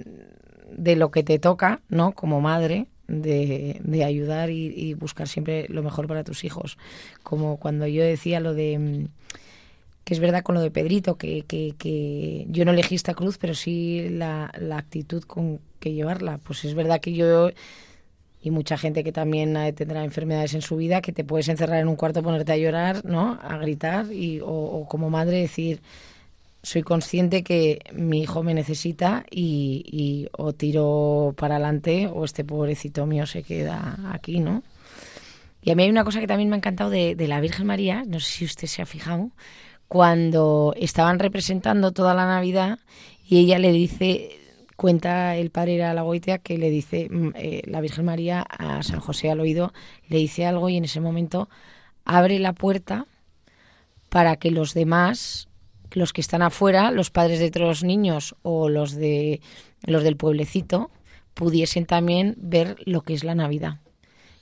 de, 0.72 0.96
lo 0.96 1.12
que 1.12 1.24
te 1.24 1.38
toca, 1.38 1.82
¿no? 1.88 2.14
Como 2.14 2.42
madre, 2.42 2.88
de, 3.08 3.80
de, 3.84 4.04
ayudar 4.04 4.50
y, 4.50 4.74
y, 4.76 4.96
buscar 4.96 5.28
siempre 5.28 5.68
lo 5.70 5.84
mejor 5.84 6.08
para 6.08 6.24
tus 6.24 6.44
hijos. 6.44 6.80
Como 7.22 7.58
cuando 7.58 7.86
yo 7.86 8.04
decía 8.04 8.40
lo 8.40 8.56
de 8.56 8.80
mm, 8.80 9.06
que 10.10 10.16
es 10.16 10.20
verdad 10.20 10.42
con 10.42 10.56
lo 10.56 10.62
de 10.62 10.72
Pedrito, 10.72 11.20
que, 11.20 11.44
que, 11.48 12.48
yo 12.50 12.66
no 12.66 12.72
elegí 12.72 12.96
esta 12.96 13.14
cruz, 13.14 13.38
pero 13.38 13.54
sí 13.54 14.10
la, 14.10 14.52
la, 14.58 14.80
actitud 14.80 15.22
con 15.22 15.60
que 15.80 15.94
llevarla. 15.94 16.40
Pues 16.40 16.66
es 16.66 16.74
verdad 16.74 17.00
que 17.00 17.14
yo 17.14 17.52
y 18.42 18.50
mucha 18.50 18.76
gente 18.76 19.04
que 19.04 19.12
también 19.12 19.56
tendrá 19.76 20.04
enfermedades 20.04 20.56
en 20.56 20.64
su 20.64 20.78
vida, 20.78 21.02
que 21.02 21.12
te 21.12 21.24
puedes 21.24 21.48
encerrar 21.48 21.80
en 21.80 21.90
un 21.90 21.96
cuarto, 21.96 22.24
ponerte 22.24 22.52
a 22.52 22.58
llorar, 22.58 23.06
¿no? 23.06 23.38
A 23.40 23.60
gritar 23.60 24.12
y, 24.12 24.40
o, 24.44 24.88
como 24.90 25.12
madre 25.12 25.42
decir, 25.42 25.80
soy 26.64 26.82
consciente 26.82 27.44
que 27.44 27.78
mi 27.94 28.24
hijo 28.24 28.42
me 28.42 28.56
necesita 28.56 29.28
y, 29.30 29.84
y, 29.86 30.28
o 30.32 30.54
tiro 30.54 31.36
para 31.38 31.58
adelante 31.58 32.08
o 32.12 32.26
este 32.26 32.44
pobrecito 32.44 33.06
mío 33.06 33.28
se 33.28 33.44
queda 33.44 34.00
aquí, 34.12 34.40
¿no? 34.40 34.64
Y 35.62 35.70
a 35.70 35.76
mí 35.76 35.84
hay 35.84 35.90
una 35.92 36.04
cosa 36.04 36.20
que 36.20 36.26
también 36.26 36.50
me 36.50 36.56
ha 36.56 36.58
encantado 36.58 36.90
de, 36.90 37.14
de 37.14 37.28
la 37.28 37.40
Virgen 37.42 37.68
María, 37.68 38.06
no 38.08 38.20
sé 38.20 38.32
si 38.32 38.46
usted 38.46 38.68
se 38.68 38.82
ha 38.82 38.88
fijado, 38.88 39.30
cuando 39.90 40.74
estaban 40.78 41.20
representando 41.20 41.92
toda 41.92 42.14
la 42.14 42.28
Navidad 42.28 42.80
y 43.28 43.40
ella 43.40 43.58
le 43.58 43.72
dice, 43.72 44.40
cuenta 44.76 45.36
el 45.36 45.50
padre 45.50 45.84
a 45.84 45.96
la 45.96 46.04
goitea 46.04 46.38
que 46.38 46.60
le 46.60 46.70
dice 46.70 47.10
mm, 47.10 47.32
eh, 47.36 47.62
la 47.66 47.82
Virgen 47.82 48.06
María 48.06 48.42
a 48.42 48.84
San 48.84 49.00
José 49.00 49.32
al 49.32 49.40
oído, 49.40 49.74
le 50.08 50.20
dice 50.20 50.46
algo 50.46 50.70
y 50.70 50.78
en 50.78 50.86
ese 50.86 51.02
momento 51.02 51.50
abre 52.06 52.38
la 52.38 52.54
puerta 52.54 53.08
para 54.10 54.36
que 54.36 54.52
los 54.52 54.76
demás, 54.76 55.50
los 55.92 56.14
que 56.14 56.22
están 56.22 56.44
afuera, 56.44 56.92
los 56.92 57.10
padres 57.10 57.40
de 57.40 57.48
otros 57.48 57.84
niños 57.84 58.36
o 58.44 58.70
los 58.70 58.94
de 58.94 59.42
los 59.82 60.04
del 60.04 60.18
pueblecito, 60.18 60.92
pudiesen 61.34 61.88
también 61.88 62.36
ver 62.38 62.78
lo 62.86 63.02
que 63.02 63.16
es 63.16 63.24
la 63.24 63.34
Navidad. 63.34 63.80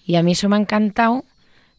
Y 0.06 0.16
a 0.16 0.24
mí 0.24 0.34
eso 0.34 0.50
me 0.50 0.58
ha 0.58 0.60
encantado 0.60 1.24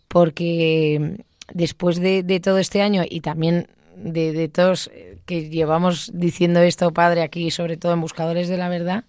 porque 0.08 1.24
después 1.52 2.00
de, 2.00 2.40
todo 2.40 2.58
este 2.58 2.82
año 2.82 3.02
y 3.08 3.20
también 3.20 3.68
de, 3.96 4.48
todos 4.48 4.90
que 5.26 5.48
llevamos 5.48 6.10
diciendo 6.14 6.60
esto, 6.60 6.92
padre, 6.92 7.22
aquí, 7.22 7.50
sobre 7.50 7.76
todo 7.76 7.92
en 7.92 8.00
Buscadores 8.00 8.48
de 8.48 8.56
la 8.56 8.68
Verdad, 8.68 9.04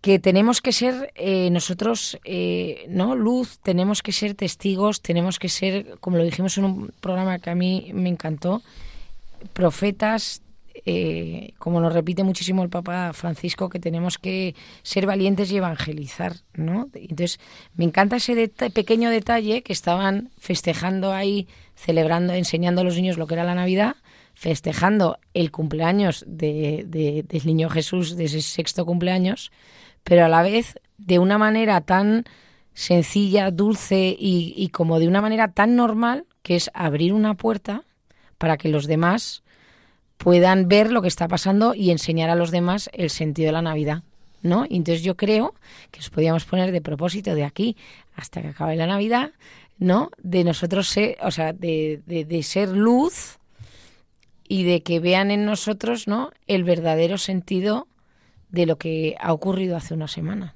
que 0.00 0.18
tenemos 0.18 0.60
que 0.60 0.72
ser 0.72 1.12
eh, 1.16 1.50
nosotros, 1.50 2.18
eh, 2.24 2.86
¿no? 2.88 3.16
Luz, 3.16 3.58
tenemos 3.62 4.02
que 4.02 4.12
ser 4.12 4.34
testigos, 4.34 5.02
tenemos 5.02 5.38
que 5.38 5.48
ser, 5.48 5.98
como 6.00 6.18
lo 6.18 6.24
dijimos 6.24 6.56
en 6.56 6.64
un 6.64 6.92
programa 7.00 7.38
que 7.38 7.50
a 7.50 7.54
mí 7.54 7.90
me 7.92 8.08
encantó, 8.08 8.62
profetas, 9.52 10.42
eh, 10.84 11.52
como 11.58 11.80
nos 11.80 11.92
repite 11.92 12.22
muchísimo 12.24 12.62
el 12.62 12.68
Papa 12.68 13.12
Francisco, 13.12 13.68
que 13.68 13.80
tenemos 13.80 14.18
que 14.18 14.54
ser 14.82 15.06
valientes 15.06 15.50
y 15.50 15.56
evangelizar, 15.56 16.34
¿no? 16.54 16.88
Entonces, 16.94 17.40
me 17.74 17.84
encanta 17.84 18.16
ese 18.16 18.48
pequeño 18.48 19.10
detalle 19.10 19.62
que 19.62 19.72
estaban 19.72 20.30
festejando 20.38 21.12
ahí, 21.12 21.48
celebrando, 21.74 22.32
enseñando 22.32 22.80
a 22.80 22.84
los 22.84 22.96
niños 22.96 23.18
lo 23.18 23.26
que 23.26 23.34
era 23.34 23.44
la 23.44 23.54
Navidad, 23.54 23.96
festejando 24.34 25.18
el 25.34 25.50
cumpleaños 25.50 26.24
de, 26.26 26.84
del 26.86 27.46
niño 27.46 27.68
Jesús, 27.70 28.16
de 28.16 28.24
ese 28.24 28.40
sexto 28.40 28.86
cumpleaños, 28.86 29.50
pero 30.04 30.24
a 30.24 30.28
la 30.28 30.42
vez 30.42 30.78
de 30.96 31.18
una 31.18 31.38
manera 31.38 31.80
tan 31.80 32.24
sencilla, 32.72 33.50
dulce 33.50 34.14
y, 34.16 34.54
y 34.56 34.68
como 34.68 35.00
de 35.00 35.08
una 35.08 35.20
manera 35.20 35.52
tan 35.52 35.74
normal, 35.74 36.24
que 36.42 36.54
es 36.54 36.70
abrir 36.72 37.12
una 37.12 37.34
puerta 37.34 37.82
para 38.38 38.56
que 38.56 38.68
los 38.68 38.86
demás 38.86 39.42
puedan 40.18 40.68
ver 40.68 40.92
lo 40.92 41.00
que 41.00 41.08
está 41.08 41.28
pasando 41.28 41.74
y 41.74 41.90
enseñar 41.90 42.28
a 42.28 42.34
los 42.34 42.50
demás 42.50 42.90
el 42.92 43.08
sentido 43.08 43.46
de 43.46 43.52
la 43.52 43.62
Navidad. 43.62 44.02
¿No? 44.40 44.66
Y 44.68 44.76
entonces 44.76 45.02
yo 45.02 45.16
creo 45.16 45.54
que 45.90 45.98
nos 45.98 46.10
podíamos 46.10 46.44
poner 46.44 46.70
de 46.70 46.80
propósito 46.80 47.34
de 47.34 47.42
aquí 47.42 47.76
hasta 48.14 48.40
que 48.40 48.48
acabe 48.48 48.76
la 48.76 48.86
Navidad, 48.86 49.32
¿no? 49.78 50.12
De 50.22 50.44
nosotros 50.44 50.86
ser, 50.86 51.16
o 51.22 51.32
sea, 51.32 51.52
de, 51.52 52.02
de, 52.06 52.42
ser 52.44 52.68
luz 52.68 53.38
y 54.46 54.62
de 54.62 54.84
que 54.84 55.00
vean 55.00 55.32
en 55.32 55.44
nosotros, 55.44 56.06
¿no? 56.06 56.30
El 56.46 56.62
verdadero 56.62 57.18
sentido 57.18 57.88
de 58.50 58.66
lo 58.66 58.78
que 58.78 59.16
ha 59.18 59.32
ocurrido 59.32 59.76
hace 59.76 59.92
una 59.92 60.06
semana. 60.06 60.54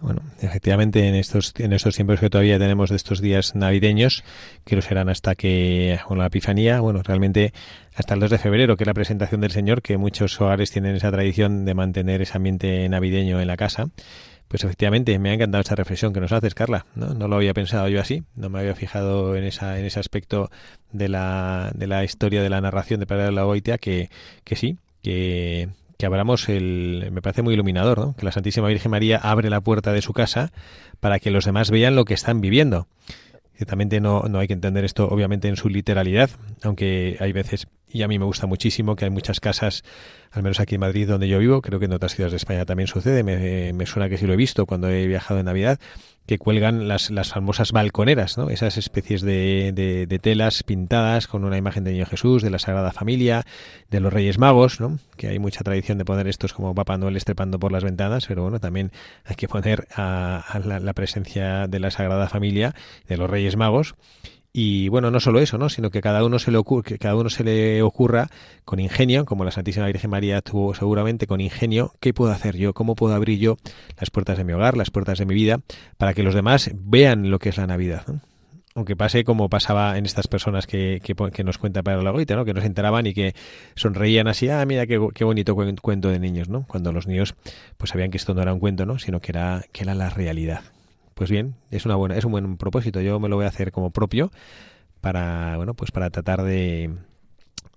Bueno, 0.00 0.22
efectivamente 0.40 1.08
en 1.08 1.14
estos 1.14 1.52
en 1.58 1.72
estos 1.72 1.96
tiempos 1.96 2.20
que 2.20 2.30
todavía 2.30 2.58
tenemos 2.58 2.90
de 2.90 2.96
estos 2.96 3.20
días 3.20 3.54
navideños, 3.54 4.22
que 4.64 4.76
no 4.76 4.82
serán 4.82 5.08
hasta 5.08 5.34
que 5.34 5.98
con 6.06 6.18
la 6.18 6.26
Epifanía, 6.26 6.80
bueno, 6.80 7.02
realmente 7.02 7.52
hasta 7.94 8.14
el 8.14 8.20
2 8.20 8.30
de 8.30 8.38
febrero, 8.38 8.76
que 8.76 8.84
es 8.84 8.86
la 8.86 8.94
presentación 8.94 9.40
del 9.40 9.50
Señor, 9.50 9.82
que 9.82 9.96
muchos 9.96 10.40
hogares 10.40 10.70
tienen 10.70 10.94
esa 10.94 11.10
tradición 11.10 11.64
de 11.64 11.74
mantener 11.74 12.22
ese 12.22 12.36
ambiente 12.36 12.88
navideño 12.88 13.40
en 13.40 13.48
la 13.48 13.56
casa. 13.56 13.88
Pues 14.46 14.64
efectivamente, 14.64 15.18
me 15.18 15.30
ha 15.30 15.34
encantado 15.34 15.60
esta 15.60 15.74
reflexión 15.74 16.12
que 16.14 16.20
nos 16.20 16.32
haces, 16.32 16.54
Carla. 16.54 16.86
¿no? 16.94 17.12
no 17.12 17.28
lo 17.28 17.36
había 17.36 17.52
pensado 17.52 17.88
yo 17.88 18.00
así, 18.00 18.22
no 18.34 18.48
me 18.48 18.60
había 18.60 18.74
fijado 18.74 19.36
en, 19.36 19.44
esa, 19.44 19.78
en 19.78 19.84
ese 19.84 20.00
aspecto 20.00 20.50
de 20.90 21.08
la, 21.08 21.70
de 21.74 21.86
la 21.86 22.02
historia 22.04 22.42
de 22.42 22.48
la 22.48 22.60
narración 22.60 22.98
de 23.00 23.06
Pedro 23.06 23.24
de 23.24 23.32
la 23.32 23.44
Boitia, 23.44 23.76
que, 23.76 24.08
que 24.44 24.56
sí, 24.56 24.78
que, 25.02 25.68
que 25.98 26.06
abramos 26.06 26.48
el, 26.48 27.08
me 27.12 27.20
parece 27.20 27.42
muy 27.42 27.54
iluminador, 27.54 27.98
¿no? 27.98 28.14
que 28.14 28.24
la 28.24 28.30
Santísima 28.30 28.68
Virgen 28.68 28.92
María 28.92 29.18
abre 29.18 29.50
la 29.50 29.60
puerta 29.60 29.92
de 29.92 30.00
su 30.00 30.12
casa 30.12 30.52
para 31.00 31.18
que 31.18 31.32
los 31.32 31.44
demás 31.44 31.70
vean 31.70 31.96
lo 31.96 32.04
que 32.04 32.14
están 32.14 32.40
viviendo. 32.40 32.86
Ciertamente 33.56 34.00
no, 34.00 34.22
no 34.22 34.38
hay 34.38 34.46
que 34.46 34.52
entender 34.52 34.84
esto 34.84 35.08
obviamente 35.08 35.48
en 35.48 35.56
su 35.56 35.68
literalidad, 35.68 36.30
aunque 36.62 37.16
hay 37.18 37.32
veces, 37.32 37.66
y 37.88 38.02
a 38.02 38.08
mí 38.08 38.16
me 38.16 38.24
gusta 38.24 38.46
muchísimo, 38.46 38.94
que 38.94 39.06
hay 39.06 39.10
muchas 39.10 39.40
casas, 39.40 39.82
al 40.30 40.44
menos 40.44 40.60
aquí 40.60 40.76
en 40.76 40.82
Madrid 40.82 41.08
donde 41.08 41.26
yo 41.26 41.40
vivo, 41.40 41.60
creo 41.60 41.80
que 41.80 41.86
en 41.86 41.92
otras 41.92 42.14
ciudades 42.14 42.30
de 42.30 42.36
España 42.36 42.64
también 42.64 42.86
sucede, 42.86 43.24
me, 43.24 43.72
me 43.72 43.84
suena 43.84 44.08
que 44.08 44.16
sí 44.16 44.26
lo 44.28 44.34
he 44.34 44.36
visto 44.36 44.66
cuando 44.66 44.88
he 44.88 45.08
viajado 45.08 45.40
en 45.40 45.46
Navidad, 45.46 45.80
que 46.28 46.36
cuelgan 46.36 46.88
las, 46.88 47.10
las 47.10 47.30
famosas 47.30 47.72
balconeras, 47.72 48.36
¿no? 48.36 48.50
esas 48.50 48.76
especies 48.76 49.22
de, 49.22 49.72
de, 49.72 50.18
telas 50.18 50.62
pintadas 50.62 51.26
con 51.26 51.42
una 51.42 51.56
imagen 51.56 51.84
de 51.84 51.92
Niño 51.92 52.04
Jesús, 52.04 52.42
de 52.42 52.50
la 52.50 52.58
Sagrada 52.58 52.92
Familia, 52.92 53.46
de 53.90 54.00
los 54.00 54.12
Reyes 54.12 54.38
Magos, 54.38 54.78
¿no? 54.78 54.98
que 55.16 55.28
hay 55.28 55.38
mucha 55.38 55.64
tradición 55.64 55.96
de 55.96 56.04
poner 56.04 56.28
estos 56.28 56.52
como 56.52 56.74
Papá 56.74 56.98
Noel 56.98 57.16
estrepando 57.16 57.58
por 57.58 57.72
las 57.72 57.82
ventanas, 57.82 58.26
pero 58.26 58.42
bueno, 58.42 58.60
también 58.60 58.92
hay 59.24 59.36
que 59.36 59.48
poner 59.48 59.88
a, 59.96 60.60
la, 60.62 60.80
la, 60.80 60.92
presencia 60.92 61.66
de 61.66 61.80
la 61.80 61.90
Sagrada 61.90 62.28
Familia, 62.28 62.74
de 63.08 63.16
los 63.16 63.30
Reyes 63.30 63.56
Magos, 63.56 63.94
y 64.52 64.88
bueno, 64.88 65.10
no 65.10 65.20
solo 65.20 65.40
eso, 65.40 65.58
¿no? 65.58 65.68
sino 65.68 65.90
que 65.90 66.00
cada 66.00 66.24
uno 66.24 66.38
se 66.38 66.50
le 66.50 66.58
ocurra, 66.58 66.82
que 66.82 66.98
cada 66.98 67.16
uno 67.16 67.28
se 67.28 67.44
le 67.44 67.82
ocurra 67.82 68.28
con 68.64 68.80
ingenio, 68.80 69.24
como 69.24 69.44
la 69.44 69.50
Santísima 69.50 69.86
Virgen 69.86 70.10
María 70.10 70.40
tuvo 70.40 70.74
seguramente 70.74 71.26
con 71.26 71.40
ingenio, 71.40 71.92
¿qué 72.00 72.14
puedo 72.14 72.32
hacer 72.32 72.56
yo? 72.56 72.72
¿Cómo 72.72 72.94
puedo 72.94 73.14
abrir 73.14 73.38
yo 73.38 73.56
las 73.98 74.10
puertas 74.10 74.38
de 74.38 74.44
mi 74.44 74.52
hogar, 74.52 74.76
las 74.76 74.90
puertas 74.90 75.18
de 75.18 75.26
mi 75.26 75.34
vida, 75.34 75.60
para 75.96 76.14
que 76.14 76.22
los 76.22 76.34
demás 76.34 76.70
vean 76.74 77.30
lo 77.30 77.38
que 77.38 77.50
es 77.50 77.56
la 77.56 77.66
Navidad? 77.66 78.04
aunque 78.74 78.94
pase 78.94 79.24
como 79.24 79.48
pasaba 79.48 79.98
en 79.98 80.06
estas 80.06 80.28
personas 80.28 80.68
que, 80.68 81.00
que, 81.02 81.42
nos 81.42 81.58
cuenta 81.58 81.82
para 81.82 82.00
la 82.00 82.12
Goita, 82.12 82.36
¿no? 82.36 82.44
que 82.44 82.54
no 82.54 82.60
se 82.60 82.68
enteraban 82.68 83.06
y 83.06 83.12
que 83.12 83.34
sonreían 83.74 84.28
así, 84.28 84.48
ah, 84.50 84.64
mira 84.66 84.86
qué, 84.86 85.04
qué, 85.14 85.24
bonito 85.24 85.56
cuento 85.56 86.10
de 86.10 86.20
niños, 86.20 86.48
¿no? 86.48 86.64
Cuando 86.68 86.92
los 86.92 87.08
niños 87.08 87.34
pues 87.76 87.90
sabían 87.90 88.12
que 88.12 88.18
esto 88.18 88.34
no 88.34 88.42
era 88.42 88.54
un 88.54 88.60
cuento, 88.60 88.86
¿no? 88.86 89.00
sino 89.00 89.18
que 89.18 89.32
era, 89.32 89.64
que 89.72 89.82
era 89.82 89.96
la 89.96 90.10
realidad. 90.10 90.60
Pues 91.18 91.32
bien, 91.32 91.56
es 91.72 91.84
una 91.84 91.96
buena, 91.96 92.16
es 92.16 92.24
un 92.24 92.30
buen 92.30 92.56
propósito. 92.56 93.00
Yo 93.00 93.18
me 93.18 93.28
lo 93.28 93.34
voy 93.34 93.44
a 93.44 93.48
hacer 93.48 93.72
como 93.72 93.90
propio 93.90 94.30
para, 95.00 95.56
bueno, 95.56 95.74
pues 95.74 95.90
para 95.90 96.10
tratar 96.10 96.44
de, 96.44 96.94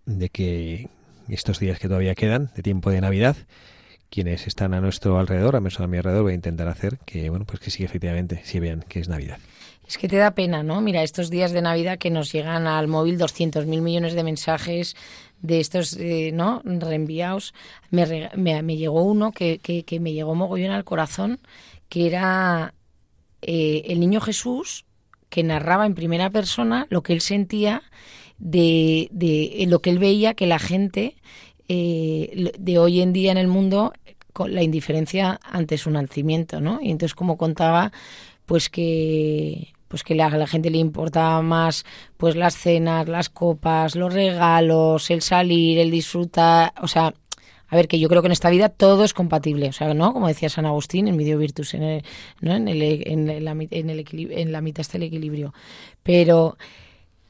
de 0.06 0.30
que 0.30 0.89
estos 1.28 1.58
días 1.58 1.80
que 1.80 1.88
todavía 1.88 2.14
quedan 2.14 2.52
de 2.56 2.62
tiempo 2.62 2.92
de 2.92 3.02
Navidad, 3.02 3.36
quienes 4.12 4.46
están 4.46 4.76
a 4.76 4.80
nuestro 4.80 5.18
alrededor, 5.18 5.56
a 5.56 5.60
mi 5.60 5.70
alrededor, 5.98 6.22
voy 6.22 6.34
a 6.34 6.36
intentar 6.36 6.68
hacer 6.68 7.00
que, 7.00 7.32
bueno, 7.32 7.46
pues 7.46 7.60
que 7.60 7.72
sí, 7.72 7.84
efectivamente, 7.84 8.42
sí 8.44 8.60
vean 8.60 8.86
que 8.88 9.00
es 9.00 9.10
Navidad. 9.10 9.39
Es 9.88 9.98
que 9.98 10.08
te 10.08 10.18
da 10.18 10.36
pena, 10.36 10.62
¿no? 10.62 10.80
Mira, 10.80 11.02
estos 11.02 11.32
días 11.32 11.52
de 11.52 11.64
Navidad 11.64 11.98
que 11.98 12.12
nos 12.12 12.32
llegan 12.32 12.68
al 12.68 12.88
móvil 12.88 13.18
200.000 13.18 13.82
millones 13.82 14.14
de 14.14 14.24
mensajes 14.24 14.96
de 15.42 15.60
estos, 15.60 15.98
eh, 15.98 16.30
¿no? 16.32 16.62
Reenviados. 16.64 17.56
Me, 17.89 18.30
me, 18.36 18.78
llegó 18.78 19.02
uno 19.02 19.32
que, 19.32 19.58
que, 19.58 19.82
que 19.82 20.00
me 20.00 20.14
llegó 20.14 20.36
mogollón 20.36 20.74
al 20.74 20.84
corazón, 20.84 21.39
que 21.89 22.06
era 22.06 22.76
eh, 23.42 23.84
el 23.88 24.00
niño 24.00 24.22
Jesús 24.22 24.86
que 25.30 25.44
narraba 25.44 25.86
en 25.86 25.96
primera 25.96 26.30
persona 26.30 26.88
lo 26.89 27.04
que 27.04 27.14
él 27.14 27.22
sentía 27.22 27.84
de, 28.38 29.08
de 29.12 29.66
lo 29.68 29.80
que 29.80 29.89
él 29.89 30.00
veía 30.00 30.34
que 30.34 30.48
la 30.48 30.60
gente 30.60 31.16
eh, 31.70 32.52
de 32.60 32.80
hoy 32.80 33.02
en 33.02 33.14
día 33.14 33.32
en 33.32 33.38
el 33.38 33.48
mundo 33.48 33.94
con 34.34 34.54
la 34.54 34.64
indiferencia 34.64 35.39
ante 35.44 35.78
su 35.78 35.89
nacimiento, 35.89 36.60
¿no? 36.60 36.80
Y 36.82 36.92
entonces 36.92 37.16
como 37.16 37.38
contaba, 37.38 37.92
pues 38.46 38.70
que 38.70 39.74
pues 39.88 40.04
que 40.04 40.22
a 40.22 40.30
la 40.30 40.48
gente 40.48 40.70
le 40.70 40.78
importaba 40.78 41.42
más 41.42 41.86
pues 42.18 42.36
las 42.36 42.56
cenas, 42.56 43.10
las 43.10 43.30
copas, 43.30 43.96
los 43.96 44.14
regalos, 44.14 45.10
el 45.12 45.22
salir, 45.22 45.80
el 45.80 45.92
disfrutar, 45.92 46.74
o 46.82 46.88
sea, 46.88 47.14
a 47.72 47.76
ver, 47.78 47.88
que 47.88 47.99
yo 47.99 48.09
creo 48.09 48.22
que 48.22 48.28
en 48.28 48.34
esta 48.34 48.49
vida 48.49 48.67
todo 48.67 49.05
es 49.05 49.13
compatible, 49.13 49.69
o 49.69 49.72
sea, 49.72 49.93
¿no? 49.93 50.11
Como 50.11 50.28
decía 50.28 50.49
San 50.49 50.65
Agustín 50.65 51.07
en 51.07 51.15
Medio 51.15 51.38
Virtus, 51.38 51.74
en, 51.74 51.84
el, 51.84 52.03
¿no? 52.41 52.53
en, 52.53 52.67
el, 52.67 52.82
en, 52.84 53.45
la, 53.45 53.51
en, 53.51 53.89
el 53.89 54.05
en 54.32 54.51
la 54.51 54.59
mitad 54.59 54.82
está 54.82 54.97
el 54.97 55.03
equilibrio. 55.03 55.53
Pero 56.03 56.57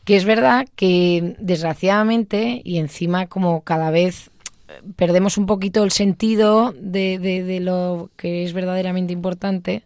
que 0.03 0.15
es 0.15 0.25
verdad 0.25 0.67
que 0.75 1.35
desgraciadamente, 1.37 2.59
y 2.63 2.79
encima 2.79 3.27
como 3.27 3.61
cada 3.61 3.91
vez 3.91 4.31
perdemos 4.95 5.37
un 5.37 5.45
poquito 5.45 5.83
el 5.83 5.91
sentido 5.91 6.73
de, 6.75 7.19
de, 7.19 7.43
de 7.43 7.59
lo 7.59 8.09
que 8.15 8.43
es 8.43 8.53
verdaderamente 8.53 9.13
importante 9.13 9.83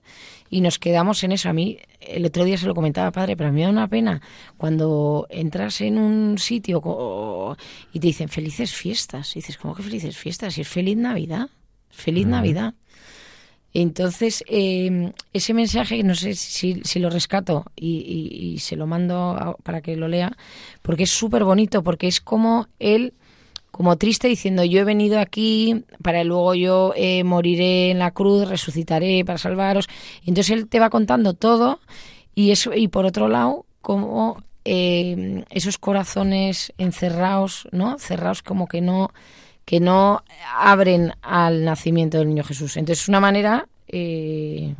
y 0.49 0.61
nos 0.61 0.79
quedamos 0.79 1.21
en 1.25 1.33
eso. 1.33 1.49
A 1.49 1.53
mí 1.53 1.79
el 2.07 2.25
otro 2.25 2.43
día 2.43 2.57
se 2.57 2.67
lo 2.67 2.75
comentaba 2.75 3.11
padre, 3.11 3.35
pero 3.35 3.49
a 3.49 3.51
mí 3.51 3.59
me 3.59 3.65
da 3.65 3.69
una 3.69 3.87
pena 3.87 4.21
cuando 4.57 5.27
entras 5.29 5.81
en 5.81 5.97
un 5.97 6.37
sitio 6.37 7.55
y 7.93 7.99
te 7.99 8.07
dicen 8.07 8.29
felices 8.29 8.73
fiestas. 8.73 9.35
Y 9.35 9.39
dices, 9.39 9.57
¿cómo 9.57 9.75
que 9.75 9.83
felices 9.83 10.17
fiestas? 10.17 10.57
Y 10.57 10.61
es 10.61 10.67
feliz 10.67 10.97
Navidad. 10.97 11.49
Feliz 11.89 12.27
Navidad. 12.27 12.73
Entonces, 13.73 14.41
eh, 14.47 15.11
ese 15.33 15.53
mensaje, 15.53 16.01
no 16.03 16.15
sé 16.15 16.33
si, 16.35 16.81
si 16.85 16.99
lo 16.99 17.09
rescato 17.09 17.65
y, 17.75 18.53
y, 18.53 18.59
se 18.59 18.77
lo 18.77 18.87
mando 18.87 19.57
para 19.63 19.81
que 19.81 19.97
lo 19.97 20.07
lea, 20.07 20.37
porque 20.81 21.03
es 21.03 21.11
súper 21.11 21.43
bonito, 21.43 21.83
porque 21.83 22.07
es 22.07 22.21
como 22.21 22.69
él 22.79 23.13
como 23.75 23.97
triste 23.97 24.29
diciendo 24.29 24.63
yo 24.63 24.79
he 24.79 24.83
venido 24.85 25.19
aquí 25.19 25.83
para 26.01 26.23
luego 26.23 26.55
yo 26.55 26.93
eh, 26.95 27.25
moriré 27.25 27.91
en 27.91 27.99
la 27.99 28.11
cruz, 28.11 28.47
resucitaré 28.47 29.25
para 29.25 29.37
salvaros. 29.37 29.89
Entonces 30.25 30.51
él 30.51 30.69
te 30.69 30.79
va 30.79 30.89
contando 30.89 31.33
todo 31.33 31.81
y 32.35 32.51
eso 32.51 32.73
y 32.73 32.87
por 32.87 33.05
otro 33.05 33.27
lado 33.27 33.65
como 33.81 34.41
eh, 34.63 35.43
esos 35.49 35.77
corazones 35.77 36.71
encerrados, 36.77 37.67
¿no? 37.73 37.99
Cerrados 37.99 38.41
como 38.41 38.69
que 38.69 38.79
no 38.79 39.11
que 39.65 39.81
no 39.81 40.23
abren 40.55 41.11
al 41.21 41.65
nacimiento 41.65 42.17
del 42.17 42.29
niño 42.29 42.45
Jesús. 42.45 42.77
Entonces 42.77 43.03
es 43.03 43.09
una 43.09 43.19
manera 43.19 43.67
eh, 43.89 44.73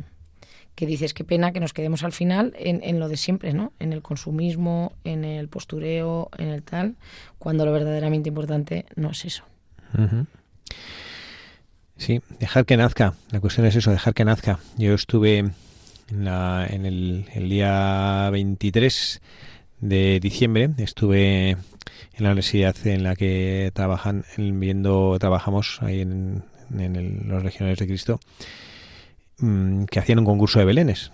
que 0.76 0.86
dices, 0.86 1.14
qué 1.14 1.24
pena 1.24 1.52
que 1.52 1.58
nos 1.58 1.72
quedemos 1.72 2.04
al 2.04 2.12
final 2.12 2.54
en, 2.58 2.82
en, 2.84 3.00
lo 3.00 3.08
de 3.08 3.16
siempre, 3.16 3.54
¿no? 3.54 3.72
En 3.80 3.94
el 3.94 4.02
consumismo, 4.02 4.92
en 5.04 5.24
el 5.24 5.48
postureo, 5.48 6.30
en 6.36 6.48
el 6.48 6.62
tal, 6.62 6.96
cuando 7.38 7.64
lo 7.64 7.72
verdaderamente 7.72 8.28
importante 8.28 8.84
no 8.94 9.10
es 9.10 9.24
eso. 9.24 9.44
Sí, 11.96 12.20
dejar 12.38 12.66
que 12.66 12.76
nazca. 12.76 13.14
La 13.30 13.40
cuestión 13.40 13.66
es 13.66 13.74
eso, 13.74 13.90
dejar 13.90 14.12
que 14.12 14.26
nazca. 14.26 14.60
Yo 14.76 14.92
estuve 14.92 15.38
en, 15.38 15.54
la, 16.10 16.66
en 16.68 16.84
el, 16.84 17.48
día 17.48 18.28
23 18.30 19.22
de 19.80 20.20
diciembre, 20.20 20.70
estuve 20.76 21.50
en 21.52 21.58
la 22.18 22.28
universidad 22.28 22.76
en 22.86 23.02
la 23.02 23.16
que 23.16 23.70
trabajan, 23.72 24.26
viendo, 24.36 25.16
trabajamos 25.18 25.78
ahí 25.80 26.02
en, 26.02 26.44
en 26.78 27.28
los 27.28 27.42
Legionarios 27.42 27.78
de 27.78 27.86
Cristo 27.86 28.20
Mm, 29.38 29.84
que 29.84 29.98
hacían 29.98 30.18
un 30.18 30.24
concurso 30.24 30.58
de 30.58 30.64
belenes. 30.64 31.12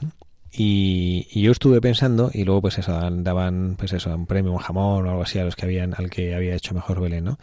Y, 0.52 1.40
yo 1.40 1.50
estuve 1.50 1.80
pensando, 1.80 2.30
y 2.32 2.44
luego 2.44 2.60
pues 2.62 2.78
eso, 2.78 2.92
daban 2.92 3.76
pues 3.78 3.92
eso, 3.92 4.14
un 4.14 4.26
premio, 4.26 4.52
un 4.52 4.58
jamón 4.58 5.06
o 5.06 5.10
algo 5.10 5.22
así 5.22 5.38
a 5.38 5.44
los 5.44 5.56
que 5.56 5.64
habían, 5.64 5.94
al 5.96 6.10
que 6.10 6.34
había 6.34 6.54
hecho 6.54 6.74
mejor 6.74 7.00
Belén, 7.00 7.24
¿no? 7.24 7.38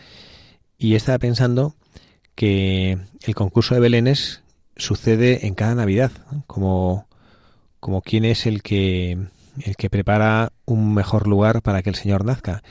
y 0.80 0.96
estaba 0.96 1.20
pensando 1.20 1.76
que 2.34 2.98
el 3.22 3.36
concurso 3.36 3.76
de 3.76 3.82
Belénes 3.82 4.42
sucede 4.78 5.46
en 5.46 5.54
cada 5.54 5.76
Navidad, 5.76 6.12
como, 6.48 7.06
como 7.82 8.02
quién 8.02 8.24
es 8.24 8.46
el 8.46 8.64
que, 8.64 9.18
el 9.62 9.76
que 9.76 9.90
prepara 9.90 10.54
un 10.66 10.94
mejor 10.94 11.28
lugar 11.28 11.62
para 11.62 11.84
que 11.84 11.90
el 11.90 11.98
Señor 11.98 12.24
nazca. 12.24 12.64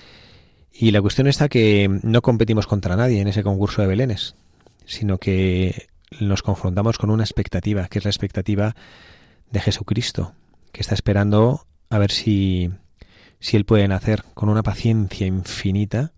Y 0.72 0.90
la 0.90 1.02
cuestión 1.02 1.26
está 1.26 1.50
que 1.50 2.00
no 2.02 2.22
competimos 2.22 2.66
contra 2.66 2.96
nadie 2.96 3.20
en 3.20 3.28
ese 3.28 3.42
concurso 3.42 3.82
de 3.82 3.88
Belénes, 3.88 4.34
sino 4.86 5.18
que 5.18 5.88
nos 6.20 6.42
confrontamos 6.42 6.98
con 6.98 7.10
una 7.10 7.24
expectativa, 7.24 7.88
que 7.88 7.98
es 7.98 8.04
la 8.04 8.10
expectativa 8.10 8.74
de 9.50 9.60
Jesucristo, 9.60 10.34
que 10.72 10.80
está 10.80 10.94
esperando 10.94 11.66
a 11.90 11.98
ver 11.98 12.10
si, 12.10 12.70
si 13.40 13.56
Él 13.56 13.64
puede 13.64 13.88
nacer. 13.88 14.24
Con 14.34 14.48
una 14.48 14.62
paciencia 14.62 15.26
infinita, 15.26 16.12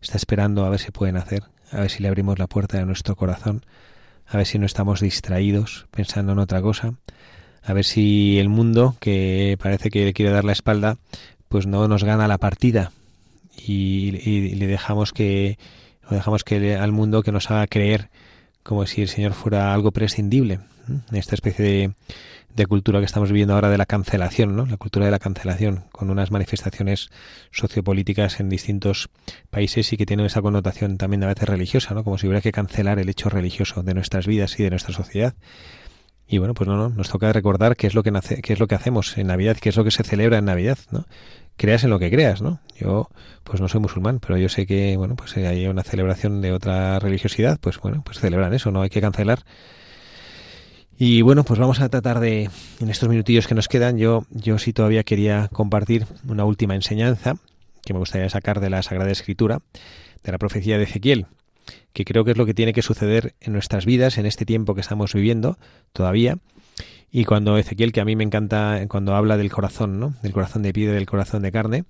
está 0.00 0.16
esperando 0.16 0.64
a 0.64 0.70
ver 0.70 0.80
si 0.80 0.90
puede 0.90 1.12
nacer, 1.12 1.44
a 1.70 1.80
ver 1.80 1.90
si 1.90 2.02
le 2.02 2.08
abrimos 2.08 2.38
la 2.38 2.46
puerta 2.46 2.78
de 2.78 2.86
nuestro 2.86 3.16
corazón, 3.16 3.64
a 4.26 4.36
ver 4.36 4.46
si 4.46 4.58
no 4.58 4.66
estamos 4.66 5.00
distraídos 5.00 5.86
pensando 5.90 6.32
en 6.32 6.38
otra 6.38 6.60
cosa, 6.60 6.94
a 7.62 7.72
ver 7.72 7.84
si 7.84 8.38
el 8.38 8.48
mundo, 8.48 8.96
que 9.00 9.56
parece 9.60 9.90
que 9.90 10.04
le 10.04 10.12
quiere 10.12 10.32
dar 10.32 10.44
la 10.44 10.52
espalda, 10.52 10.98
pues 11.48 11.66
no 11.66 11.88
nos 11.88 12.04
gana 12.04 12.28
la 12.28 12.38
partida 12.38 12.92
y, 13.56 14.54
le 14.54 14.66
dejamos 14.66 15.12
que 15.12 15.58
o 16.08 16.14
dejamos 16.14 16.44
que 16.44 16.76
al 16.76 16.92
mundo 16.92 17.22
que 17.22 17.32
nos 17.32 17.50
haga 17.50 17.66
creer 17.66 18.10
como 18.66 18.84
si 18.86 19.02
el 19.02 19.08
Señor 19.08 19.32
fuera 19.32 19.72
algo 19.72 19.92
prescindible. 19.92 20.58
Esta 21.12 21.34
especie 21.34 21.94
de, 22.54 22.66
cultura 22.66 23.00
que 23.00 23.06
estamos 23.06 23.30
viviendo 23.30 23.54
ahora 23.54 23.70
de 23.70 23.78
la 23.78 23.86
cancelación, 23.86 24.56
¿no? 24.56 24.66
La 24.66 24.76
cultura 24.76 25.04
de 25.04 25.10
la 25.10 25.18
cancelación, 25.18 25.84
con 25.92 26.10
unas 26.10 26.30
manifestaciones 26.30 27.10
sociopolíticas 27.50 28.40
en 28.40 28.48
distintos 28.48 29.08
países 29.50 29.92
y 29.92 29.96
que 29.96 30.06
tienen 30.06 30.26
esa 30.26 30.42
connotación 30.42 30.96
también 30.96 31.22
a 31.24 31.28
veces 31.28 31.48
religiosa, 31.48 31.94
¿no? 31.94 32.04
Como 32.04 32.18
si 32.18 32.26
hubiera 32.26 32.40
que 32.40 32.52
cancelar 32.52 32.98
el 32.98 33.08
hecho 33.08 33.28
religioso 33.28 33.82
de 33.82 33.94
nuestras 33.94 34.26
vidas 34.26 34.58
y 34.58 34.62
de 34.64 34.70
nuestra 34.70 34.94
sociedad. 34.94 35.34
Y 36.28 36.38
bueno, 36.38 36.54
pues 36.54 36.68
no, 36.68 36.76
no, 36.76 36.88
nos 36.88 37.08
toca 37.08 37.32
recordar 37.32 37.76
qué 37.76 37.86
es 37.86 37.94
lo 37.94 38.02
que 38.02 38.10
nace, 38.10 38.42
qué 38.42 38.52
es 38.52 38.58
lo 38.58 38.66
que 38.66 38.74
hacemos 38.74 39.16
en 39.16 39.28
Navidad, 39.28 39.56
qué 39.60 39.68
es 39.68 39.76
lo 39.76 39.84
que 39.84 39.92
se 39.92 40.02
celebra 40.02 40.38
en 40.38 40.46
Navidad, 40.46 40.78
¿no? 40.90 41.06
Creas 41.56 41.84
en 41.84 41.90
lo 41.90 41.98
que 41.98 42.10
creas, 42.10 42.42
¿no? 42.42 42.60
Yo, 42.78 43.08
pues 43.44 43.60
no 43.60 43.68
soy 43.68 43.80
musulmán, 43.80 44.20
pero 44.20 44.36
yo 44.36 44.48
sé 44.48 44.66
que, 44.66 44.96
bueno, 44.96 45.16
pues 45.16 45.36
hay 45.36 45.66
una 45.66 45.82
celebración 45.82 46.42
de 46.42 46.52
otra 46.52 46.98
religiosidad, 46.98 47.58
pues 47.60 47.78
bueno, 47.78 48.02
pues 48.04 48.20
celebran 48.20 48.52
eso, 48.52 48.70
no 48.70 48.82
hay 48.82 48.90
que 48.90 49.00
cancelar 49.00 49.44
y 50.98 51.20
bueno, 51.20 51.44
pues 51.44 51.60
vamos 51.60 51.80
a 51.80 51.90
tratar 51.90 52.20
de, 52.20 52.48
en 52.80 52.88
estos 52.88 53.08
minutillos 53.10 53.46
que 53.46 53.54
nos 53.54 53.68
quedan, 53.68 53.98
yo, 53.98 54.24
yo 54.30 54.58
sí 54.58 54.72
todavía 54.72 55.04
quería 55.04 55.48
compartir 55.52 56.06
una 56.26 56.46
última 56.46 56.74
enseñanza 56.74 57.34
que 57.84 57.92
me 57.92 57.98
gustaría 57.98 58.30
sacar 58.30 58.60
de 58.60 58.70
la 58.70 58.82
Sagrada 58.82 59.10
Escritura, 59.10 59.60
de 60.24 60.32
la 60.32 60.38
profecía 60.38 60.78
de 60.78 60.84
Ezequiel, 60.84 61.26
que 61.92 62.06
creo 62.06 62.24
que 62.24 62.30
es 62.30 62.38
lo 62.38 62.46
que 62.46 62.54
tiene 62.54 62.72
que 62.72 62.80
suceder 62.80 63.34
en 63.40 63.52
nuestras 63.52 63.84
vidas 63.84 64.16
en 64.16 64.24
este 64.24 64.46
tiempo 64.46 64.74
que 64.74 64.80
estamos 64.80 65.12
viviendo 65.12 65.58
todavía. 65.92 66.38
Y 67.18 67.24
cuando 67.24 67.56
Ezequiel, 67.56 67.92
que 67.92 68.02
a 68.02 68.04
mí 68.04 68.14
me 68.14 68.24
encanta 68.24 68.78
cuando 68.90 69.16
habla 69.16 69.38
del 69.38 69.50
corazón, 69.50 69.98
¿no? 69.98 70.14
Del 70.20 70.34
corazón 70.34 70.60
de 70.62 70.74
piedra 70.74 70.96
del 70.96 71.06
corazón 71.06 71.40
de 71.40 71.50
carne. 71.50 71.84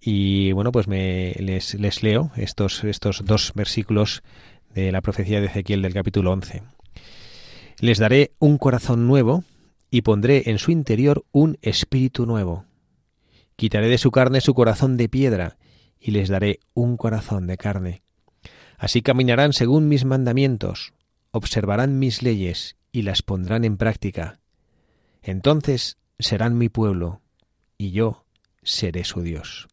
Y 0.00 0.52
bueno, 0.52 0.70
pues 0.70 0.86
me 0.86 1.34
les, 1.40 1.74
les 1.74 2.04
leo 2.04 2.30
estos, 2.36 2.84
estos 2.84 3.24
dos 3.24 3.50
versículos 3.56 4.22
de 4.72 4.92
la 4.92 5.00
profecía 5.00 5.40
de 5.40 5.46
Ezequiel 5.46 5.82
del 5.82 5.92
capítulo 5.92 6.30
11. 6.30 6.62
Les 7.80 7.98
daré 7.98 8.30
un 8.38 8.58
corazón 8.58 9.08
nuevo 9.08 9.42
y 9.90 10.02
pondré 10.02 10.44
en 10.46 10.58
su 10.58 10.70
interior 10.70 11.24
un 11.32 11.58
espíritu 11.62 12.24
nuevo. 12.24 12.64
Quitaré 13.56 13.88
de 13.88 13.98
su 13.98 14.12
carne 14.12 14.40
su 14.40 14.54
corazón 14.54 14.96
de 14.96 15.08
piedra 15.08 15.56
y 15.98 16.12
les 16.12 16.28
daré 16.28 16.60
un 16.74 16.96
corazón 16.96 17.48
de 17.48 17.56
carne. 17.56 18.02
Así 18.78 19.02
caminarán 19.02 19.52
según 19.52 19.88
mis 19.88 20.04
mandamientos, 20.04 20.92
observarán 21.32 21.98
mis 21.98 22.22
leyes 22.22 22.76
y 22.92 23.02
las 23.02 23.22
pondrán 23.22 23.64
en 23.64 23.76
práctica. 23.76 24.36
Entonces 25.22 25.98
serán 26.18 26.58
mi 26.58 26.68
pueblo 26.68 27.20
y 27.78 27.92
yo 27.92 28.24
seré 28.62 29.04
su 29.04 29.22
Dios. 29.22 29.68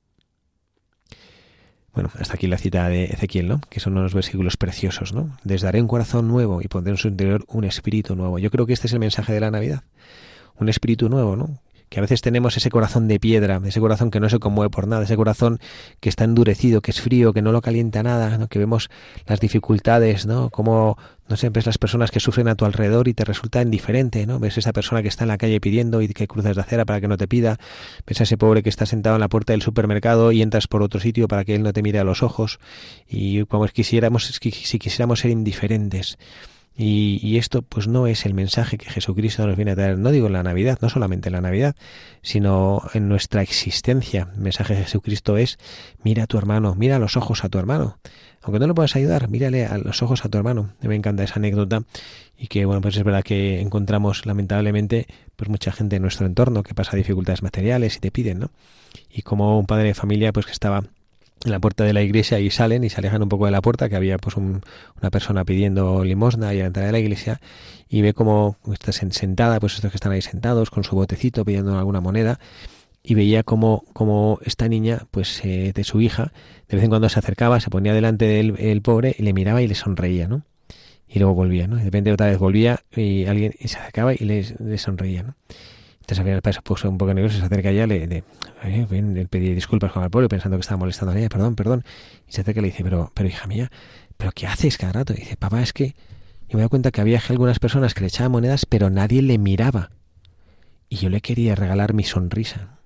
Bueno, 1.94 2.12
hasta 2.20 2.36
aquí 2.36 2.46
la 2.46 2.60
cita 2.60 2.88
de 2.90 3.06
Ezequiel, 3.06 3.48
¿no? 3.48 3.60
Que 3.70 3.80
son 3.80 3.98
unos 3.98 4.14
versículos 4.14 4.56
preciosos, 4.56 5.14
¿no? 5.14 5.36
Les 5.44 5.62
daré 5.62 5.82
un 5.82 5.88
corazón 5.88 6.28
nuevo 6.28 6.62
y 6.62 6.68
pondré 6.68 6.92
en 6.92 6.98
su 6.98 7.08
interior 7.08 7.44
un 7.48 7.64
espíritu 7.64 8.16
nuevo. 8.16 8.38
Yo 8.38 8.52
creo 8.52 8.68
que 8.68 8.74
este 8.74 8.86
es 8.86 8.94
el 8.94 9.00
mensaje 9.00 9.34
de 9.34 9.40
la 9.40 9.50
Navidad. 9.50 9.84
Un 10.60 10.70
espíritu 10.70 11.10
nuevo, 11.10 11.36
¿no? 11.36 11.60
Que 11.90 12.00
a 12.00 12.02
veces 12.02 12.22
tenemos 12.22 12.58
ese 12.58 12.70
corazón 12.70 13.08
de 13.08 13.20
piedra, 13.20 13.62
ese 13.66 13.80
corazón 13.80 14.12
que 14.12 14.20
no 14.20 14.30
se 14.30 14.40
conmueve 14.40 14.70
por 14.70 14.88
nada, 14.88 15.04
ese 15.04 15.16
corazón 15.16 15.60
que 16.00 16.10
está 16.10 16.24
endurecido, 16.26 16.82
que 16.82 16.92
es 16.92 17.02
frío, 17.02 17.34
que 17.34 17.42
no 17.42 17.52
lo 17.52 17.62
calienta 17.62 18.04
nada, 18.04 18.38
¿no? 18.38 18.48
que 18.48 18.60
vemos 18.60 18.90
las 19.26 19.40
dificultades, 19.40 20.26
¿no? 20.26 20.50
Como, 20.50 20.98
no 21.28 21.38
sé, 21.38 21.50
ves 21.50 21.66
las 21.66 21.78
personas 21.78 22.12
que 22.12 22.20
sufren 22.20 22.48
a 22.48 22.56
tu 22.56 22.66
alrededor 22.66 23.08
y 23.08 23.14
te 23.14 23.24
resulta 23.24 23.62
indiferente, 23.62 24.26
¿no? 24.26 24.40
Ves 24.40 24.58
esa 24.58 24.74
persona 24.74 25.02
que 25.02 25.08
está 25.08 25.24
en 25.24 25.30
la 25.30 25.38
calle 25.38 25.60
pidiendo 25.60 26.02
y 26.02 26.08
que 26.10 26.28
cruzas 26.28 26.56
de 26.56 26.62
acera 26.62 26.86
para 26.86 27.00
que 27.02 27.08
no 27.08 27.18
te 27.18 27.28
pida, 27.28 27.58
ves 28.06 28.20
a 28.20 28.24
ese 28.24 28.38
pobre 28.38 28.64
que 28.64 28.70
está 28.70 28.86
sentado 28.86 29.16
en 29.16 29.22
la 29.22 29.30
puerta 29.30 29.54
del 29.54 29.62
supermercado 29.62 30.32
y 30.32 30.42
entras 30.42 30.68
por 30.68 30.84
otro 30.84 31.00
sitio 31.00 31.28
para 31.28 31.46
que 31.46 31.56
él 31.56 31.64
no 31.64 31.74
te 31.74 31.82
mire 31.82 32.00
a 32.00 32.04
los 32.04 32.24
ojos 32.24 32.60
y 33.08 33.46
como 33.46 33.66
quisiéramos, 33.68 34.26
si 34.26 34.80
quisiéramos 34.80 35.20
ser 35.20 35.32
indiferentes. 35.32 36.18
Y, 36.80 37.38
esto 37.38 37.64
pues 37.64 37.88
no 37.88 38.06
es 38.06 38.28
el 38.28 38.36
mensaje 38.36 38.78
que 38.78 38.88
Jesucristo 38.88 39.48
nos 39.48 39.56
viene 39.56 39.72
a 39.72 39.76
traer, 39.76 39.98
no 39.98 40.12
digo 40.12 40.28
en 40.28 40.34
la 40.34 40.44
Navidad, 40.44 40.78
no 40.80 40.90
solamente 40.90 41.30
en 41.30 41.34
la 41.34 41.42
Navidad, 41.42 41.76
sino 42.22 42.84
en 42.94 43.10
nuestra 43.10 43.42
existencia. 43.42 44.30
El 44.36 44.42
mensaje 44.42 44.76
de 44.76 44.84
Jesucristo 44.84 45.38
es, 45.38 45.58
mira 46.04 46.24
a 46.24 46.28
tu 46.28 46.38
hermano, 46.38 46.76
mira 46.76 46.98
a 46.98 47.00
los 47.00 47.18
ojos 47.18 47.44
a 47.44 47.50
tu 47.50 47.58
hermano. 47.58 47.98
Aunque 48.44 48.60
no 48.60 48.68
lo 48.68 48.76
puedas 48.76 48.96
ayudar, 48.96 49.28
mírale 49.28 49.66
a 49.66 49.80
los 49.80 50.04
ojos 50.04 50.24
a 50.24 50.30
tu 50.30 50.38
hermano. 50.38 50.70
Me 50.82 50.96
encanta 50.96 51.24
esa 51.24 51.36
anécdota 51.38 51.82
y 52.38 52.46
que, 52.46 52.66
bueno, 52.66 52.80
pues 52.82 52.96
es 52.96 53.04
verdad 53.04 53.24
que 53.24 53.60
encontramos 53.60 54.28
lamentablemente 54.28 55.08
pues 55.36 55.50
mucha 55.50 55.72
gente 55.72 55.96
en 55.96 56.04
nuestro 56.04 56.28
entorno 56.28 56.62
que 56.62 56.76
pasa 56.76 56.96
dificultades 56.96 57.42
materiales 57.42 57.98
y 57.98 58.00
te 58.00 58.12
piden, 58.12 58.38
¿no? 58.38 58.52
Y 59.10 59.24
como 59.24 59.58
un 59.58 59.66
padre 59.66 59.88
de 59.88 59.94
familia 59.96 60.32
pues 60.32 60.46
que 60.46 60.52
estaba 60.52 60.84
en 61.46 61.52
la 61.52 61.60
puerta 61.60 61.84
de 61.84 61.94
la 61.94 62.02
iglesia 62.02 62.40
y 62.40 62.50
salen 62.50 62.84
y 62.84 62.90
se 62.90 62.98
alejan 62.98 63.24
un 63.24 63.30
poco 63.30 63.46
de 63.46 63.52
la 63.52 63.62
puerta, 63.62 63.90
que 63.90 63.96
había 63.96 64.18
pues 64.18 64.36
una 64.38 64.62
persona 65.12 65.46
pidiendo 65.46 66.04
limosna 66.04 66.54
y 66.54 66.60
a 66.60 66.62
la 66.62 66.68
entrada 66.68 66.88
de 66.88 66.92
la 66.92 67.00
iglesia 67.00 67.40
y 67.90 68.02
ve 68.02 68.14
como 68.14 68.58
está 68.72 68.92
sentada, 68.92 69.60
pues 69.60 69.76
estos 69.76 69.92
que 69.92 69.98
están 69.98 70.12
ahí 70.12 70.22
sentados 70.22 70.70
con 70.70 70.84
su 70.84 70.96
botecito 70.96 71.46
pidiendo 71.46 71.78
alguna 71.78 72.02
moneda 72.02 72.40
y 73.04 73.14
veía 73.14 73.44
como, 73.44 73.86
como 73.94 74.40
esta 74.44 74.68
niña, 74.68 75.08
pues 75.12 75.44
eh, 75.46 75.72
de 75.74 75.84
su 75.86 76.02
hija, 76.02 76.34
de 76.68 76.76
vez 76.76 76.84
en 76.84 76.90
cuando 76.90 77.08
se 77.08 77.20
acercaba, 77.20 77.62
se 77.62 77.70
ponía 77.70 77.94
delante 77.94 78.26
del 78.26 78.82
pobre 78.82 79.16
y 79.18 79.24
le 79.24 79.32
miraba 79.32 79.62
y 79.62 79.68
le 79.68 79.76
sonreía, 79.76 80.28
¿no? 80.28 80.44
Y 81.08 81.20
luego 81.20 81.34
volvía, 81.34 81.68
¿no? 81.68 81.78
De 81.78 81.86
repente 81.86 82.12
otra 82.12 82.26
vez 82.26 82.38
volvía 82.38 82.82
y 82.94 83.26
alguien 83.26 83.54
se 83.64 83.78
acercaba 83.78 84.14
y 84.14 84.26
le, 84.26 84.44
le 84.60 84.78
sonreía, 84.78 85.24
¿no? 85.24 85.36
Entonces 86.08 86.20
al 86.20 86.42
final 86.42 86.54
se 86.54 86.62
puso 86.62 86.90
un 86.90 86.98
poco 86.98 87.14
nervioso, 87.14 87.38
se 87.38 87.44
acerca 87.44 87.70
ya, 87.70 87.86
le, 87.86 88.08
le, 88.08 88.24
le 88.64 89.26
pedí 89.26 89.54
disculpas 89.54 89.92
con 89.92 90.04
el 90.04 90.10
pobre 90.10 90.30
pensando 90.30 90.56
que 90.56 90.62
estaba 90.62 90.78
molestando 90.78 91.14
a 91.14 91.20
ella, 91.20 91.28
perdón, 91.28 91.56
perdón. 91.56 91.84
Y 92.30 92.32
se 92.32 92.42
acerca 92.42 92.62
y 92.62 92.64
le 92.64 92.70
dice, 92.70 92.82
pero, 92.82 93.12
pero 93.14 93.28
hija 93.28 93.46
mía, 93.46 93.70
¿pero 94.16 94.32
qué 94.32 94.48
haces 94.48 94.78
cada 94.78 94.94
rato? 94.94 95.12
Y 95.12 95.18
dice, 95.18 95.36
papá, 95.36 95.62
es 95.62 95.74
que 95.74 95.96
yo 96.48 96.56
me 96.58 96.62
doy 96.62 96.70
cuenta 96.70 96.92
que 96.92 97.02
había 97.02 97.22
algunas 97.28 97.60
personas 97.60 97.94
que 97.94 98.00
le 98.00 98.08
echaban 98.08 98.32
monedas, 98.32 98.66
pero 98.66 98.90
nadie 98.90 99.22
le 99.22 99.38
miraba. 99.38 99.92
Y 100.88 100.96
yo 100.96 101.10
le 101.10 101.20
quería 101.20 101.56
regalar 101.56 101.94
mi 101.94 102.06
sonrisa. 102.06 102.78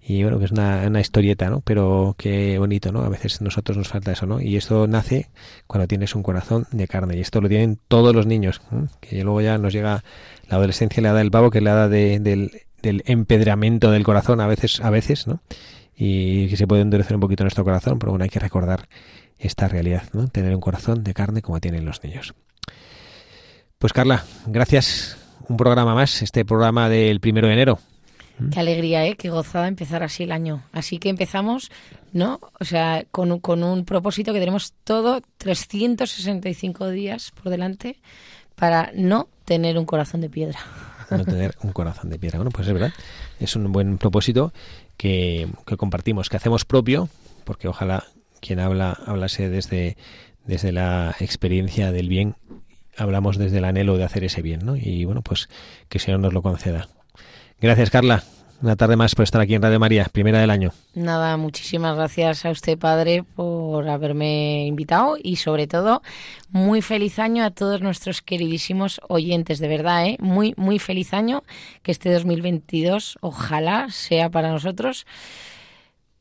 Y 0.00 0.22
bueno, 0.22 0.38
que 0.38 0.44
es 0.44 0.52
una, 0.52 0.84
una, 0.86 1.00
historieta, 1.00 1.50
¿no? 1.50 1.62
Pero 1.62 2.14
qué 2.16 2.58
bonito, 2.58 2.92
¿no? 2.92 3.00
A 3.02 3.08
veces 3.08 3.40
a 3.40 3.44
nosotros 3.44 3.76
nos 3.76 3.88
falta 3.88 4.12
eso, 4.12 4.26
¿no? 4.26 4.40
Y 4.40 4.56
esto 4.56 4.86
nace 4.86 5.30
cuando 5.66 5.88
tienes 5.88 6.14
un 6.14 6.22
corazón 6.22 6.66
de 6.70 6.86
carne. 6.86 7.16
Y 7.16 7.20
esto 7.20 7.40
lo 7.40 7.48
tienen 7.48 7.78
todos 7.88 8.14
los 8.14 8.26
niños, 8.26 8.62
que 9.00 9.24
luego 9.24 9.40
ya 9.40 9.58
nos 9.58 9.72
llega 9.72 10.04
la 10.50 10.56
adolescencia, 10.56 11.02
le 11.02 11.08
da 11.08 11.20
el 11.20 11.30
pavo, 11.30 11.50
que 11.50 11.60
le 11.60 11.70
da 11.70 11.88
de, 11.88 12.18
del, 12.18 12.62
del 12.82 13.02
empedramiento 13.06 13.90
del 13.90 14.02
corazón 14.02 14.40
a 14.40 14.46
veces, 14.46 14.80
a 14.80 14.90
veces, 14.90 15.26
¿no? 15.26 15.40
Y 15.96 16.48
que 16.48 16.56
se 16.56 16.66
puede 16.66 16.82
endurecer 16.82 17.14
un 17.14 17.20
poquito 17.20 17.44
nuestro 17.44 17.64
corazón, 17.64 17.98
pero 17.98 18.10
bueno, 18.12 18.24
hay 18.24 18.30
que 18.30 18.40
recordar 18.40 18.88
esta 19.38 19.68
realidad, 19.68 20.04
¿no? 20.12 20.26
Tener 20.28 20.54
un 20.54 20.60
corazón 20.60 21.04
de 21.04 21.14
carne 21.14 21.40
como 21.40 21.60
tienen 21.60 21.84
los 21.84 22.02
niños. 22.02 22.34
Pues 23.78 23.92
Carla, 23.92 24.24
gracias. 24.46 25.16
Un 25.48 25.56
programa 25.56 25.94
más, 25.94 26.20
este 26.22 26.44
programa 26.44 26.88
del 26.88 27.20
primero 27.20 27.46
de 27.46 27.54
enero. 27.54 27.78
Qué 28.52 28.58
alegría, 28.58 29.06
¿eh? 29.06 29.16
Qué 29.16 29.30
gozada 29.30 29.68
empezar 29.68 30.02
así 30.02 30.24
el 30.24 30.32
año. 30.32 30.62
Así 30.72 30.98
que 30.98 31.10
empezamos, 31.10 31.70
¿no? 32.12 32.40
O 32.58 32.64
sea, 32.64 33.04
con, 33.10 33.38
con 33.38 33.62
un 33.62 33.84
propósito 33.84 34.32
que 34.32 34.40
tenemos 34.40 34.72
todo 34.84 35.20
365 35.38 36.88
días 36.90 37.32
por 37.32 37.50
delante 37.50 37.96
para 38.56 38.90
no 38.94 39.28
tener 39.50 39.78
un 39.78 39.84
corazón 39.84 40.20
de 40.20 40.30
piedra. 40.30 40.60
No 41.10 41.24
tener 41.24 41.56
un 41.64 41.72
corazón 41.72 42.08
de 42.08 42.20
piedra. 42.20 42.38
Bueno, 42.38 42.52
pues 42.52 42.68
es 42.68 42.72
verdad. 42.72 42.92
Es 43.40 43.56
un 43.56 43.72
buen 43.72 43.98
propósito 43.98 44.52
que, 44.96 45.48
que 45.66 45.76
compartimos, 45.76 46.28
que 46.28 46.36
hacemos 46.36 46.64
propio, 46.64 47.08
porque 47.42 47.66
ojalá 47.66 48.04
quien 48.40 48.60
habla 48.60 48.96
hablase 49.06 49.48
desde, 49.48 49.96
desde 50.44 50.70
la 50.70 51.16
experiencia 51.18 51.90
del 51.90 52.08
bien, 52.08 52.36
hablamos 52.96 53.38
desde 53.38 53.58
el 53.58 53.64
anhelo 53.64 53.96
de 53.96 54.04
hacer 54.04 54.22
ese 54.22 54.40
bien, 54.40 54.64
¿no? 54.64 54.76
Y 54.76 55.04
bueno, 55.04 55.20
pues 55.22 55.48
que 55.88 55.98
el 55.98 56.02
Señor 56.02 56.20
nos 56.20 56.32
lo 56.32 56.42
conceda. 56.42 56.86
Gracias, 57.60 57.90
Carla. 57.90 58.22
Una 58.62 58.76
tarde 58.76 58.96
más 58.96 59.14
por 59.14 59.24
estar 59.24 59.40
aquí 59.40 59.54
en 59.54 59.62
Radio 59.62 59.80
María, 59.80 60.06
primera 60.12 60.40
del 60.40 60.50
año. 60.50 60.72
Nada, 60.94 61.36
muchísimas 61.36 61.96
gracias 61.96 62.44
a 62.44 62.50
usted, 62.50 62.78
padre, 62.78 63.22
por 63.22 63.88
haberme 63.88 64.66
invitado 64.66 65.16
y 65.22 65.36
sobre 65.36 65.66
todo, 65.66 66.02
muy 66.50 66.82
feliz 66.82 67.18
año 67.18 67.44
a 67.44 67.50
todos 67.50 67.80
nuestros 67.80 68.22
queridísimos 68.22 69.00
oyentes, 69.08 69.58
de 69.58 69.68
verdad, 69.68 70.06
¿eh? 70.06 70.16
Muy, 70.20 70.54
muy 70.56 70.78
feliz 70.78 71.14
año, 71.14 71.42
que 71.82 71.92
este 71.92 72.12
2022 72.12 73.18
ojalá 73.20 73.88
sea 73.90 74.30
para 74.30 74.50
nosotros 74.50 75.06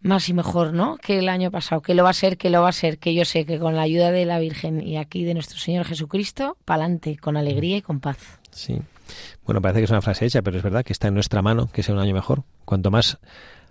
más 0.01 0.29
y 0.29 0.33
mejor, 0.33 0.73
¿no? 0.73 0.97
Que 0.97 1.19
el 1.19 1.27
año 1.27 1.51
pasado, 1.51 1.81
que 1.81 1.93
lo 1.93 2.03
va 2.03 2.11
a 2.11 2.13
ser, 2.13 2.37
que 2.37 2.49
lo 2.49 2.61
va 2.61 2.69
a 2.69 2.73
ser, 2.73 2.99
que 2.99 3.13
yo 3.13 3.25
sé 3.25 3.45
que 3.45 3.59
con 3.59 3.75
la 3.75 3.81
ayuda 3.81 4.11
de 4.11 4.25
la 4.25 4.39
Virgen 4.39 4.81
y 4.85 4.97
aquí 4.97 5.25
de 5.25 5.33
nuestro 5.33 5.59
Señor 5.59 5.85
Jesucristo, 5.85 6.57
pa'lante, 6.63 7.17
con 7.17 7.35
alegría 7.35 7.77
y 7.77 7.81
con 7.81 7.99
paz. 7.99 8.39
Sí. 8.51 8.79
Bueno, 9.49 9.63
parece 9.63 9.79
que 9.79 9.85
es 9.85 9.89
una 9.89 10.03
frase 10.03 10.27
hecha, 10.27 10.43
pero 10.43 10.57
es 10.57 10.63
verdad 10.63 10.85
que 10.85 10.93
está 10.93 11.07
en 11.07 11.15
nuestra 11.15 11.41
mano 11.41 11.71
que 11.73 11.81
sea 11.81 11.95
un 11.95 11.99
año 11.99 12.13
mejor. 12.13 12.43
Cuanto 12.65 12.91
más 12.91 13.17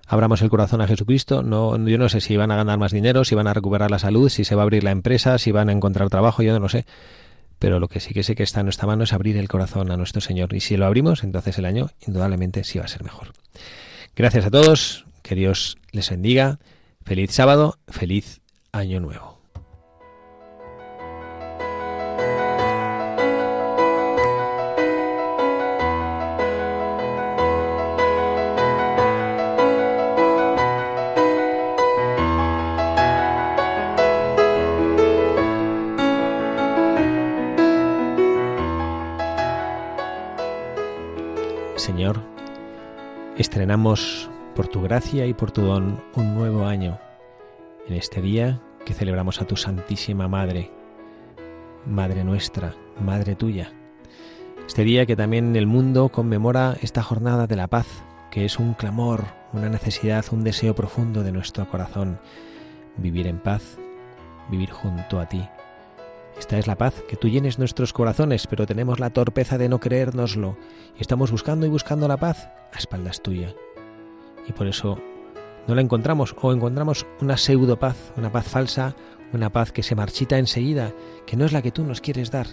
abramos 0.09 0.43
el 0.43 0.51
corazón 0.51 0.81
a 0.81 0.89
Jesucristo, 0.89 1.45
no, 1.45 1.79
yo 1.87 1.99
no 1.99 2.09
sé 2.09 2.21
si 2.21 2.37
van 2.37 2.51
a 2.51 2.57
ganar 2.57 2.81
más 2.81 2.91
dinero, 2.91 3.25
si 3.25 3.37
van 3.37 3.47
a 3.47 3.55
recuperar 3.55 3.89
la 3.89 4.01
salud, 4.01 4.29
si 4.29 4.43
se 4.43 4.57
va 4.57 4.63
a 4.63 4.65
abrir 4.65 4.83
la 4.83 4.91
empresa, 4.91 5.39
si 5.39 5.53
van 5.53 5.69
a 5.69 5.73
encontrar 5.73 6.11
trabajo, 6.11 6.43
yo 6.43 6.53
no 6.53 6.59
lo 6.59 6.69
sé. 6.69 6.85
Pero 7.61 7.79
lo 7.79 7.87
que 7.87 8.01
sí 8.01 8.13
que 8.13 8.25
sé 8.25 8.35
que 8.35 8.43
está 8.43 8.59
en 8.59 8.67
nuestra 8.67 8.89
mano 8.89 9.05
es 9.05 9.13
abrir 9.13 9.37
el 9.37 9.47
corazón 9.47 9.93
a 9.93 9.97
nuestro 9.97 10.21
Señor. 10.21 10.53
Y 10.53 10.59
si 10.59 10.77
lo 10.77 10.85
abrimos, 10.85 11.23
entonces 11.23 11.57
el 11.59 11.65
año 11.65 11.91
indudablemente 12.05 12.65
sí 12.65 12.81
va 12.81 12.87
a 12.87 12.89
ser 12.89 13.05
mejor. 13.05 13.29
Gracias 14.17 14.47
a 14.47 14.51
todos, 14.51 15.07
que 15.23 15.37
Dios 15.37 15.79
les 15.93 16.11
bendiga. 16.11 16.59
Feliz 17.05 17.31
sábado, 17.31 17.79
feliz 17.87 18.41
año 18.73 18.99
nuevo. 18.99 19.38
Estrenamos 43.39 44.29
por 44.57 44.67
tu 44.67 44.83
gracia 44.83 45.25
y 45.27 45.33
por 45.33 45.53
tu 45.53 45.63
don 45.63 46.03
un 46.17 46.35
nuevo 46.35 46.67
año, 46.67 46.99
en 47.87 47.95
este 47.95 48.21
día 48.21 48.61
que 48.85 48.95
celebramos 48.95 49.41
a 49.41 49.47
tu 49.47 49.57
Santísima 49.57 50.27
Madre, 50.27 50.73
Madre 51.87 52.25
nuestra, 52.25 52.75
Madre 53.01 53.37
tuya. 53.37 53.73
Este 54.67 54.83
día 54.83 55.07
que 55.07 55.15
también 55.15 55.55
el 55.55 55.69
mundo 55.69 56.09
conmemora 56.09 56.77
esta 56.83 57.01
jornada 57.01 57.47
de 57.47 57.55
la 57.55 57.69
paz, 57.69 57.87
que 58.33 58.45
es 58.45 58.59
un 58.59 58.75
clamor, 58.75 59.25
una 59.53 59.69
necesidad, 59.69 60.25
un 60.33 60.43
deseo 60.43 60.75
profundo 60.75 61.23
de 61.23 61.31
nuestro 61.31 61.71
corazón, 61.71 62.19
vivir 62.97 63.29
en 63.29 63.39
paz, 63.39 63.79
vivir 64.51 64.71
junto 64.73 65.21
a 65.21 65.27
ti. 65.27 65.49
Esta 66.39 66.59
es 66.59 66.67
la 66.67 66.77
paz, 66.77 67.03
que 67.09 67.17
tú 67.17 67.29
llenes 67.29 67.59
nuestros 67.59 67.93
corazones, 67.93 68.47
pero 68.47 68.67
tenemos 68.67 69.01
la 69.01 69.11
torpeza 69.11 69.59
de 69.59 69.69
no 69.69 69.81
creérnoslo. 69.81 70.57
Y 70.97 71.01
estamos 71.01 71.31
buscando 71.33 71.67
y 71.67 71.69
buscando 71.69 72.07
la 72.07 72.17
paz 72.17 72.49
a 72.73 72.79
espaldas 72.79 73.23
tuya. 73.23 73.55
Y 74.47 74.53
por 74.53 74.67
eso 74.69 74.99
no 75.67 75.75
la 75.75 75.83
encontramos 75.83 76.35
o 76.41 76.53
encontramos 76.53 77.07
una 77.21 77.37
pseudo 77.37 77.79
paz, 77.79 78.13
una 78.17 78.33
paz 78.33 78.47
falsa, 78.47 78.95
una 79.33 79.51
paz 79.51 79.73
que 79.73 79.83
se 79.83 79.95
marchita 79.95 80.39
enseguida, 80.39 80.93
que 81.27 81.37
no 81.37 81.45
es 81.45 81.53
la 81.53 81.61
que 81.61 81.73
tú 81.73 81.85
nos 81.85 82.01
quieres 82.01 82.31
dar. 82.31 82.47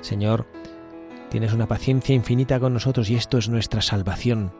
Señor, 0.00 0.46
tienes 1.30 1.52
una 1.52 1.66
paciencia 1.66 2.14
infinita 2.14 2.60
con 2.60 2.72
nosotros 2.72 3.10
y 3.10 3.16
esto 3.16 3.38
es 3.38 3.48
nuestra 3.48 3.82
salvación. 3.82 4.52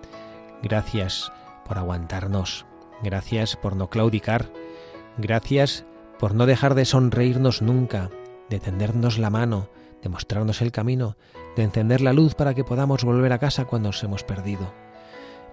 Gracias 0.62 1.32
por 1.64 1.78
aguantarnos, 1.78 2.66
gracias 3.02 3.56
por 3.56 3.76
no 3.76 3.88
claudicar, 3.88 4.50
gracias 5.16 5.86
por 6.18 6.34
no 6.34 6.46
dejar 6.46 6.74
de 6.74 6.84
sonreírnos 6.84 7.62
nunca, 7.62 8.10
de 8.50 8.60
tendernos 8.60 9.18
la 9.18 9.30
mano, 9.30 9.68
de 10.02 10.08
mostrarnos 10.08 10.60
el 10.62 10.72
camino, 10.72 11.16
de 11.56 11.62
encender 11.62 12.00
la 12.00 12.12
luz 12.12 12.34
para 12.34 12.54
que 12.54 12.64
podamos 12.64 13.04
volver 13.04 13.32
a 13.32 13.38
casa 13.38 13.64
cuando 13.64 13.88
nos 13.88 14.02
hemos 14.02 14.24
perdido. 14.24 14.72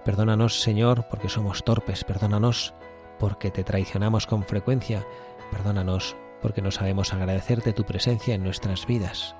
Perdónanos, 0.04 0.60
Señor, 0.60 1.06
porque 1.08 1.28
somos 1.28 1.64
torpes, 1.64 2.04
perdónanos 2.04 2.74
porque 3.18 3.50
te 3.50 3.62
traicionamos 3.62 4.26
con 4.26 4.42
frecuencia, 4.42 5.06
perdónanos 5.50 6.16
porque 6.40 6.60
no 6.60 6.72
sabemos 6.72 7.14
agradecerte 7.14 7.72
tu 7.72 7.84
presencia 7.84 8.34
en 8.34 8.42
nuestras 8.42 8.86
vidas. 8.86 9.36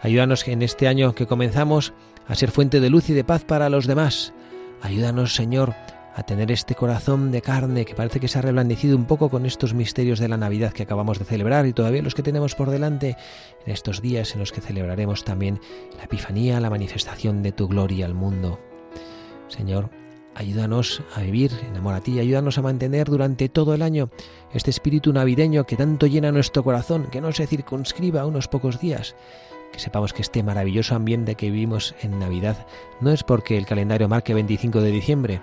Ayúdanos 0.00 0.48
en 0.48 0.62
este 0.62 0.88
año 0.88 1.14
que 1.14 1.26
comenzamos 1.26 1.92
a 2.26 2.34
ser 2.34 2.50
fuente 2.50 2.80
de 2.80 2.90
luz 2.90 3.10
y 3.10 3.12
de 3.12 3.22
paz 3.22 3.44
para 3.44 3.68
los 3.68 3.86
demás. 3.86 4.32
Ayúdanos, 4.80 5.34
Señor, 5.34 5.74
a 6.14 6.22
tener 6.22 6.52
este 6.52 6.74
corazón 6.74 7.30
de 7.30 7.42
carne 7.42 7.84
que 7.84 7.94
parece 7.94 8.20
que 8.20 8.28
se 8.28 8.38
ha 8.38 8.42
reblandecido 8.42 8.96
un 8.96 9.06
poco 9.06 9.30
con 9.30 9.46
estos 9.46 9.74
misterios 9.74 10.18
de 10.18 10.28
la 10.28 10.36
Navidad 10.36 10.72
que 10.72 10.82
acabamos 10.82 11.18
de 11.18 11.24
celebrar 11.24 11.66
y 11.66 11.72
todavía 11.72 12.02
los 12.02 12.14
que 12.14 12.22
tenemos 12.22 12.54
por 12.54 12.70
delante 12.70 13.16
en 13.64 13.72
estos 13.72 14.02
días 14.02 14.34
en 14.34 14.40
los 14.40 14.52
que 14.52 14.60
celebraremos 14.60 15.24
también 15.24 15.60
la 15.96 16.04
Epifanía, 16.04 16.60
la 16.60 16.70
manifestación 16.70 17.42
de 17.42 17.52
tu 17.52 17.68
gloria 17.68 18.06
al 18.06 18.14
mundo. 18.14 18.60
Señor, 19.48 19.90
ayúdanos 20.34 21.02
a 21.14 21.20
vivir 21.20 21.52
en 21.66 21.76
amor 21.76 21.94
a 21.94 22.00
ti, 22.00 22.18
ayúdanos 22.18 22.58
a 22.58 22.62
mantener 22.62 23.08
durante 23.08 23.48
todo 23.48 23.74
el 23.74 23.82
año 23.82 24.10
este 24.52 24.70
espíritu 24.70 25.12
navideño 25.12 25.64
que 25.64 25.76
tanto 25.76 26.06
llena 26.06 26.32
nuestro 26.32 26.62
corazón, 26.62 27.06
que 27.10 27.20
no 27.20 27.32
se 27.32 27.46
circunscriba 27.46 28.22
a 28.22 28.26
unos 28.26 28.48
pocos 28.48 28.80
días, 28.80 29.14
que 29.72 29.78
sepamos 29.78 30.12
que 30.12 30.22
este 30.22 30.42
maravilloso 30.42 30.94
ambiente 30.94 31.34
que 31.34 31.50
vivimos 31.50 31.94
en 32.02 32.18
Navidad 32.18 32.66
no 33.00 33.10
es 33.10 33.24
porque 33.24 33.56
el 33.56 33.66
calendario 33.66 34.08
marque 34.08 34.34
25 34.34 34.80
de 34.80 34.90
diciembre, 34.90 35.40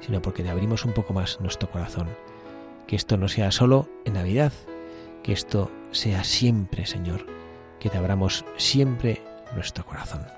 sino 0.00 0.22
porque 0.22 0.42
le 0.42 0.50
abrimos 0.50 0.84
un 0.84 0.92
poco 0.92 1.12
más 1.12 1.40
nuestro 1.40 1.70
corazón. 1.70 2.08
Que 2.86 2.96
esto 2.96 3.16
no 3.16 3.28
sea 3.28 3.50
solo 3.50 3.88
en 4.04 4.14
Navidad, 4.14 4.52
que 5.22 5.32
esto 5.32 5.70
sea 5.90 6.24
siempre, 6.24 6.86
Señor, 6.86 7.26
que 7.80 7.90
te 7.90 7.98
abramos 7.98 8.44
siempre 8.56 9.22
nuestro 9.54 9.84
corazón. 9.84 10.37